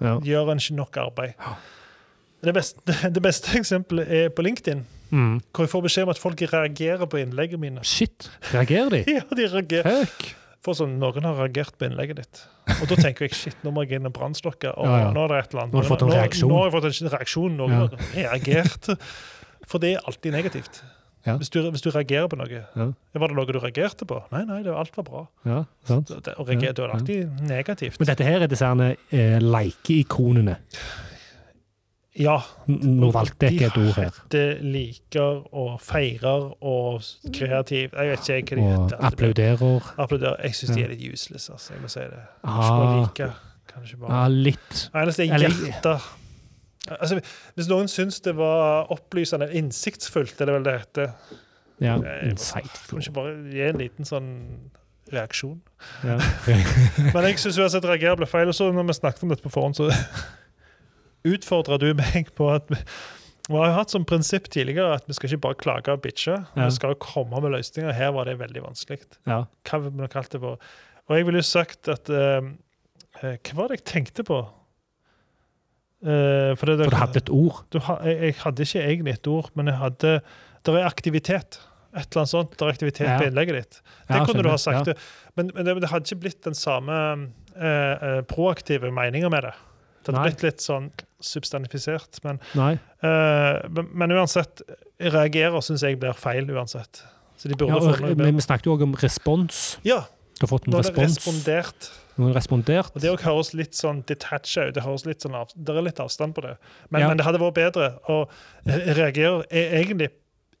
Ja. 0.00 0.16
gjør 0.20 0.52
en 0.52 0.58
ikke 0.58 0.74
nok 0.74 0.96
arbeid. 0.96 1.34
Det 2.42 2.54
beste, 2.54 2.80
det 3.14 3.22
beste 3.22 3.58
eksempelet 3.58 4.08
er 4.08 4.28
på 4.30 4.42
LinkedIn, 4.42 4.86
Mm. 5.10 5.40
hvor 5.52 5.66
jeg 5.66 5.72
får 5.72 5.82
beskjed 5.86 6.06
om 6.06 6.12
at 6.14 6.20
folk 6.22 6.42
reagerer 6.52 7.08
på 7.10 7.18
innleggene 7.22 7.64
mine. 7.64 7.84
Shit, 7.86 8.30
reagerer 8.52 8.92
de? 8.94 9.00
Ja, 9.18 9.24
de 9.36 9.48
reagerer. 9.54 10.04
Fuck. 10.06 10.36
For 10.60 10.76
sånn, 10.76 10.98
Noen 11.00 11.24
har 11.24 11.38
reagert 11.40 11.78
på 11.80 11.86
innlegget 11.88 12.18
ditt. 12.20 12.42
Og 12.82 12.86
da 12.90 12.98
tenker 13.00 13.24
jeg 13.24 13.36
shit, 13.38 13.60
nå 13.64 13.72
må 13.72 13.86
jeg 13.86 13.96
inn 13.96 14.08
og 14.10 14.12
brannstokke. 14.12 14.74
Ja, 14.76 14.96
ja. 15.06 15.10
nå 15.16 15.22
er 15.24 15.32
det 15.32 15.38
et 15.40 15.54
eller 15.54 15.62
annet. 15.64 15.72
Nå 15.72 15.80
har 15.80 15.86
du 15.86 15.92
fått 15.94 16.04
en 16.04 16.12
reaksjon. 16.12 16.50
Nå, 16.50 16.54
nå 16.54 16.58
har 16.60 16.68
jeg 16.68 16.74
fått 16.76 16.88
en 17.06 17.12
reaksjon. 17.14 17.54
Noen 17.56 17.72
Ja. 17.72 17.78
har 17.80 18.10
reagert. 18.18 18.90
For 19.70 19.80
det 19.80 19.94
er 19.96 20.04
alltid 20.10 20.36
negativt. 20.36 20.82
Ja. 21.26 21.34
Hvis, 21.36 21.50
du, 21.52 21.60
hvis 21.68 21.82
du 21.84 21.90
reagerer 21.92 22.28
på 22.32 22.36
noe. 22.40 22.48
Ja. 22.76 22.86
Var 23.20 23.32
det 23.32 23.36
noe 23.36 23.48
du 23.48 23.58
reagerte 23.60 24.06
på? 24.08 24.20
Nei, 24.32 24.44
nei, 24.48 24.60
det, 24.64 24.72
alt 24.72 24.96
var 24.96 25.04
bra. 25.08 25.24
Ja, 25.48 25.58
sant? 25.88 26.08
Det, 26.12 26.20
det, 26.28 26.36
å 26.40 26.46
reagere, 26.48 26.76
det 26.76 26.84
er 26.84 26.94
alltid 26.96 27.42
negativt. 27.48 27.98
Men 28.00 28.08
dette 28.12 28.28
her 28.28 28.44
er 28.44 28.52
disse 28.52 28.68
eh, 28.68 29.36
like-ikonene. 29.40 30.56
Ja. 32.18 32.40
Nå 32.66 33.10
valgte 33.14 33.46
jeg 33.46 33.54
ikke 33.54 33.66
et 33.70 33.76
ord 33.78 33.98
her. 34.00 34.16
De 34.34 34.40
liker 34.66 35.44
og 35.54 35.76
feirer 35.84 36.48
og 36.58 37.04
kreativ 37.36 37.92
Jeg 37.94 38.10
vet 38.10 38.30
ikke 38.34 38.56
hva 38.58 38.64
de 38.64 38.70
heter. 38.72 39.04
Applauderer. 39.10 39.92
Applauderer. 40.02 40.40
Jeg 40.48 40.54
syns 40.58 40.72
de 40.74 40.82
er 40.82 40.90
litt 40.94 41.04
useless, 41.14 41.50
altså. 41.54 41.74
Jeg 41.76 41.82
må 41.84 41.90
si 41.92 42.00
det. 42.00 42.24
Ah. 42.42 42.96
Like. 43.02 43.30
Kanskje 43.70 44.00
bare 44.02 44.24
Ah, 44.24 44.26
litt. 44.32 44.88
Eneste 44.94 45.28
er 45.28 45.44
hjerter. 45.46 46.08
Altså, 46.90 47.20
hvis 47.54 47.68
noen 47.70 47.88
syns 47.92 48.18
det 48.24 48.34
var 48.38 48.90
opplysende 48.90 49.46
eller 49.46 49.60
innsiktsfullt, 49.60 50.40
er 50.40 50.48
det 50.50 50.54
vel 50.56 50.64
det 50.66 50.76
heter. 50.80 51.12
Ja, 51.80 51.94
insightful. 52.26 52.98
ikke 53.00 53.12
bare 53.16 53.36
gi 53.52 53.62
en 53.68 53.78
liten 53.80 54.04
sånn 54.08 54.30
reaksjon. 55.14 55.60
Ja. 56.04 56.18
Men 57.14 57.24
jeg 57.30 57.38
syns 57.40 57.58
uansett 57.62 57.86
reagerer 57.86 58.18
ble 58.18 58.26
feil. 58.28 58.50
Og 58.50 58.56
så 58.58 58.68
når 58.74 58.90
vi 58.90 58.98
snakket 58.98 59.22
om 59.28 59.32
dette 59.32 59.46
på 59.46 59.52
forhånd, 59.54 59.78
så 59.78 59.88
utfordra 61.28 61.78
du 61.80 61.90
meg 61.98 62.30
på 62.38 62.48
at 62.52 62.70
vi, 62.70 62.78
har 63.56 63.66
jo 63.72 63.74
hatt 63.74 63.90
som 63.90 64.04
prinsipp 64.06 64.46
tidligere 64.52 64.94
at 65.00 65.08
vi 65.08 65.16
skal 65.16 65.30
ikke 65.30 65.42
bare 65.48 65.58
klage 65.58 65.92
og 65.92 66.02
bitche. 66.04 66.36
Ja. 66.54 66.68
Vi 66.68 66.76
skal 66.76 66.94
komme 67.02 67.40
med 67.42 67.50
løsninger. 67.56 67.92
Her 67.96 68.12
var 68.14 68.28
det 68.30 68.38
veldig 68.38 68.62
vanskelig. 68.62 69.00
ja. 69.26 69.42
Hva 69.66 69.80
vil 69.82 69.92
vi 69.98 70.08
kalt 70.12 70.32
det 70.32 70.40
for? 70.42 70.60
Og 71.10 71.16
jeg 71.18 71.26
ville 71.26 71.42
jo 71.42 71.48
sagt 71.48 71.88
at 71.90 72.08
eh, 72.14 72.50
Hva 73.20 73.56
var 73.58 73.72
det 73.72 73.80
jeg 73.80 73.86
tenkte 73.90 74.22
på? 74.28 74.38
Uh, 76.00 76.54
for 76.56 76.64
det, 76.70 76.78
For 76.86 76.94
du 76.94 76.96
hadde 76.96 77.20
et 77.20 77.30
ord. 77.34 77.58
du 77.68 77.76
jeg, 77.76 78.14
jeg 78.22 78.34
hadde 78.40 78.64
ikke 78.64 78.84
egentlig 78.86 79.12
et 79.18 79.26
ord, 79.28 79.50
men 79.58 79.68
jeg 79.68 79.76
hadde 79.76 80.12
Det 80.64 80.72
er 80.74 80.86
aktivitet. 80.86 81.58
Et 81.90 82.06
eller 82.06 82.22
annet 82.22 82.30
sånt. 82.30 82.54
Det 82.54 82.62
er 82.64 82.70
aktivitet 82.72 83.06
Ja. 83.08 83.18
på 83.18 83.26
innlegget 83.26 83.56
ditt. 83.58 83.80
Det 84.08 84.20
kunne 84.28 84.44
du 84.46 84.48
ha 84.48 84.56
sagt. 84.60 84.88
Men, 85.36 85.50
men 85.54 85.66
det, 85.66 85.74
det 85.82 85.90
hadde 85.90 86.06
ikke 86.06 86.20
blitt 86.22 86.40
den 86.46 86.54
samme 86.54 86.94
uh, 87.56 88.20
proaktive 88.30 88.92
meninga 88.94 89.28
med 89.32 89.48
det. 89.48 89.52
Det 90.04 90.14
hadde 90.14 90.30
blitt 90.30 90.42
litt 90.42 90.60
sånn 90.64 90.90
substanifisert. 91.20 92.20
Men, 92.24 92.38
eh, 93.02 93.68
men, 93.70 94.10
uansett, 94.16 94.62
reagerer 95.00 95.60
syns 95.64 95.82
jeg 95.84 95.98
blir 96.00 96.12
feil 96.16 96.48
uansett. 96.50 97.02
Så 97.40 97.48
de 97.48 97.56
Ja, 97.66 97.76
og, 97.76 98.00
men 98.16 98.36
vi 98.36 98.40
snakket 98.44 98.66
jo 98.68 98.74
også 98.76 98.82
om 98.88 98.94
respons. 99.00 99.60
Ja, 99.84 100.02
Du 100.40 100.46
har 100.46 100.58
fått 100.58 100.66
en 100.68 100.72
nå 100.72 100.78
respons. 100.80 101.18
respondert. 101.18 101.90
Noen 102.16 102.32
respondert. 102.34 102.94
Og 102.96 103.00
Det 103.02 103.10
også 103.10 103.24
høres 103.28 103.50
litt 103.54 103.72
sånn 103.76 104.02
detached 104.08 104.68
ut. 104.68 104.74
Det 104.74 104.82
høres 104.82 105.04
litt 105.06 105.20
sånn 105.20 105.34
av, 105.36 105.48
det 105.54 105.68
er 105.76 105.82
litt 105.82 106.00
avstand 106.00 106.34
på 106.34 106.42
det. 106.42 106.56
Men, 106.90 107.00
Ja. 107.02 107.08
men 107.08 107.16
det 107.18 107.26
hadde 107.26 107.38
vært 107.40 107.54
bedre 107.54 107.98
å 108.08 108.26
re- 108.66 108.94
reagere 108.94 109.44
e- 109.50 109.82
egentlig 109.84 110.10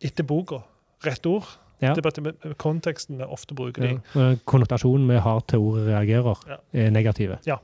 etter 0.02 0.22
boka. 0.24 0.62
Rett 1.02 1.24
ord. 1.26 1.44
Ja. 1.80 1.94
Det 1.94 2.04
er 2.04 2.10
bare 2.10 2.22
med 2.22 2.56
konteksten 2.60 3.16
vi 3.18 3.24
ofte 3.24 3.54
bruker 3.56 3.80
de. 3.86 4.38
Konnotasjonen 4.44 5.08
vi 5.08 5.16
har 5.24 5.40
til 5.48 5.58
ordet 5.64 5.86
reagerer, 5.88 6.42
Ja. 6.48 6.56
er 6.74 6.90
negative. 6.90 7.38
Ja, 7.46 7.56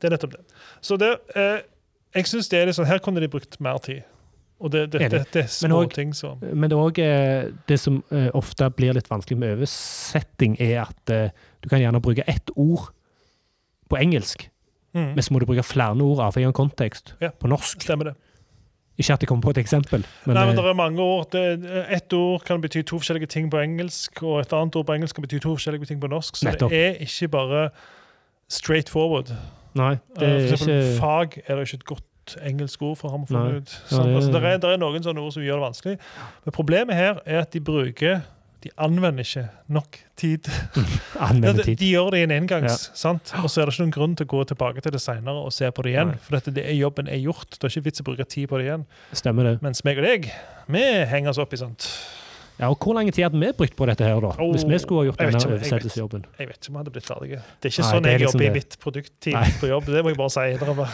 Det 0.00 0.08
er 0.08 0.16
nettopp 0.16 0.30
det. 0.32 0.40
Så 0.80 0.96
det, 0.96 1.10
eh, 1.36 1.60
jeg 2.14 2.26
synes 2.26 2.48
det 2.48 2.58
er 2.62 2.66
litt 2.66 2.74
sånn, 2.76 2.86
Her 2.86 2.98
kunne 2.98 3.20
de 3.20 3.28
brukt 3.28 3.60
mer 3.60 3.78
tid. 3.78 4.02
Og 4.60 4.70
det, 4.72 4.90
det, 4.92 5.00
det, 5.10 5.10
det 5.32 5.36
er 5.40 5.48
Men 5.48 5.48
små 5.48 5.82
også- 5.86 5.94
ting 5.94 6.14
som 6.14 6.38
Men 6.40 6.68
det, 6.70 6.76
også, 6.78 7.52
det 7.68 7.80
som 7.80 8.02
eh, 8.10 8.28
ofte 8.34 8.70
blir 8.70 8.92
litt 8.92 9.08
vanskelig 9.08 9.38
med 9.38 9.56
oversetting, 9.58 10.56
er 10.60 10.82
at 10.82 11.10
eh, 11.10 11.30
du 11.62 11.68
kan 11.68 11.80
gjerne 11.80 12.00
bruke 12.00 12.24
ett 12.28 12.50
ord 12.56 12.90
på 13.90 13.96
engelsk, 14.00 14.48
mm, 14.94 15.14
men 15.14 15.18
så 15.22 15.32
må 15.32 15.40
du 15.40 15.46
bruke 15.46 15.64
flere 15.64 15.96
ord 16.02 16.18
avhengig 16.20 16.48
av 16.48 16.52
kontekst 16.52 17.14
på 17.40 17.48
norsk. 17.48 17.80
Stemmer 17.82 18.04
det. 18.04 18.14
Ikke 19.00 19.14
at 19.16 19.22
jeg 19.24 19.28
kommer 19.30 19.42
på 19.46 19.50
et 19.54 19.60
eksempel, 19.62 20.02
men, 20.26 20.34
Nei, 20.36 20.44
men 20.44 20.52
eh, 20.52 20.60
det 20.60 20.70
er 20.70 20.76
mange 20.76 21.00
ord. 21.00 21.30
Det, 21.32 21.42
ett 21.96 22.12
ord 22.12 22.42
kan 22.44 22.60
bety 22.60 22.82
to 22.84 22.98
forskjellige 23.00 23.30
ting 23.32 23.48
på 23.50 23.58
engelsk, 23.62 24.20
og 24.22 24.40
et 24.42 24.52
annet 24.52 24.76
ord 24.76 24.86
på 24.90 24.92
engelsk 24.98 25.16
kan 25.16 25.24
bety 25.24 25.38
to 25.40 25.54
forskjellige 25.56 25.88
ting 25.88 26.00
på 26.02 26.10
norsk. 26.12 26.36
Så 26.36 26.50
Nettopp. 26.50 26.70
det 26.74 26.82
er 26.86 27.00
ikke 27.06 27.28
bare 27.32 27.62
straight 28.48 28.88
forward. 28.92 29.32
nei, 29.74 29.94
det 30.18 30.22
Eh, 30.22 30.28
er 30.28 30.46
For 30.48 30.54
eksempel 30.54 30.76
ikke 30.76 31.00
fag 31.00 31.42
er 31.46 31.54
det 31.56 31.66
ikke 31.68 31.74
et 31.80 31.84
godt 31.84 32.36
engelsk 32.46 32.82
ord 32.82 32.96
for, 32.96 33.08
ham 33.10 33.22
å 33.22 33.26
få 33.26 33.38
ut. 33.38 33.54
ut. 33.56 33.82
Ja, 33.90 33.96
det- 34.02 34.14
altså, 34.16 34.32
det, 34.32 34.42
er, 34.44 34.58
det, 34.58 34.70
er 34.70 34.76
noen 34.78 35.02
sånne 35.02 35.20
ord 35.24 35.32
som 35.32 35.42
gjør 35.42 35.58
det 35.60 35.64
vanskelig. 35.66 35.98
Men 36.44 36.52
problemet 36.52 36.94
her 36.94 37.20
er 37.26 37.40
at 37.40 37.52
de 37.52 37.60
bruker 37.60 38.20
De 38.60 38.70
anvender 38.76 39.24
ikke 39.24 39.46
nok 39.72 39.96
tid. 40.20 40.48
Ja, 41.16 41.30
de, 41.32 41.52
tid. 41.64 41.76
de 41.80 41.86
gjør 41.94 42.10
det 42.12 42.20
i 42.20 42.26
en 42.26 42.34
engangs, 42.34 42.90
sant? 42.98 43.32
og 43.40 43.48
så 43.48 43.62
er 43.62 43.70
det 43.70 43.74
ikke 43.74 43.86
noen 43.86 43.94
grunn 43.96 44.16
til 44.18 44.28
å 44.28 44.32
gå 44.34 44.42
tilbake 44.52 44.84
til 44.84 44.92
det 44.92 45.00
senere 45.00 45.46
og 45.46 45.54
se 45.56 45.70
på 45.72 45.84
det 45.86 45.94
igjen. 45.94 46.12
Nei. 46.12 46.22
For 46.26 46.36
dette, 46.36 46.52
det 46.58 46.66
er 46.68 46.76
jobben 46.76 47.08
er 47.08 47.22
gjort. 47.22 47.56
Det 47.56 47.64
er 47.64 47.72
ikke 47.72 47.86
vits 47.88 48.04
å 48.04 48.08
bruke 48.10 48.28
tid 48.28 48.50
på 48.52 48.60
det 48.60 48.68
igjen. 48.68 48.84
Stemmer 49.16 49.48
det. 49.48 49.54
Mens 49.64 49.80
meg 49.88 50.00
og 50.02 50.08
deg, 50.08 50.28
vi 50.68 50.84
henger 51.08 51.32
oss 51.32 51.40
opp 51.40 51.56
i 51.56 51.60
sånt. 51.62 51.88
Ja, 52.60 52.68
og 52.68 52.76
Hvor 52.84 52.92
lang 52.94 53.08
tid 53.12 53.24
hadde 53.24 53.38
vi 53.40 53.48
brukt 53.56 53.72
på 53.78 53.86
dette 53.88 54.04
her, 54.04 54.18
da? 54.20 54.30
Hvis 54.36 54.66
vi 54.68 54.78
skulle 54.82 55.00
ha 55.00 55.04
gjort 55.08 55.18
denne 55.22 55.38
om- 55.40 55.40
jeg 55.40 55.60
oversettelsesjobben? 55.60 56.24
Jeg 56.38 56.48
vet 56.50 56.58
ikke 56.58 56.68
om 56.68 56.74
vi 56.74 56.78
hadde 56.82 56.92
blitt 56.92 57.06
ferdige. 57.08 57.38
Det 57.60 57.64
er 57.64 57.72
ikke 57.72 57.84
Nei, 57.86 57.92
sånn 57.94 58.06
er 58.06 58.10
jeg 58.10 58.20
liksom 58.20 58.40
jobber 58.40 58.50
i 58.50 58.58
mitt 58.58 58.76
produktteam 58.84 59.54
på 59.62 59.70
jobb. 59.70 59.84
Det 59.86 60.02
må 60.04 60.12
jeg 60.12 60.18
bare 60.20 60.34
si. 60.34 60.74
Bare, 60.80 60.88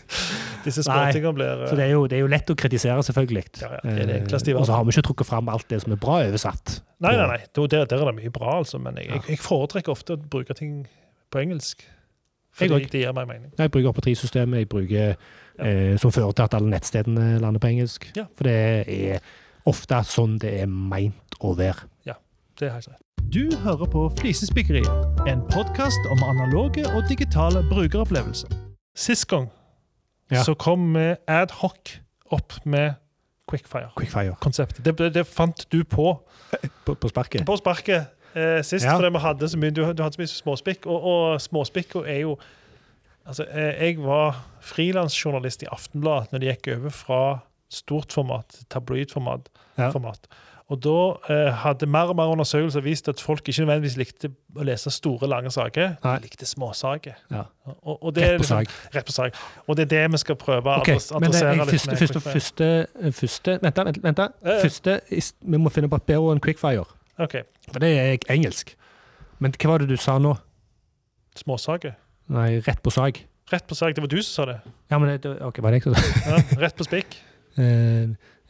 disse 0.64 0.82
småtingene 0.86 1.34
blir 1.36 1.66
Så 1.68 1.76
det 1.76 1.84
er, 1.84 1.92
jo, 1.92 2.06
det 2.08 2.16
er 2.18 2.22
jo 2.24 2.30
lett 2.32 2.50
å 2.50 2.56
kritisere, 2.56 3.02
selvfølgelig. 3.04 3.44
Ja, 3.60 3.68
ja, 3.74 3.80
det 3.84 4.00
er 4.00 4.06
det 4.06 4.16
enkleste 4.22 4.48
i 4.48 4.54
Eh, 4.54 4.60
Og 4.60 4.66
så 4.66 4.72
har 4.78 4.84
vi 4.84 4.90
ikke 4.96 5.06
trukket 5.10 5.26
fram 5.28 5.48
alt 5.52 5.68
det 5.68 5.82
som 5.82 5.92
er 5.92 5.96
bra 6.00 6.18
oversatt. 6.24 6.80
Nei, 7.04 7.14
nei, 7.16 7.26
nei. 7.26 7.40
Der, 7.52 7.84
der 7.84 7.96
er 8.00 8.10
det 8.12 8.16
mye 8.22 8.32
bra, 8.32 8.58
altså. 8.62 8.80
Men 8.80 8.96
jeg, 8.96 9.08
jeg, 9.12 9.22
jeg 9.28 9.38
foretrekker 9.44 9.92
ofte 9.92 10.16
å 10.16 10.16
bruke 10.30 10.54
ting 10.56 10.86
på 11.30 11.42
engelsk. 11.44 11.84
Fordi 12.54 12.86
det 12.86 13.00
gir 13.02 13.12
meg 13.12 13.26
mening. 13.28 13.50
Jeg 13.58 13.70
bruker 13.74 13.90
operativsystemet 13.90 14.62
jeg 14.62 14.68
bruker, 14.70 15.16
eh, 15.58 15.96
som 15.98 16.12
fører 16.14 16.32
til 16.38 16.44
at 16.46 16.54
alle 16.54 16.70
nettstedene 16.70 17.40
lander 17.42 17.58
på 17.60 17.66
engelsk. 17.72 18.06
Ja. 18.16 18.24
For 18.38 18.44
det 18.46 18.88
er 18.88 19.18
ofte 19.70 20.00
sånn 20.08 20.38
det 20.42 20.52
er 20.62 20.66
meint 20.70 21.36
å 21.44 21.54
være. 21.58 21.86
Ja, 22.08 22.14
Det 22.58 22.68
er 22.68 22.74
helt 22.76 22.88
rett. 22.88 23.00
Du 23.34 23.48
hører 23.64 23.88
på 23.90 24.02
Flisespikkeriet, 24.20 24.88
en 25.28 25.40
podkast 25.50 26.04
om 26.12 26.20
analoge 26.22 26.84
og 26.94 27.06
digitale 27.08 27.62
brukeropplevelser. 27.70 28.52
Sist 28.94 29.26
gang 29.28 29.48
Ja. 30.30 30.42
så 30.42 30.54
kom 30.54 30.92
vi 30.94 31.14
adhoc 31.28 31.98
opp 32.30 32.52
med 32.64 32.94
Quickfire-konseptet. 33.50 33.94
Quickfire. 33.96 34.84
Det, 34.84 34.98
det, 34.98 35.14
det 35.14 35.26
fant 35.26 35.66
du 35.72 35.82
på 35.84 36.14
På, 36.86 36.94
på 36.94 37.08
sparket. 37.08 37.44
på 37.46 37.56
sparket 37.56 38.06
eh, 38.34 38.62
sist, 38.62 38.84
Ja. 38.84 38.94
fordi 38.96 39.10
vi 39.12 39.18
hadde 39.18 39.48
så 39.48 39.58
mye, 39.58 39.70
du, 39.70 39.82
du 39.92 40.02
hadde 40.02 40.14
så 40.16 40.20
mye 40.22 40.26
småspikk. 40.32 40.86
Og, 40.86 41.02
og 41.04 41.40
småspikk 41.40 41.96
er 42.06 42.20
jo 42.20 42.38
Altså, 43.26 43.44
eh, 43.48 43.86
jeg 43.86 43.98
var 44.04 44.36
frilansjournalist 44.60 45.62
i 45.62 45.66
Aftenbladet 45.72 46.32
når 46.32 46.38
de 46.42 46.46
gikk 46.50 46.68
over 46.76 46.90
fra 46.92 47.20
stort 47.70 48.12
format 48.12 48.60
tabloidformat. 48.70 49.48
Ja. 49.78 49.90
format. 49.90 50.28
Og 50.72 50.78
da 50.80 50.92
eh, 51.28 51.50
hadde 51.60 51.86
mer 51.86 52.08
og 52.08 52.16
mer 52.16 52.30
undersøkelser 52.32 52.80
vist 52.80 53.08
at 53.08 53.20
folk 53.20 53.44
ikke 53.48 53.66
nødvendigvis 53.66 53.96
likte 54.00 54.30
å 54.56 54.64
lese 54.64 54.88
store, 54.94 55.28
lange 55.28 55.50
saker. 55.52 55.96
Nei. 56.04 56.14
De 56.22 56.24
likte 56.24 56.46
småsaker. 56.48 57.18
Ja. 57.30 57.42
Og, 57.82 57.98
og 57.98 58.14
det 58.16 58.22
Rett 58.24 58.38
på 58.38 58.44
liksom- 58.46 58.62
sak. 58.64 58.94
Rett 58.94 59.06
på 59.10 59.12
sak. 59.12 59.36
Og 59.66 59.76
det 59.76 59.84
er 59.84 59.90
det 59.92 60.12
vi 60.14 60.20
skal 60.22 60.38
prøve 60.40 60.72
å 60.72 60.78
Ok, 60.80 60.88
men 60.88 60.96
det 60.96 61.42
adressere 61.42 61.50
er 61.50 61.58
litt 61.60 61.74
første, 61.74 61.96
første, 62.00 62.20
første, 62.20 63.12
første 63.18 63.58
Vent, 63.62 63.76
vent, 63.90 64.00
vent. 64.06 64.18
ja. 64.24 64.56
Første, 64.62 64.96
vi 65.42 65.60
må 65.60 65.68
finne 65.74 65.90
på 65.92 66.00
et 66.00 66.08
bedre 66.08 66.32
enn 66.32 66.40
quickfire. 66.40 66.86
Okay. 67.18 67.44
For 67.68 67.84
det 67.84 67.92
er 67.98 68.32
engelsk. 68.32 68.72
Men 69.38 69.52
hva 69.52 69.74
var 69.74 69.84
det 69.84 69.90
du 69.92 69.96
sa 70.00 70.16
nå? 70.18 70.32
Småsaker. 71.36 71.94
Nei, 72.32 72.60
rett 72.64 72.80
på 72.82 72.90
sak. 72.94 73.20
Rett 73.52 73.66
på 73.68 73.76
sak. 73.76 73.92
Det 73.94 74.00
var 74.00 74.08
du 74.08 74.22
som 74.22 74.32
sa 74.32 74.50
det. 74.52 74.58
Ja, 74.90 74.98
men 74.98 75.12
det, 75.20 75.36
OK, 75.44 75.60
var 75.60 75.74
det 75.74 75.82
jeg 75.84 75.90
som 75.92 75.94
sa 76.00 76.38
Ja, 76.38 76.42
rett 76.64 76.76
på 76.78 76.88
spikk. 76.88 77.18
Eh, 77.58 78.02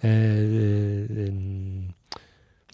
eh, 0.03 1.31
mm, 1.33 1.95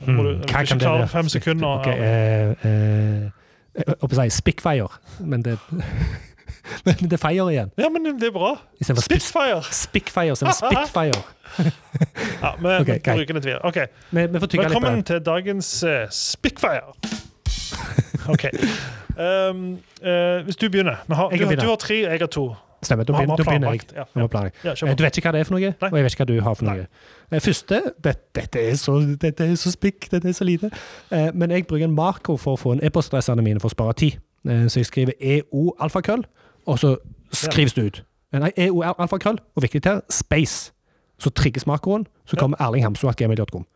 Må 0.00 0.06
du- 0.06 0.12
hmm, 0.12 0.16
du 0.16 0.30
ikke 0.48 0.78
klare 0.78 1.08
fem 1.08 1.28
sekunder, 1.28 1.66
Okay, 1.66 1.98
eh, 1.98 2.50
eh, 2.64 3.94
å 4.02 4.08
si 4.14 4.28
Spickfire, 4.30 4.88
men 5.20 5.42
det 5.42 5.58
Men 6.84 6.94
det 6.94 7.12
er 7.12 7.16
fire 7.16 7.50
igjen. 7.52 7.70
Ja, 7.78 7.88
men 7.88 8.04
det 8.04 8.28
er 8.28 8.32
bra. 8.32 8.54
Spitfire! 8.82 9.62
Spickfire, 9.72 10.36
så 10.36 10.46
er 10.46 10.52
Spitfire. 10.52 11.22
Ja, 12.42 12.52
vi 12.56 12.66
okay, 12.66 13.00
bruker 13.16 13.34
det 13.34 13.44
videre. 13.44 13.64
Okay. 13.64 13.86
Vi, 14.10 14.26
vi 14.26 14.58
Velkommen 14.58 15.02
til 15.04 15.20
dagens 15.20 15.84
uh, 15.84 16.06
Spickfire. 16.10 16.94
OK. 18.32 18.44
Um, 19.18 19.78
uh, 20.06 20.44
hvis 20.44 20.56
du 20.56 20.68
begynner. 20.68 20.96
Har, 21.10 21.28
du, 21.28 21.36
kan 21.36 21.58
du 21.58 21.66
har 21.66 21.76
tre, 21.76 21.94
jeg 21.94 22.20
har 22.20 22.26
to. 22.26 22.54
Stemmer, 22.82 23.04
da 23.04 23.12
begynner, 23.12 23.36
begynner 23.36 23.72
jeg. 23.72 23.80
Ja, 23.94 24.04
Ja, 24.16 24.48
ja, 24.64 24.86
Eh. 24.88 24.94
Du 24.96 25.02
vet 25.04 25.16
ikke 25.18 25.28
hva 25.28 25.32
det 25.32 25.40
er 25.40 25.44
for 25.44 25.54
noe, 25.58 25.60
Nei. 25.80 25.88
og 25.90 25.96
jeg 25.98 26.04
vet 26.04 26.12
ikke 26.14 26.24
hva 26.24 26.26
du 26.26 26.40
har 26.40 26.54
for 26.54 26.64
noe. 26.64 26.86
Nei. 27.30 27.40
Første 27.40 27.80
det, 28.02 28.16
Dette 28.34 28.60
er 28.70 28.74
så, 28.80 28.94
dette 29.20 29.44
er 29.44 29.54
så 29.60 29.70
spikk, 29.74 30.08
dette 30.10 30.28
er 30.28 30.32
så 30.32 30.44
lite. 30.44 30.70
Eh, 31.12 31.30
Men 31.34 31.50
jeg 31.50 31.66
bruker 31.66 31.84
en 31.84 31.94
marko 31.94 32.36
for 32.36 32.56
å 32.56 32.58
få 32.58 32.72
en 32.72 32.80
e-postadressene 32.84 33.42
mine 33.42 33.60
for 33.60 33.68
å 33.68 33.70
spare 33.76 33.92
tid. 33.94 34.18
Eh, 34.48 34.66
Så 34.68 34.80
jeg 34.80 34.86
skriver 34.86 35.12
EO-alfakrøll, 35.20 36.24
og 36.66 36.78
så 36.78 36.96
skrives 37.32 37.72
det 37.74 37.84
ut. 37.84 38.02
Eh, 38.32 38.38
Nei, 38.40 38.50
EO-alfakrøll, 38.56 39.38
og 39.56 39.62
viktig 39.62 39.82
her, 39.84 40.00
space. 40.08 40.72
Så 41.18 41.30
trigges 41.30 41.66
makroen, 41.66 42.06
så 42.26 42.36
Ja. 42.40 42.46
Erling 42.46 42.84
erlinghamso.gmail.com. 42.84 43.66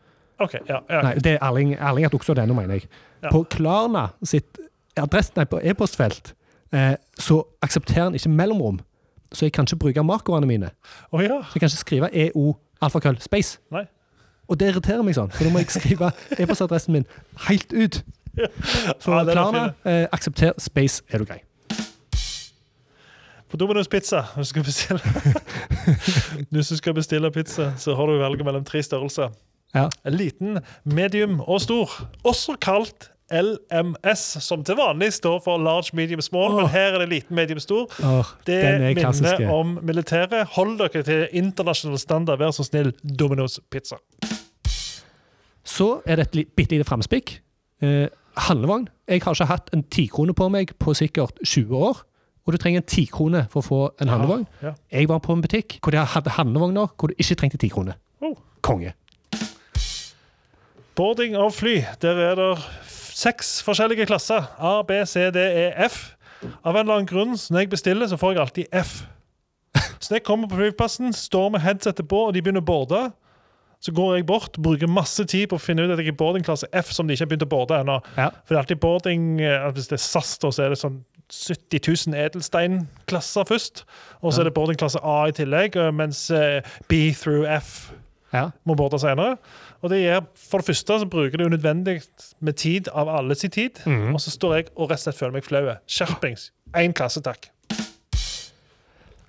OK. 0.41 0.55
Ja, 0.69 0.81
ja. 0.91 1.03
Nei, 1.03 1.15
det 1.15 1.27
er 1.27 1.39
Erling, 1.47 1.75
Erling 1.75 2.07
at 2.07 2.13
også 2.15 2.35
denne, 2.35 2.55
mener 2.55 2.75
jeg. 2.75 2.89
På 3.31 3.45
Klarna 3.45 4.09
sitt 4.25 4.59
adress, 4.97 5.31
nei, 5.37 5.45
på 5.45 5.61
e-postfelt, 5.63 6.33
eh, 6.73 6.97
så 7.19 7.43
aksepterer 7.63 8.03
han 8.09 8.15
ikke 8.15 8.29
mellomrom. 8.31 8.81
Så 9.35 9.45
jeg 9.49 9.53
kan 9.53 9.67
ikke 9.67 9.77
bruke 9.83 10.03
markerne 10.07 10.47
mine. 10.47 10.71
Oh, 11.13 11.23
ja. 11.23 11.43
Så 11.43 11.57
jeg 11.57 11.61
kan 11.61 11.69
ikke 11.73 11.83
skrive 11.83 12.11
EO 12.15 12.55
alfakrøll 12.83 13.21
space. 13.21 13.59
Nei. 13.75 13.85
Og 14.49 14.61
det 14.61 14.69
irriterer 14.71 15.03
meg 15.03 15.17
sånn, 15.17 15.33
for 15.33 15.47
nå 15.47 15.55
må 15.55 15.63
jeg 15.63 15.73
skrive 15.73 16.11
e-postadressen 16.37 16.93
min 16.99 17.07
helt 17.49 17.73
ut. 17.73 18.03
Så 19.01 19.15
Ja, 19.15 19.23
Klarna, 19.25 19.73
eh, 19.87 20.07
aksepter 20.13 20.53
space, 20.59 21.03
er 21.09 21.23
du 21.23 21.25
grei. 21.25 21.41
På 23.49 23.57
Domino's 23.57 23.89
Pizza, 23.89 24.25
hvis 24.35 24.49
du 24.49 24.51
skal 24.51 24.65
bestille 24.67 24.99
Hvis 26.53 26.69
du 26.69 26.77
skal 26.77 26.95
bestille 26.95 27.31
pizza, 27.31 27.73
så 27.79 27.95
har 27.95 28.07
du 28.07 28.19
velget 28.19 28.45
mellom 28.45 28.65
tre 28.65 28.83
størrelser. 28.83 29.31
Ja. 29.75 29.89
En 30.05 30.15
liten, 30.19 30.59
medium 30.85 31.41
og 31.41 31.61
stor. 31.61 31.91
Også 32.25 32.57
kalt 32.61 33.11
LMS, 33.33 34.23
som 34.45 34.65
til 34.65 34.77
vanlig 34.77 35.13
står 35.17 35.39
for 35.45 35.57
large, 35.59 35.91
medium, 35.97 36.21
small. 36.21 36.53
oh. 36.53 36.57
Men 36.61 36.67
her 36.69 36.95
er 36.95 36.99
det 37.05 37.09
liten, 37.09 37.37
medium, 37.37 37.59
stor. 37.61 37.87
Oh, 38.05 38.25
Det 38.47 38.59
minner 38.65 38.91
er 38.91 38.95
klassiske. 38.99 39.49
om 39.51 39.79
militæret. 39.83 40.47
Hold 40.57 40.79
dere 40.79 41.03
til 41.03 41.29
internasjonal 41.33 41.99
standard, 41.99 42.39
vær 42.39 42.51
så 42.53 42.65
snill. 42.65 42.93
Domino's 43.05 43.59
Pizza. 43.71 43.97
Så 45.65 46.03
er 46.07 46.17
det 46.21 46.27
et 46.37 46.49
bitte 46.57 46.77
lite 46.77 46.85
framspikk. 46.85 47.39
Eh, 47.83 48.09
handlevogn. 48.37 48.89
Jeg 49.09 49.23
har 49.25 49.33
ikke 49.35 49.47
hatt 49.49 49.71
en 49.73 49.83
tikrone 49.83 50.35
på 50.37 50.49
meg 50.53 50.75
på 50.79 50.93
sikkert 50.95 51.39
20 51.45 51.73
år. 51.77 52.03
Og 52.47 52.53
du 52.53 52.59
trenger 52.61 52.83
en 52.83 52.87
tikrone 52.87 53.47
for 53.51 53.63
å 53.63 53.65
få 53.65 53.79
en 54.05 54.09
handlevogn. 54.13 54.47
Ja. 54.63 54.75
Jeg 54.93 55.09
var 55.09 55.19
på 55.25 55.33
en 55.33 55.41
butikk 55.41 55.79
hvor 55.81 55.91
de 55.97 56.03
hadde 56.05 56.31
handlevogner 56.37 56.91
hvor 56.99 57.09
du 57.09 57.15
ikke 57.17 57.35
trengte 57.41 57.57
tikrone. 57.59 57.95
Oh. 58.21 58.37
Konge. 58.61 58.93
Boarding 60.95 61.35
av 61.41 61.51
fly. 61.57 61.79
Der 62.05 62.21
er 62.29 62.35
det 62.39 62.51
seks 63.15 63.57
forskjellige 63.65 64.07
klasser. 64.11 64.47
A, 64.59 64.83
B, 64.87 65.01
C, 65.07 65.29
D, 65.35 65.41
E, 65.41 65.67
F. 65.87 66.15
Av 66.65 66.75
en 66.75 66.83
eller 66.83 66.99
annen 66.99 67.09
grunn, 67.09 67.37
så 67.41 67.55
når 67.55 67.65
jeg 67.65 67.75
bestiller, 67.77 68.09
så 68.11 68.19
får 68.21 68.35
jeg 68.35 68.43
alltid 68.43 68.81
F. 68.85 68.97
Så 69.75 70.11
når 70.11 70.19
jeg 70.19 70.25
kommer 70.27 70.51
på 70.51 70.59
flyplassen, 70.59 71.15
står 71.17 71.55
med 71.55 71.63
headsetet 71.65 72.09
på, 72.11 72.27
og 72.27 72.35
de 72.35 72.43
begynner 72.45 72.61
å 72.61 72.69
boarde, 72.69 73.07
så 73.85 73.93
går 73.93 74.15
jeg 74.17 74.27
bort, 74.29 74.59
bruker 74.65 74.89
masse 74.89 75.25
tid 75.29 75.49
på 75.51 75.59
å 75.59 75.63
finne 75.63 75.85
ut 75.85 75.93
at 75.93 76.01
jeg 76.01 76.13
er 76.13 76.19
boardingklasse 76.21 76.69
F, 76.77 76.93
som 76.93 77.09
de 77.09 77.17
ikke 77.17 77.27
har 77.27 77.33
begynt 77.33 77.47
å 77.47 77.51
boarde 77.53 77.81
ennå. 77.81 77.99
Ja. 78.17 78.31
For 78.45 78.55
det 78.55 78.57
er 78.57 78.63
alltid 78.63 78.81
boarding 78.81 79.27
eh, 79.45 79.67
Hvis 79.77 79.91
det 79.91 79.99
er 79.99 80.05
SAS, 80.05 80.37
da, 80.41 80.53
så 80.53 80.65
er 80.65 80.73
det 80.73 80.81
sånn 80.81 81.03
70 81.29 81.83
000 82.13 82.17
edelsteinklasser 82.21 83.49
først. 83.49 83.85
Og 84.23 84.33
så 84.33 84.41
er 84.41 84.49
det 84.49 84.55
boardingklasse 84.57 85.03
A 85.05 85.19
i 85.29 85.37
tillegg, 85.37 85.77
eh, 85.77 85.93
mens 85.93 86.27
eh, 86.33 86.65
B 86.89 87.07
through 87.17 87.45
F 87.49 87.93
Ja. 88.35 88.49
må 88.67 88.75
borte 88.79 88.99
senere. 88.99 89.37
Og 89.83 89.93
det 89.93 90.03
gjør, 90.03 90.25
For 90.35 90.61
det 90.61 90.73
første 90.73 90.99
så 91.01 91.09
bruker 91.11 91.39
det 91.39 91.47
unødvendig 91.47 92.01
med 92.41 92.59
tid 92.59 92.91
av 92.93 93.09
alle 93.09 93.37
sin 93.39 93.51
tid. 93.55 93.81
Mm. 93.87 94.15
Og 94.15 94.21
så 94.21 94.35
står 94.35 94.55
jeg 94.55 94.71
og 94.75 94.91
rett 94.91 94.99
og 94.99 95.05
slett 95.07 95.21
føler 95.21 95.37
meg 95.39 95.47
flau. 95.47 95.65
Skjerpings. 95.87 96.51
Én 96.75 96.95
klasse, 96.97 97.23
takk. 97.23 97.51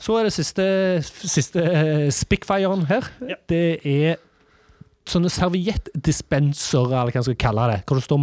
Så 0.01 0.17
er 0.19 0.27
det 0.27 0.33
siste, 0.35 0.65
siste 1.05 1.61
eh, 1.61 2.87
her. 2.89 3.07
Ja. 3.29 3.37
Det 3.49 3.79
er 3.85 4.17
sånne 5.09 5.29
serviettdispensere, 5.29 6.89
eller 6.89 7.13
hva 7.13 7.21
man 7.21 7.27
skal 7.29 7.39
kalle 7.41 7.69
det. 7.71 7.79
Hvor 7.85 7.97
det 7.99 8.05
står 8.05 8.21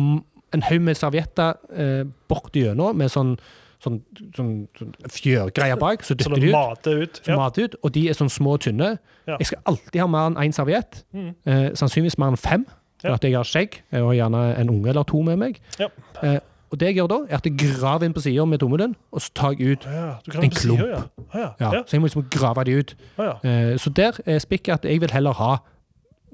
en 0.52 0.62
haug 0.68 0.84
med 0.84 0.98
servietter 0.98 1.58
eh, 1.72 2.04
bort 2.28 2.54
gjennom 2.54 2.96
med 2.98 3.10
sånn, 3.10 3.36
sånn, 3.82 3.98
sånn, 4.36 4.52
sånn 4.78 4.92
fjørgreier 5.10 5.78
bak. 5.80 6.04
Så 6.06 6.14
dytter 6.18 6.36
de 6.38 6.48
ut. 6.50 6.54
mater 6.54 7.02
ut. 7.02 7.20
Ja. 7.26 7.36
mater 7.40 7.66
ut, 7.66 7.74
og 7.82 7.92
de 7.96 8.04
er 8.10 8.18
sånn 8.18 8.30
små 8.32 8.54
og 8.58 8.62
tynne. 8.66 8.92
Ja. 9.26 9.36
Jeg 9.40 9.50
skal 9.52 9.62
alltid 9.72 10.00
ha 10.02 10.06
mer 10.10 10.30
enn 10.30 10.38
én 10.44 10.54
serviett. 10.56 11.02
Mm. 11.12 11.34
Eh, 11.46 11.66
sannsynligvis 11.78 12.18
mer 12.22 12.32
enn 12.34 12.40
fem, 12.40 12.64
for 13.02 13.16
at 13.16 13.24
jeg 13.26 13.34
har 13.34 13.44
skjegg. 13.48 13.80
og 13.98 14.14
gjerne 14.14 14.42
en 14.58 14.70
unge 14.70 14.88
eller 14.94 15.02
to 15.04 15.22
med 15.26 15.38
meg. 15.42 15.60
Ja. 15.78 15.88
Eh, 16.22 16.38
og 16.72 16.78
det 16.80 16.88
jeg 16.88 16.96
gjør 17.02 17.08
da, 17.10 17.16
er 17.28 17.36
at 17.36 17.44
jeg 17.44 17.58
graver 17.60 18.06
inn 18.06 18.14
på 18.16 18.22
sida 18.24 18.44
med 18.48 18.62
tommelen, 18.62 18.94
og 19.12 19.20
så 19.20 19.28
tar 19.36 19.52
jeg 19.58 19.74
ut 19.76 19.84
Ja, 19.84 20.14
En 20.40 20.50
klump. 20.50 20.80
Ja. 20.80 21.02
Å 21.04 21.36
ja. 21.36 21.50
ja, 21.60 21.72
Ja. 21.72 21.82
Så 21.84 21.98
jeg 21.98 22.00
må 22.00 22.08
liksom 22.08 22.24
grave 22.32 22.64
de 22.64 22.78
ut. 22.78 22.94
Ja. 23.18 23.34
Eh, 23.44 23.74
så 23.76 23.90
der 23.92 24.16
er 24.24 24.38
spikket 24.40 24.78
at 24.78 24.84
jeg 24.88 25.00
vil 25.02 25.10
heller 25.12 25.32
ha 25.36 25.58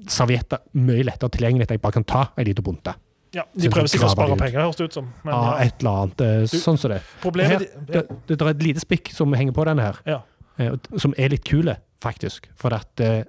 servietter 0.07 0.61
mye 0.79 1.03
lettere 1.03 1.29
tilgjengelig 1.33 1.67
at 1.67 1.71
jeg 1.75 1.81
bare 1.83 1.97
kan 1.97 2.05
ta 2.07 2.21
en 2.37 2.47
liten 2.47 2.63
bunte. 2.63 2.93
Ja. 3.35 3.43
De 3.53 3.69
prøver 3.69 3.87
sikkert 3.91 4.09
å 4.09 4.15
spare 4.15 4.35
penger, 4.39 4.61
høres 4.63 4.75
det 4.79 4.87
ut 4.89 4.93
som. 4.99 5.09
Men 5.23 5.33
Ja, 5.33 5.57
et 5.63 5.81
eller 5.83 5.91
annet 6.03 6.17
Du, 6.51 6.57
sånn 6.57 6.77
som 6.81 6.91
det. 6.91 7.01
Problemet 7.21 7.59
her, 7.59 7.83
det, 7.87 8.03
det, 8.27 8.37
er 8.41 8.49
et 8.53 8.63
lite 8.63 8.81
spikk 8.83 9.11
som 9.13 9.33
henger 9.37 9.53
på 9.53 9.65
denne 9.69 9.81
her, 9.85 9.99
Ja. 10.05 10.21
eh, 10.57 10.73
som 10.97 11.13
er 11.17 11.29
litt 11.29 11.43
kule, 11.45 11.77
faktisk. 12.01 12.47
For 12.55 12.73
at 12.73 12.99
eh, 12.99 13.23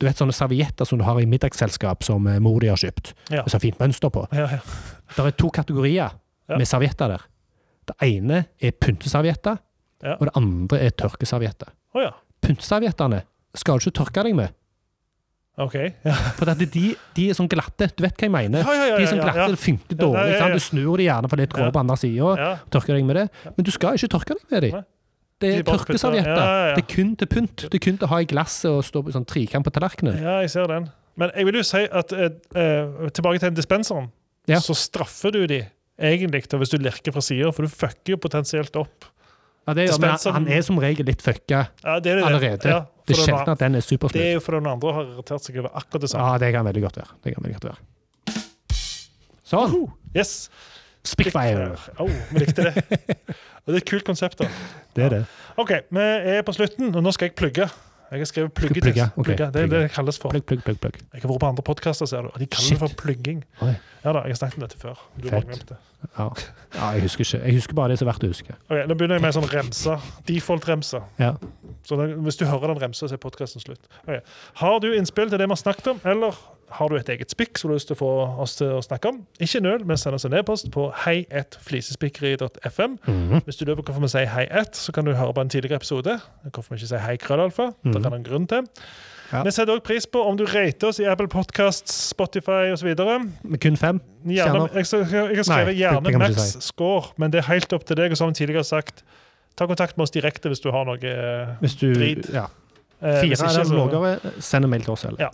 du 0.00 0.06
vet 0.08 0.16
sånne 0.18 0.34
servietter 0.34 0.84
som 0.84 0.98
du 0.98 1.04
har 1.04 1.20
i 1.20 1.26
middagsselskap 1.26 2.02
som 2.02 2.26
eh, 2.26 2.40
mor 2.40 2.58
di 2.60 2.68
har 2.68 2.76
kjøpt, 2.76 3.14
Ja. 3.30 3.42
med 3.42 3.50
så 3.54 3.60
fint 3.62 3.78
mønster 3.78 4.10
på. 4.10 4.26
Ja, 4.32 4.48
ja. 4.58 4.58
Det 5.16 5.24
er 5.26 5.30
to 5.38 5.50
kategorier 5.50 6.10
med 6.48 6.66
servietter 6.66 7.08
der. 7.14 7.22
Det 7.86 7.94
ene 8.02 8.46
er 8.60 8.72
pynteservietter, 8.72 9.58
Ja. 10.02 10.16
og 10.18 10.26
det 10.26 10.34
andre 10.36 10.80
er 10.80 10.90
tørkeservietter. 10.90 11.68
Oh, 11.94 12.02
ja. 12.02 12.10
Pynteserviettene 12.42 13.22
skal 13.54 13.78
du 13.78 13.86
ikke 13.88 13.98
tørke 14.04 14.24
deg 14.26 14.34
med. 14.34 14.52
OK. 15.60 15.74
Ja. 16.02 16.14
For 16.34 16.50
at 16.50 16.58
de, 16.58 16.66
de 17.14 17.24
er 17.30 17.36
sånn 17.38 17.46
glatte. 17.50 17.86
Du 17.94 18.02
vet 18.02 18.16
hva 18.18 18.26
jeg 18.26 18.32
mener? 18.34 18.64
Ja, 18.66 18.86
ja, 18.88 18.96
de 18.98 19.04
er 19.04 19.10
sånn 19.12 19.20
glatte, 19.22 19.46
det 19.54 19.60
funker 19.62 19.98
dårlig. 20.00 20.40
Du 20.54 20.62
snur 20.64 20.96
de 20.98 21.06
gjerne 21.06 21.30
for 21.30 21.38
litt 21.38 21.52
grå 21.54 21.68
på 21.70 21.82
andre 21.84 21.96
sida. 22.00 22.32
ja. 22.40 22.48
Tørker 22.74 22.98
deg 22.98 23.06
med 23.06 23.20
det. 23.20 23.28
Men 23.54 23.68
du 23.68 23.70
skal 23.74 23.94
ikke 24.00 24.10
tørke 24.16 24.34
deg 24.34 24.50
med 24.50 24.66
dem. 24.66 24.82
Det 25.42 25.50
er 25.52 25.62
de 25.62 25.68
tørkeservietter. 25.70 26.74
Det 26.74 26.82
er 26.82 26.88
kun 26.94 27.14
til 27.20 27.30
pynt. 27.30 27.64
Det 27.70 27.78
er 27.78 27.84
kun 27.86 27.96
til 28.00 28.06
å 28.08 28.10
ha 28.14 28.18
i 28.22 28.28
glasset 28.30 28.70
og 28.70 28.82
stå 28.86 29.02
på 29.06 29.14
sånn 29.14 29.26
trikant 29.28 29.66
på 29.66 29.72
tallerkenen. 29.74 30.18
Ja, 30.22 30.40
jeg 30.42 30.50
ser 30.54 30.66
den. 30.70 30.90
Men 31.20 31.30
jeg 31.36 31.46
vil 31.46 31.58
jo 31.60 31.64
si 31.66 31.82
at 31.86 32.12
eh, 32.18 32.30
eh, 32.58 33.08
tilbake 33.14 33.38
til 33.42 33.54
dispenseren, 33.54 34.10
Ja. 34.50 34.58
så 34.60 34.74
straffer 34.74 35.30
du 35.34 35.44
de 35.46 35.60
egentlig 36.02 36.48
da, 36.50 36.58
hvis 36.58 36.72
du 36.74 36.78
lirker 36.82 37.14
fra 37.14 37.22
sida, 37.22 37.52
for 37.54 37.62
du 37.62 37.70
fucker 37.70 38.16
jo 38.16 38.18
potensielt 38.18 38.74
opp. 38.80 39.06
Ja, 39.64 39.72
det 39.72 39.86
er, 39.88 39.94
men 39.96 40.10
han, 40.12 40.34
han 40.36 40.46
er 40.52 40.60
som 40.66 40.76
regel 40.82 41.06
litt 41.08 41.22
fucka 41.24 41.62
Ja, 41.84 41.94
det 41.96 42.18
det. 42.18 42.24
allerede. 42.26 42.68
Ja, 42.68 42.82
det 43.08 43.14
er 43.16 43.20
sjelden 43.22 43.52
at 43.54 43.62
den 43.62 43.78
er 43.78 43.84
det 43.84 44.20
er 44.20 44.32
jo 44.34 44.42
fordi 44.44 44.60
noen 44.60 44.74
andre 44.76 44.92
har 44.98 45.06
irritert 45.08 45.46
seg 45.46 45.56
over 45.62 45.72
akkurat 45.80 46.04
det 46.04 46.10
samme. 46.12 46.26
Ja, 46.28 46.38
det 46.42 46.50
kan 46.52 46.66
veldig 46.68 46.82
godt 46.84 46.98
være. 47.00 47.16
Det 47.24 47.34
kan 47.34 47.46
veldig 47.46 47.56
godt 47.60 47.68
være. 47.70 47.80
Sånn. 49.44 49.74
Yes. 50.16 50.34
Spitfire. 51.04 51.70
Oh, 52.00 52.12
vi 52.32 52.44
likte 52.44 52.68
det. 52.70 52.84
Og 53.64 53.72
det 53.72 53.78
er 53.78 53.80
et 53.80 53.88
kult 53.88 54.04
konsept. 54.04 54.40
da. 54.40 54.48
Det 54.96 55.04
er 55.06 55.12
det. 55.18 55.22
OK, 55.60 55.72
vi 55.92 56.04
er 56.36 56.44
på 56.44 56.52
slutten, 56.56 56.90
og 56.92 57.04
nå 57.04 57.12
skal 57.16 57.30
jeg 57.30 57.36
plugge. 57.38 57.68
Jeg 58.14 58.20
har 58.22 58.28
skrevet 58.30 58.52
pluggetest. 58.54 58.84
plugge, 58.84 59.06
okay. 59.16 59.24
Plugge, 59.34 59.46
Det 59.52 59.62
er 59.62 59.66
plugge. 59.66 59.82
det 59.82 59.90
kalles 59.94 60.18
for. 60.22 60.30
Plugg, 60.30 60.44
plugg, 60.46 60.62
plugg. 60.62 60.78
plugg. 60.84 60.98
Jeg 61.14 61.22
har 61.24 61.28
vært 61.32 61.40
på 61.42 61.48
andre 61.50 61.62
podkaster, 61.66 62.06
ser 62.06 62.22
du, 62.22 62.28
og 62.30 62.38
de 62.38 62.46
kaller 62.46 62.68
Shit. 62.68 62.78
det 62.78 62.82
for 62.84 62.94
plugging. 63.02 63.40
Oi. 63.66 63.72
Ja 64.04 64.12
da, 64.14 64.20
jeg 64.28 64.36
har 64.36 64.38
snakket 64.38 64.58
om 64.60 64.64
dette 64.68 64.78
før. 64.78 65.00
Du 65.18 65.28
Fett. 65.32 65.64
det. 65.68 65.76
Ja. 66.18 66.28
ja, 66.76 66.90
jeg 66.94 67.02
husker 67.08 67.24
ikke. 67.24 67.40
Jeg 67.48 67.54
husker 67.58 67.74
bare 67.74 67.88
det 67.90 67.98
som 67.98 68.06
er 68.08 68.12
verdt 68.12 68.24
å 68.24 68.28
huske. 68.30 68.54
Ok, 68.70 68.76
Nå 68.88 68.94
begynner 68.94 69.16
jeg 69.18 69.22
med 69.24 69.30
en 69.34 69.36
sånn 69.40 69.50
remse. 69.50 69.96
Default-remse. 70.28 71.00
Ja. 71.18 71.32
Så 71.82 71.96
den, 71.98 72.14
Hvis 72.22 72.36
du 72.36 72.44
hører 72.46 72.74
den 72.74 72.82
remsa, 72.82 73.08
så 73.08 73.16
er 73.16 73.22
podkasten 73.22 73.60
slutt. 73.64 73.80
Ok. 74.06 74.20
Har 74.60 74.78
du 74.84 74.90
innspill 74.94 75.30
til 75.32 75.38
det 75.40 75.48
vi 75.48 75.56
har 75.56 75.62
snakket 75.64 75.86
om, 75.94 76.00
eller 76.04 76.36
har 76.70 76.88
du 76.88 76.96
et 76.96 77.08
eget 77.08 77.30
spikk 77.30 77.58
som 77.58 77.68
du 77.68 77.72
har 77.74 77.78
lyst 77.78 77.86
til 77.88 77.96
å 77.96 78.00
få 78.00 78.10
oss 78.42 78.56
til 78.56 78.66
å 78.66 78.80
snakke 78.82 79.08
om? 79.08 79.26
Ikke 79.40 79.60
nøl 79.62 79.84
men 79.86 79.96
send 79.96 80.14
oss 80.14 80.24
en 80.24 80.32
e-post 80.34 80.70
på 80.74 80.88
hei1flisespikkeri.fm. 81.04 82.98
Mhm. 83.06 83.40
Hvis 83.44 83.56
du 83.56 83.64
lurer 83.64 83.80
på 83.82 83.86
hvorfor 83.92 84.00
vi 84.04 84.08
sier 84.14 84.26
hei 84.32 84.46
1, 84.50 84.76
så 84.76 84.92
kan 84.92 85.04
du 85.04 85.12
høre 85.14 85.32
på 85.34 85.40
en 85.44 85.48
tidligere 85.52 85.76
episode. 85.80 86.18
Hvorfor 86.50 86.74
vi 86.74 86.80
ikke 86.80 86.90
sier 86.92 87.02
hei 87.04 87.16
krøllalfa. 87.16 87.70
Det 87.84 87.94
Mhm. 87.94 88.04
er 88.12 88.16
en 88.16 88.24
grunn 88.24 88.46
til. 88.48 88.66
Ja. 89.32 89.42
Vi 89.42 89.50
setter 89.50 89.72
også 89.74 89.82
pris 89.84 90.06
på 90.06 90.20
om 90.26 90.36
du 90.36 90.44
rater 90.44 90.88
oss 90.88 91.00
i 91.00 91.04
Apple 91.04 91.26
Podcasts, 91.28 91.92
Spotify 92.10 92.70
osv. 92.72 92.94
Kun 93.60 93.76
fem. 93.76 94.00
Gjerne, 94.26 94.68
jeg, 94.74 94.86
jeg, 94.92 95.04
har 95.10 95.28
Nei, 95.34 95.42
skrevet 95.42 95.76
gjerne 95.76 96.10
kan 96.12 96.18
max 96.20 96.56
score, 96.60 97.04
men 97.16 97.30
det 97.30 97.38
er 97.40 97.48
helt 97.52 97.72
opp 97.72 97.84
til 97.84 97.96
deg. 97.96 98.10
Og 98.10 98.16
som 98.16 98.32
tidligere 98.32 98.58
har 98.58 98.62
sagt, 98.82 99.02
ta 99.56 99.66
kontakt 99.66 99.96
med 99.96 100.04
oss 100.04 100.10
direkte 100.10 100.48
hvis 100.48 100.60
du 100.60 100.70
har 100.70 100.84
noe 100.84 100.98
eh, 101.02 101.56
Hvis 101.60 101.74
du 101.80 101.92
Drit. 101.94 102.28
ja, 102.32 102.46
eh, 103.02 103.20
Fire 103.22 103.48
eller 103.48 103.90
lavere, 103.90 104.32
send 104.40 104.64
en 104.64 104.70
mail 104.70 104.82
til 104.82 104.92
oss 104.92 105.00
selv. 105.00 105.16
Ja. 105.18 105.28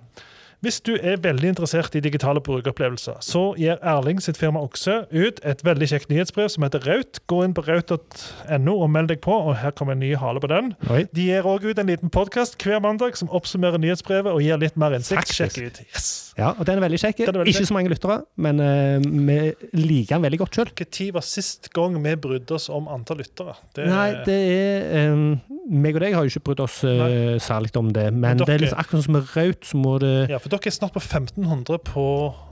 Hvis 0.61 0.77
du 0.85 0.93
er 1.01 1.17
veldig 1.25 1.55
interessert 1.55 1.95
i 1.97 2.03
digitale 2.05 2.41
brukeropplevelser, 2.45 3.23
så 3.25 3.45
gir 3.57 3.79
Erling 3.81 4.19
sitt 4.21 4.37
firma 4.37 4.61
Okse 4.61 5.07
ut 5.09 5.39
et 5.49 5.63
veldig 5.65 5.89
kjekt 5.89 6.11
nyhetsbrev 6.13 6.51
som 6.53 6.67
heter 6.67 6.85
Raut. 6.85 7.21
Gå 7.33 7.39
inn 7.47 7.55
på 7.57 7.65
raut.no 7.65 8.75
og 8.75 8.91
meld 8.93 9.09
deg 9.09 9.23
på, 9.25 9.33
og 9.33 9.55
her 9.63 9.73
kommer 9.77 9.97
en 9.97 10.03
ny 10.05 10.13
hale 10.21 10.43
på 10.43 10.51
den. 10.53 10.75
Oi. 10.93 11.07
De 11.17 11.31
gir 11.31 11.49
òg 11.49 11.65
ut 11.65 11.81
en 11.81 11.89
liten 11.89 12.13
podkast 12.13 12.61
hver 12.61 12.83
mandag 12.85 13.17
som 13.17 13.33
oppsummerer 13.33 13.81
nyhetsbrevet 13.81 14.35
og 14.35 14.45
gir 14.45 14.61
litt 14.61 14.77
mer 14.81 14.99
innsikt. 14.99 15.33
Sjekk 15.33 15.57
ut. 15.65 15.81
Yes. 15.95 16.11
Ja, 16.37 16.53
og 16.53 16.69
den 16.69 16.77
er 16.77 16.85
veldig 16.85 17.01
kjekk. 17.01 17.25
Ikke 17.25 17.47
Ikke 17.49 17.65
så 17.69 17.77
mange 17.77 17.93
lyttere, 17.93 18.21
men 18.41 18.61
uh, 18.61 19.01
vi 19.01 19.39
liker 19.81 20.19
den 20.19 20.29
veldig 20.29 20.43
godt 20.45 20.61
sjøl. 20.61 20.75
Når 20.77 21.17
var 21.17 21.25
sist 21.25 21.71
gang 21.77 21.97
vi 22.05 22.15
brydde 22.21 22.57
oss 22.57 22.69
om 22.73 22.89
antall 22.93 23.23
lyttere? 23.23 23.57
Det, 23.77 23.89
Nei, 23.89 24.11
det 24.29 24.39
er 24.53 25.15
um, 25.15 25.25
Meg 25.71 25.97
og 25.97 26.03
deg 26.03 26.15
har 26.17 26.27
jo 26.27 26.33
ikke 26.33 26.51
brydd 26.51 26.63
oss 26.65 26.81
uh, 26.85 27.37
særlig 27.43 27.73
om 27.79 27.91
det, 27.95 28.09
men, 28.13 28.37
Men 28.37 28.45
det 28.45 28.55
er 28.55 28.65
liksom 28.65 28.81
akkurat 28.83 29.07
som 29.07 29.17
med 29.17 29.35
Raut, 29.37 29.67
så 29.67 29.81
må 29.81 29.97
det 30.03 30.15
Ja, 30.33 30.41
for 30.51 30.59
dere 30.59 30.71
er 30.71 30.75
snart 30.75 30.95
på 30.97 31.01
1500 31.01 31.79
på 31.87 32.07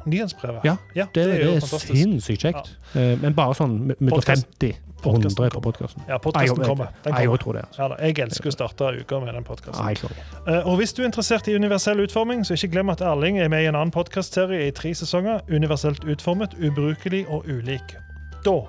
nyhetsbrevet. 0.08 0.64
Ja, 0.64 0.76
det, 0.94 1.08
Det, 1.14 1.24
er 1.24 1.42
det 1.44 1.56
er 1.62 1.82
sinnssykt 1.82 2.44
kjekt. 2.46 2.70
Eh, 2.94 3.16
men 3.20 3.34
bare 3.36 3.56
sånn 3.58 3.80
mellom 3.98 4.22
50 4.22 4.78
og 5.04 5.18
100 5.22 5.50
på 5.54 5.60
podkasten. 5.62 6.02
Ja, 6.08 6.18
podkasten 6.18 6.62
kommer. 6.64 6.90
Den 7.04 7.14
Jeg 7.14 7.26
kommer. 7.26 7.34
òg 7.36 7.42
tror 7.42 7.52
det. 7.58 7.64
Altså. 7.68 7.82
Ja, 7.82 8.06
jeg 8.06 8.18
elsker 8.18 8.50
å 8.50 8.54
starte 8.54 8.88
uka 8.98 9.20
med 9.22 9.34
den 9.34 9.44
podkasten. 9.46 9.88
Jeg 9.88 10.00
det. 10.02 10.64
og 10.64 10.78
hvis 10.80 10.92
du 10.92 11.02
er 11.02 11.06
interessert 11.06 11.48
i 11.48 11.54
universell 11.54 12.00
utforming, 12.02 12.42
så 12.46 12.54
ikke 12.58 12.72
glem 12.72 12.90
at 12.90 13.00
Erling 13.00 13.38
er 13.38 13.48
med 13.48 13.62
i 13.62 13.66
en 13.70 13.78
annen 13.78 13.94
podkastserie 13.94 14.66
i 14.66 14.70
tre 14.74 14.94
sesonger. 14.94 15.40
Universelt 15.50 16.04
utformet, 16.04 16.54
ubrukelig 16.58 17.26
og 17.28 17.46
ulik. 17.46 17.94
Da 18.44 18.60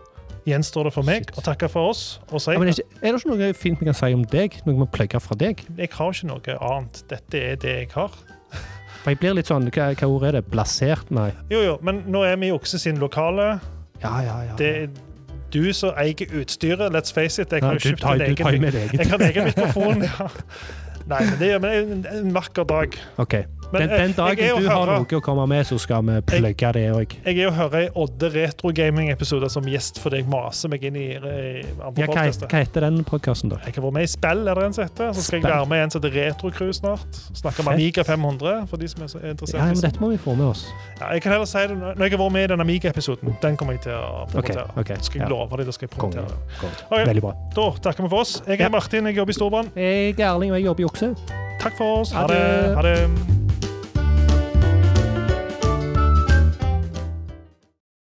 gjenstår 0.47 0.89
det 0.89 0.93
for 0.95 1.07
meg 1.07 1.27
Shit. 1.27 1.38
å 1.38 1.45
takke 1.45 1.69
for 1.71 1.91
oss 1.91 2.03
og 2.32 2.41
si 2.41 2.53
Ja, 2.55 2.61
men 2.61 2.71
er, 2.71 2.77
ikke, 2.77 2.99
er 3.01 3.13
det 3.13 3.21
ikke 3.21 3.32
noe 3.34 3.53
fint 3.57 3.82
vi 3.82 3.89
kan 3.89 3.97
si 3.97 4.11
om 4.15 4.25
deg? 4.32 4.59
Noe 4.65 4.75
vi 4.75 4.82
må 4.84 4.89
plugge 4.89 5.21
fra 5.23 5.38
deg? 5.39 5.65
jeg 5.77 5.89
har 5.93 6.13
ikke 6.13 6.30
noe 6.30 6.57
annet. 6.71 7.03
Dette 7.11 7.41
er 7.53 7.55
det 7.61 7.75
jeg 7.84 7.89
har. 7.95 8.15
For 9.04 9.14
jeg 9.14 9.20
blir 9.22 9.38
litt 9.38 9.50
sånn 9.50 9.70
Hva, 9.72 9.91
hva 9.95 10.10
ord 10.12 10.26
er 10.30 10.39
det? 10.39 10.45
Blasert? 10.52 11.12
Nei. 11.16 11.30
Jo, 11.52 11.62
jo, 11.66 11.76
men 11.86 12.04
nå 12.12 12.24
er 12.28 12.39
vi 12.41 12.50
i 12.50 12.56
Okse 12.56 12.80
sin 12.82 13.00
lokale. 13.02 13.54
Ja, 14.04 14.16
ja, 14.24 14.36
ja. 14.50 14.58
Det 14.60 14.72
er 14.84 14.89
du 15.54 15.72
som 15.74 15.95
eier 15.97 16.36
utstyret, 16.39 16.91
let's 16.93 17.14
face 17.16 17.41
it. 17.41 17.52
Jeg 17.52 17.64
kan 17.64 17.72
har 17.72 17.80
jo 17.80 17.89
kjøpt 17.89 18.04
en 18.06 18.22
egen, 18.28 18.68
jeg 19.00 19.10
har 19.10 19.24
egen 19.30 19.50
mikrofon. 19.50 20.04
Ja. 20.06 20.28
Nei, 21.10 21.24
men 21.26 21.39
det 21.39 21.47
er 21.56 21.64
en, 21.82 22.04
en 22.06 22.36
vakker 22.36 22.68
dag. 22.70 22.93
OK. 23.18 23.39
Men, 23.72 23.82
Den, 23.82 23.89
eh, 23.91 23.97
den 24.01 24.13
dagen 24.17 24.39
er 24.39 24.59
du 24.59 24.67
har 24.67 24.86
hører- 24.86 24.97
noe 24.97 25.05
å 25.05 25.22
komme 25.22 25.47
med, 25.47 25.65
så 25.65 25.78
skal 25.80 26.01
vi 26.01 26.22
plugge 26.22 26.72
det 26.74 26.86
òg. 26.91 27.11
Jeg 27.26 27.38
er 27.38 27.43
jo 27.43 27.51
hører 27.51 27.84
i 27.86 27.89
Odde 27.95 28.30
Retro 28.34 28.72
Gaming-episoder 28.72 29.49
som 29.49 29.63
gjest 29.63 29.99
fordi 30.01 30.17
jeg 30.24 30.28
maser 30.28 30.70
meg 30.70 30.84
inn 30.84 30.95
i, 30.95 31.03
i 31.13 31.63
andre 31.86 32.01
Ja, 32.01 32.07
hva, 32.07 32.47
hva 32.47 32.49
heter 32.65 32.82
den 32.82 33.03
podkasten, 33.03 33.49
da? 33.49 33.57
Jeg 33.65 33.76
har 33.76 33.84
vært 33.84 33.93
med 33.93 34.03
i 34.03 34.07
spill, 34.07 34.47
er 34.47 34.55
det 34.55 34.63
en 34.63 34.74
som 34.74 34.84
heter. 34.88 35.13
Så 35.13 35.22
skal 35.22 35.41
jeg 35.41 35.51
være 35.51 35.67
med 35.70 35.78
i 35.78 35.84
en 35.84 35.89
som 35.91 36.01
heter 36.01 36.15
Retrocrew 36.17 36.72
snart. 36.74 37.20
Snakke 37.38 37.59
om 37.59 37.67
Amiga 37.67 38.03
500, 38.03 38.67
for 38.67 38.78
de 38.78 38.88
som 38.88 39.03
er 39.03 39.07
så 39.07 39.20
interessert. 39.22 39.59
Ja, 39.59 39.65
men. 39.65 39.76
Dette 39.76 39.99
må 40.01 40.09
vi 40.09 40.17
få 40.17 40.36
med 40.36 40.47
oss. 40.47 40.65
Ja, 40.99 41.11
jeg 41.13 41.22
kan 41.22 41.32
heller 41.32 41.45
si 41.45 41.59
det 41.59 41.78
når 41.78 41.95
jeg 41.99 42.11
har 42.11 42.17
vært 42.26 42.32
med 42.32 42.43
i 42.43 42.47
den 42.47 42.59
Amiga-episoden. 42.61 43.36
Den 43.41 43.57
kommer 43.57 43.74
jeg 43.74 43.82
til 43.82 43.91
å 43.93 44.26
promotere. 44.32 44.65
Okay, 44.72 44.82
okay, 44.82 44.95
skal 45.01 45.22
jeg 45.22 45.30
ja. 45.30 45.36
love 45.36 45.57
deg, 45.57 45.65
da 45.65 45.72
skal 45.72 45.88
jeg 45.88 45.93
promotere 45.99 46.26
det. 46.26 46.74
Konge. 46.89 47.05
Veldig 47.05 47.22
bra. 47.22 47.34
Da 47.55 47.70
takker 47.86 48.03
vi 48.03 48.09
for 48.09 48.20
oss. 48.26 48.41
Jeg 48.47 48.59
er 48.59 48.63
Ja. 48.63 48.70
Martin, 48.70 49.05
jeg 49.05 49.15
jobber 49.15 49.30
i 49.30 49.34
Storbrann. 49.38 49.70
Jeg 49.76 50.20
er 50.20 50.26
Erling, 50.34 50.51
og 50.51 50.57
jeg 50.57 50.65
jobber 50.65 50.82
i 50.82 50.86
Okse. 50.89 51.15
Takk 51.59 51.78
for 51.78 51.99
oss. 52.01 52.11
Ha 52.11 52.26
det. 52.28 52.76
Ha 52.76 52.82
det. 52.82 53.49